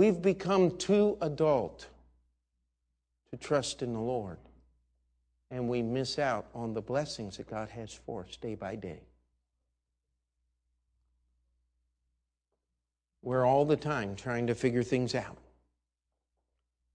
We've 0.00 0.22
become 0.22 0.78
too 0.78 1.18
adult 1.20 1.86
to 3.30 3.36
trust 3.36 3.82
in 3.82 3.92
the 3.92 4.00
Lord, 4.00 4.38
and 5.50 5.68
we 5.68 5.82
miss 5.82 6.18
out 6.18 6.46
on 6.54 6.72
the 6.72 6.80
blessings 6.80 7.36
that 7.36 7.50
God 7.50 7.68
has 7.68 7.92
for 7.92 8.24
us 8.24 8.34
day 8.36 8.54
by 8.54 8.76
day. 8.76 9.02
We're 13.20 13.44
all 13.44 13.66
the 13.66 13.76
time 13.76 14.16
trying 14.16 14.46
to 14.46 14.54
figure 14.54 14.82
things 14.82 15.14
out. 15.14 15.36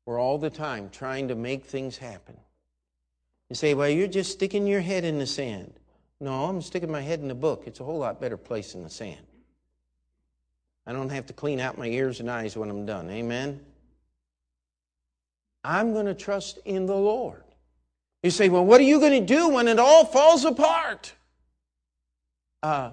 We're 0.07 0.19
all 0.19 0.39
the 0.39 0.49
time 0.49 0.89
trying 0.89 1.27
to 1.27 1.35
make 1.35 1.63
things 1.63 1.97
happen. 1.97 2.35
You 3.51 3.55
say, 3.55 3.75
well, 3.75 3.87
you're 3.87 4.07
just 4.07 4.31
sticking 4.31 4.65
your 4.65 4.81
head 4.81 5.03
in 5.03 5.19
the 5.19 5.27
sand. 5.27 5.75
No, 6.19 6.45
I'm 6.45 6.59
sticking 6.59 6.91
my 6.91 7.01
head 7.01 7.19
in 7.19 7.27
the 7.27 7.35
book. 7.35 7.65
It's 7.67 7.81
a 7.81 7.83
whole 7.83 7.99
lot 7.99 8.19
better 8.19 8.35
place 8.35 8.73
than 8.73 8.81
the 8.81 8.89
sand. 8.89 9.27
I 10.87 10.93
don't 10.93 11.09
have 11.09 11.25
to 11.27 11.33
clean 11.33 11.59
out 11.59 11.77
my 11.77 11.87
ears 11.87 12.19
and 12.19 12.29
eyes 12.29 12.55
when 12.55 12.69
I'm 12.69 12.85
done. 12.85 13.09
Amen? 13.09 13.59
I'm 15.63 15.93
going 15.93 16.05
to 16.05 16.13
trust 16.13 16.59
in 16.65 16.85
the 16.85 16.95
Lord. 16.95 17.43
You 18.21 18.29
say, 18.29 18.49
well, 18.49 18.65
what 18.65 18.79
are 18.79 18.85
you 18.85 18.99
going 18.99 19.19
to 19.19 19.33
do 19.35 19.49
when 19.49 19.67
it 19.67 19.79
all 19.79 20.05
falls 20.05 20.45
apart? 20.45 21.13
Uh, 22.61 22.91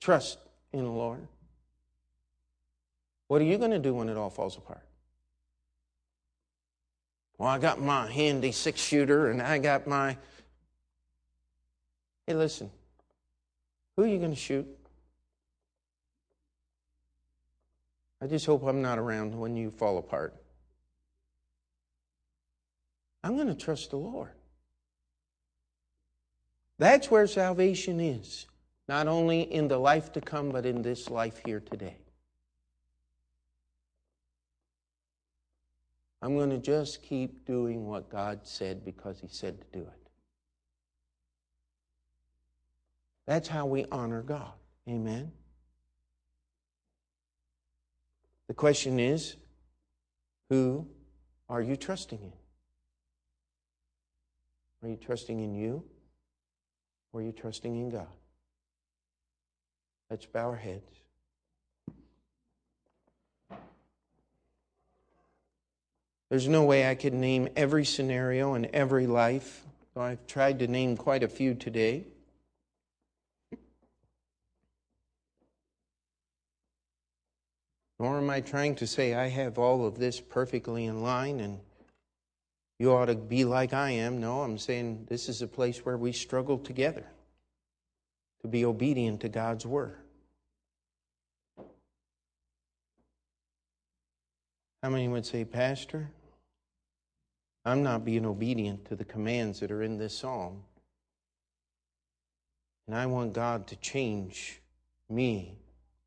trust 0.00 0.38
in 0.72 0.84
the 0.84 0.90
Lord. 0.90 1.26
What 3.28 3.40
are 3.40 3.44
you 3.44 3.58
going 3.58 3.70
to 3.70 3.78
do 3.78 3.94
when 3.94 4.08
it 4.08 4.16
all 4.16 4.30
falls 4.30 4.56
apart? 4.56 4.82
Well, 7.38 7.48
I 7.48 7.58
got 7.58 7.80
my 7.80 8.10
handy 8.10 8.52
six 8.52 8.80
shooter 8.80 9.30
and 9.30 9.42
I 9.42 9.58
got 9.58 9.86
my. 9.86 10.16
Hey, 12.26 12.34
listen. 12.34 12.70
Who 13.96 14.04
are 14.04 14.06
you 14.06 14.18
going 14.18 14.30
to 14.30 14.36
shoot? 14.36 14.66
I 18.24 18.26
just 18.26 18.46
hope 18.46 18.62
I'm 18.62 18.80
not 18.80 18.98
around 18.98 19.38
when 19.38 19.54
you 19.54 19.70
fall 19.70 19.98
apart. 19.98 20.34
I'm 23.22 23.36
going 23.36 23.48
to 23.48 23.54
trust 23.54 23.90
the 23.90 23.98
Lord. 23.98 24.30
That's 26.78 27.10
where 27.10 27.26
salvation 27.26 28.00
is, 28.00 28.46
not 28.88 29.08
only 29.08 29.42
in 29.42 29.68
the 29.68 29.76
life 29.76 30.10
to 30.12 30.22
come, 30.22 30.48
but 30.48 30.64
in 30.64 30.80
this 30.80 31.10
life 31.10 31.42
here 31.44 31.60
today. 31.60 31.98
I'm 36.22 36.34
going 36.34 36.48
to 36.48 36.58
just 36.58 37.02
keep 37.02 37.44
doing 37.44 37.86
what 37.86 38.08
God 38.08 38.40
said 38.44 38.86
because 38.86 39.20
He 39.20 39.28
said 39.28 39.60
to 39.60 39.80
do 39.80 39.84
it. 39.84 40.08
That's 43.26 43.48
how 43.48 43.66
we 43.66 43.84
honor 43.92 44.22
God. 44.22 44.52
Amen. 44.88 45.30
The 48.48 48.54
question 48.54 49.00
is 49.00 49.36
who 50.50 50.86
are 51.48 51.62
you 51.62 51.76
trusting 51.76 52.20
in? 52.20 52.32
Are 54.82 54.90
you 54.90 54.96
trusting 54.96 55.40
in 55.40 55.54
you 55.54 55.82
or 57.12 57.20
are 57.20 57.22
you 57.22 57.32
trusting 57.32 57.74
in 57.74 57.90
God? 57.90 58.06
Let's 60.10 60.26
bow 60.26 60.50
our 60.50 60.56
heads. 60.56 60.84
There's 66.28 66.48
no 66.48 66.64
way 66.64 66.90
I 66.90 66.94
could 66.94 67.14
name 67.14 67.48
every 67.56 67.84
scenario 67.84 68.54
and 68.54 68.66
every 68.66 69.06
life, 69.06 69.64
I've 69.96 70.26
tried 70.26 70.58
to 70.58 70.66
name 70.66 70.96
quite 70.96 71.22
a 71.22 71.28
few 71.28 71.54
today. 71.54 72.04
Nor 78.04 78.18
am 78.18 78.28
I 78.28 78.42
trying 78.42 78.74
to 78.74 78.86
say 78.86 79.14
I 79.14 79.28
have 79.28 79.58
all 79.58 79.86
of 79.86 79.96
this 79.96 80.20
perfectly 80.20 80.84
in 80.84 81.02
line 81.02 81.40
and 81.40 81.58
you 82.78 82.92
ought 82.92 83.06
to 83.06 83.14
be 83.14 83.46
like 83.46 83.72
I 83.72 83.92
am. 83.92 84.20
No, 84.20 84.42
I'm 84.42 84.58
saying 84.58 85.06
this 85.08 85.26
is 85.30 85.40
a 85.40 85.46
place 85.46 85.86
where 85.86 85.96
we 85.96 86.12
struggle 86.12 86.58
together 86.58 87.06
to 88.42 88.48
be 88.48 88.66
obedient 88.66 89.22
to 89.22 89.30
God's 89.30 89.64
word. 89.64 89.96
How 94.82 94.90
many 94.90 95.08
would 95.08 95.24
say, 95.24 95.46
Pastor, 95.46 96.10
I'm 97.64 97.82
not 97.82 98.04
being 98.04 98.26
obedient 98.26 98.84
to 98.84 98.96
the 98.96 99.06
commands 99.06 99.60
that 99.60 99.70
are 99.70 99.82
in 99.82 99.96
this 99.96 100.18
psalm. 100.18 100.62
And 102.86 102.94
I 102.94 103.06
want 103.06 103.32
God 103.32 103.66
to 103.68 103.76
change 103.76 104.60
me 105.08 105.56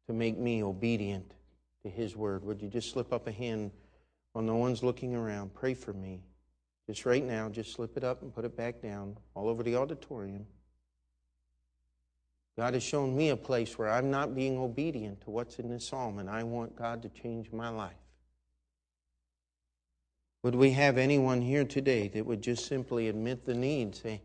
to 0.05 0.13
make 0.13 0.37
me 0.37 0.61
obedient 0.61 1.33
to 1.83 1.89
His 1.89 2.15
word. 2.15 2.43
Would 2.43 2.61
you 2.61 2.69
just 2.69 2.91
slip 2.91 3.13
up 3.13 3.27
a 3.27 3.31
hand 3.31 3.71
while 4.33 4.43
no 4.43 4.55
one's 4.55 4.83
looking 4.83 5.15
around? 5.15 5.53
Pray 5.53 5.73
for 5.73 5.93
me. 5.93 6.21
Just 6.87 7.05
right 7.05 7.23
now, 7.23 7.49
just 7.49 7.73
slip 7.73 7.97
it 7.97 8.03
up 8.03 8.21
and 8.21 8.33
put 8.33 8.45
it 8.45 8.55
back 8.55 8.81
down 8.81 9.17
all 9.35 9.49
over 9.49 9.63
the 9.63 9.75
auditorium. 9.75 10.45
God 12.57 12.73
has 12.73 12.81
shown 12.81 13.15
me 13.15 13.29
a 13.29 13.37
place 13.37 13.77
where 13.77 13.89
I'm 13.89 14.09
not 14.09 14.33
being 14.33 14.57
obedient 14.57 15.21
to 15.21 15.29
what's 15.29 15.59
in 15.59 15.69
this 15.69 15.87
psalm, 15.87 16.17
and 16.17 16.29
I 16.29 16.43
want 16.43 16.75
God 16.75 17.03
to 17.03 17.09
change 17.09 17.51
my 17.51 17.69
life. 17.69 17.93
Would 20.43 20.55
we 20.55 20.71
have 20.71 20.97
anyone 20.97 21.41
here 21.41 21.65
today 21.65 22.07
that 22.09 22.25
would 22.25 22.41
just 22.41 22.65
simply 22.65 23.09
admit 23.09 23.45
the 23.45 23.53
need, 23.53 23.95
say, 23.95 24.21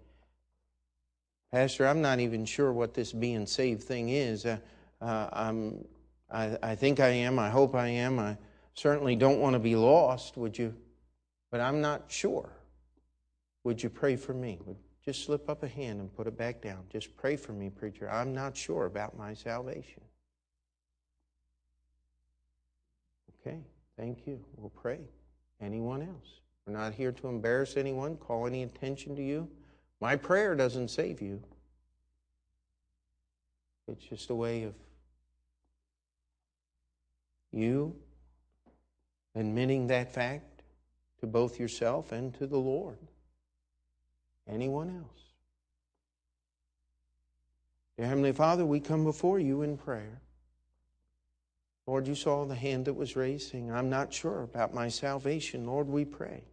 Pastor, 1.51 1.87
I'm 1.87 2.01
not 2.01 2.21
even 2.21 2.47
sure 2.47 2.73
what 2.73 2.95
this 2.95 3.13
being 3.13 3.47
saved 3.47 3.83
thing 3.83 4.09
is. 4.09 4.47
Uh, 4.47 4.59
uh, 5.03 5.29
I'm, 5.33 5.85
I, 6.33 6.57
I 6.63 6.75
think 6.75 6.99
I 6.99 7.09
am. 7.09 7.39
I 7.39 7.51
hope 7.51 7.75
I 7.75 7.89
am. 7.89 8.19
I 8.19 8.37
certainly 8.75 9.15
don't 9.17 9.39
want 9.39 9.55
to 9.55 9.59
be 9.59 9.77
lost. 9.77 10.37
Would 10.37 10.57
you? 10.57 10.75
But 11.51 11.61
I'm 11.61 11.81
not 11.81 12.05
sure. 12.09 12.51
Would 13.65 13.83
you 13.83 13.91
pray 13.91 14.17
for 14.17 14.33
me? 14.33 14.59
Would 14.65 14.79
just 15.05 15.25
slip 15.25 15.51
up 15.51 15.63
a 15.63 15.69
hand 15.69 16.01
and 16.01 16.15
put 16.15 16.27
it 16.27 16.37
back 16.37 16.63
down. 16.63 16.85
Just 16.91 17.17
pray 17.17 17.37
for 17.37 17.53
me, 17.53 17.71
preacher. 17.71 18.09
I'm 18.11 18.33
not 18.33 18.57
sure 18.57 18.87
about 18.87 19.17
my 19.17 19.35
salvation. 19.35 20.03
Okay, 23.45 23.59
thank 23.97 24.27
you. 24.27 24.41
We'll 24.57 24.71
pray. 24.71 25.01
Anyone 25.61 26.03
else? 26.03 26.41
We're 26.67 26.73
not 26.73 26.95
here 26.95 27.11
to 27.13 27.29
embarrass 27.29 27.77
anyone, 27.77 28.17
call 28.17 28.47
any 28.47 28.63
attention 28.63 29.17
to 29.17 29.23
you. 29.23 29.49
My 30.01 30.15
prayer 30.15 30.55
doesn't 30.55 30.89
save 30.89 31.21
you. 31.21 31.43
It's 33.89 34.05
just 34.05 34.31
a 34.31 34.35
way 34.35 34.63
of 34.63 34.75
you 37.53 37.95
admitting 39.35 39.87
that 39.89 40.13
fact 40.13 40.63
to 41.21 41.27
both 41.27 41.59
yourself 41.59 42.13
and 42.13 42.35
to 42.35 42.47
the 42.47 42.59
Lord. 42.59 42.99
Anyone 44.49 44.89
else? 44.91 45.23
Dear 47.97 48.09
Heavenly 48.09 48.33
Father, 48.33 48.67
we 48.67 48.81
come 48.81 49.05
before 49.05 49.39
you 49.39 49.63
in 49.63 49.77
prayer. 49.77 50.21
Lord, 51.87 52.07
you 52.07 52.15
saw 52.15 52.45
the 52.45 52.55
hand 52.55 52.87
that 52.87 52.95
was 52.95 53.17
raising. 53.17 53.73
I'm 53.73 53.91
not 53.91 54.13
sure 54.13 54.43
about 54.43 54.73
my 54.73 54.89
salvation. 54.89 55.67
Lord, 55.67 55.89
we 55.89 56.05
pray 56.05 56.45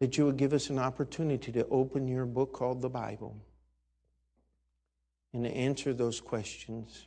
that 0.00 0.16
you 0.18 0.24
would 0.26 0.36
give 0.36 0.52
us 0.52 0.70
an 0.70 0.78
opportunity 0.78 1.52
to 1.52 1.66
open 1.68 2.08
your 2.08 2.26
book 2.26 2.52
called 2.52 2.82
the 2.82 2.88
Bible 2.88 3.36
and 5.32 5.44
to 5.44 5.50
answer 5.50 5.92
those 5.92 6.20
questions 6.20 7.06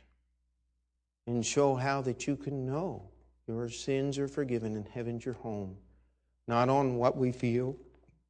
and 1.26 1.44
show 1.44 1.74
how 1.74 2.00
that 2.02 2.26
you 2.26 2.36
can 2.36 2.66
know 2.66 3.02
your 3.46 3.68
sins 3.68 4.18
are 4.18 4.28
forgiven 4.28 4.76
and 4.76 4.88
heaven's 4.88 5.24
your 5.24 5.34
home, 5.34 5.76
not 6.48 6.68
on 6.68 6.96
what 6.96 7.16
we 7.16 7.32
feel, 7.32 7.76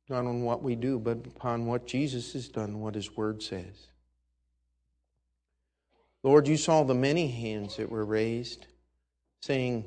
not 0.09 0.26
on 0.26 0.42
what 0.42 0.62
we 0.62 0.74
do, 0.74 0.99
but 0.99 1.26
upon 1.26 1.66
what 1.66 1.86
Jesus 1.86 2.32
has 2.32 2.49
done, 2.49 2.80
what 2.80 2.95
his 2.95 3.16
word 3.16 3.42
says. 3.42 3.88
Lord, 6.22 6.49
you 6.49 6.57
saw 6.57 6.82
the 6.82 6.95
many 6.95 7.28
hands 7.28 7.76
that 7.76 7.90
were 7.90 8.05
raised 8.05 8.66
saying, 9.40 9.84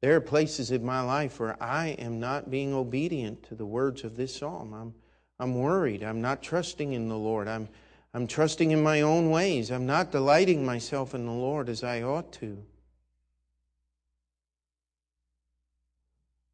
There 0.00 0.14
are 0.14 0.20
places 0.20 0.70
in 0.70 0.84
my 0.84 1.00
life 1.00 1.40
where 1.40 1.60
I 1.62 1.88
am 1.98 2.20
not 2.20 2.50
being 2.50 2.72
obedient 2.72 3.42
to 3.44 3.54
the 3.54 3.66
words 3.66 4.04
of 4.04 4.16
this 4.16 4.36
psalm. 4.36 4.72
I'm, 4.72 4.94
I'm 5.38 5.54
worried. 5.56 6.02
I'm 6.02 6.20
not 6.20 6.42
trusting 6.42 6.92
in 6.92 7.08
the 7.08 7.18
Lord. 7.18 7.48
I'm, 7.48 7.68
I'm 8.12 8.26
trusting 8.26 8.72
in 8.72 8.82
my 8.82 9.02
own 9.02 9.30
ways. 9.30 9.70
I'm 9.70 9.86
not 9.86 10.10
delighting 10.10 10.66
myself 10.66 11.14
in 11.14 11.26
the 11.26 11.32
Lord 11.32 11.68
as 11.68 11.84
I 11.84 12.02
ought 12.02 12.32
to. 12.34 12.64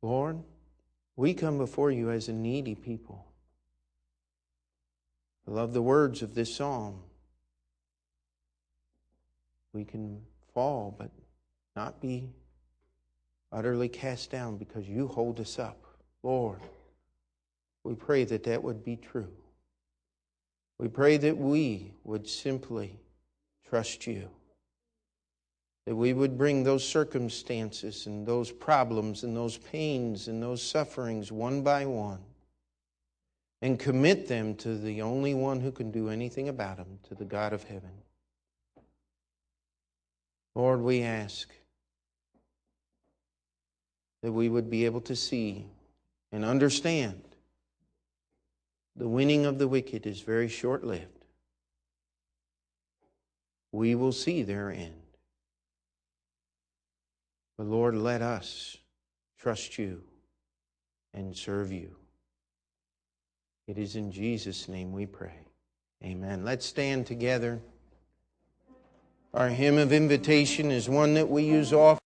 Lord, 0.03 0.39
we 1.17 1.33
come 1.33 1.57
before 1.57 1.91
you 1.91 2.11
as 2.11 2.29
a 2.29 2.33
needy 2.33 2.75
people. 2.75 3.27
I 5.49 5.53
love 5.53 5.73
the 5.73 5.83
words 5.83 6.23
of 6.23 6.35
this 6.35 6.55
psalm. 6.55 7.01
We 9.73 9.85
can 9.85 10.21
fall, 10.53 10.95
but 10.99 11.11
not 11.75 12.01
be 12.01 12.31
utterly 13.51 13.89
cast 13.89 14.31
down 14.31 14.59
because 14.59 14.89
you 14.89 15.09
hold 15.09 15.41
us 15.41 15.59
up. 15.59 15.79
Lord, 16.23 16.61
we 17.85 17.95
pray 17.95 18.25
that 18.25 18.45
that 18.45 18.63
would 18.63 18.85
be 18.85 18.97
true. 18.97 19.33
We 20.79 20.89
pray 20.89 21.16
that 21.16 21.37
we 21.37 21.93
would 22.05 22.29
simply 22.29 22.99
trust 23.68 24.07
you. 24.07 24.29
That 25.87 25.97
we 25.97 26.12
would 26.12 26.37
bring 26.37 26.64
those 26.64 26.87
circumstances 26.87 28.07
and 28.07 28.27
those 28.27 28.51
problems 28.51 29.22
and 29.22 29.37
those 29.37 29.57
pains 29.57 30.29
and 30.29 30.43
those 30.43 30.62
sufferings 30.62 31.31
one 31.31 31.62
by 31.62 31.87
one 31.87 32.20
and 33.62 33.79
commit 33.79 34.29
them 34.29 34.55
to 34.57 34.77
the 34.77 35.01
only 35.03 35.33
one 35.33 35.61
who 35.61 35.72
can 35.72 35.91
do 35.91 36.09
anything 36.09 36.49
about 36.49 36.77
them, 36.77 36.99
to 37.09 37.14
the 37.14 37.24
God 37.24 37.53
of 37.53 37.64
heaven. 37.64 37.91
Lord, 40.55 40.81
we 40.81 41.03
ask 41.03 41.49
that 44.22 44.33
we 44.33 44.49
would 44.49 44.68
be 44.68 44.85
able 44.85 45.01
to 45.03 45.16
see 45.16 45.66
and 46.33 46.45
understand 46.45 47.22
the 48.97 49.09
winning 49.09 49.44
of 49.44 49.59
the 49.59 49.68
wicked 49.68 50.07
is 50.07 50.20
very 50.20 50.49
short 50.49 50.82
lived. 50.82 51.24
We 53.72 53.94
will 53.94 54.12
see 54.12 54.42
their 54.42 54.70
end. 54.70 54.94
But 57.59 57.66
Lord, 57.66 57.94
let 57.94 58.22
us 58.22 58.76
trust 59.38 59.78
you 59.78 60.03
and 61.12 61.36
serve 61.36 61.72
you. 61.72 61.97
It 63.66 63.78
is 63.78 63.97
in 63.97 64.12
Jesus' 64.12 64.68
name 64.68 64.92
we 64.92 65.07
pray. 65.07 65.40
Amen. 66.05 66.44
Let's 66.44 66.64
stand 66.64 67.07
together. 67.07 67.61
Our 69.34 69.49
hymn 69.49 69.76
of 69.76 69.92
invitation 69.92 70.70
is 70.70 70.88
one 70.88 71.14
that 71.14 71.28
we 71.28 71.44
use 71.44 71.72
often. 71.72 72.06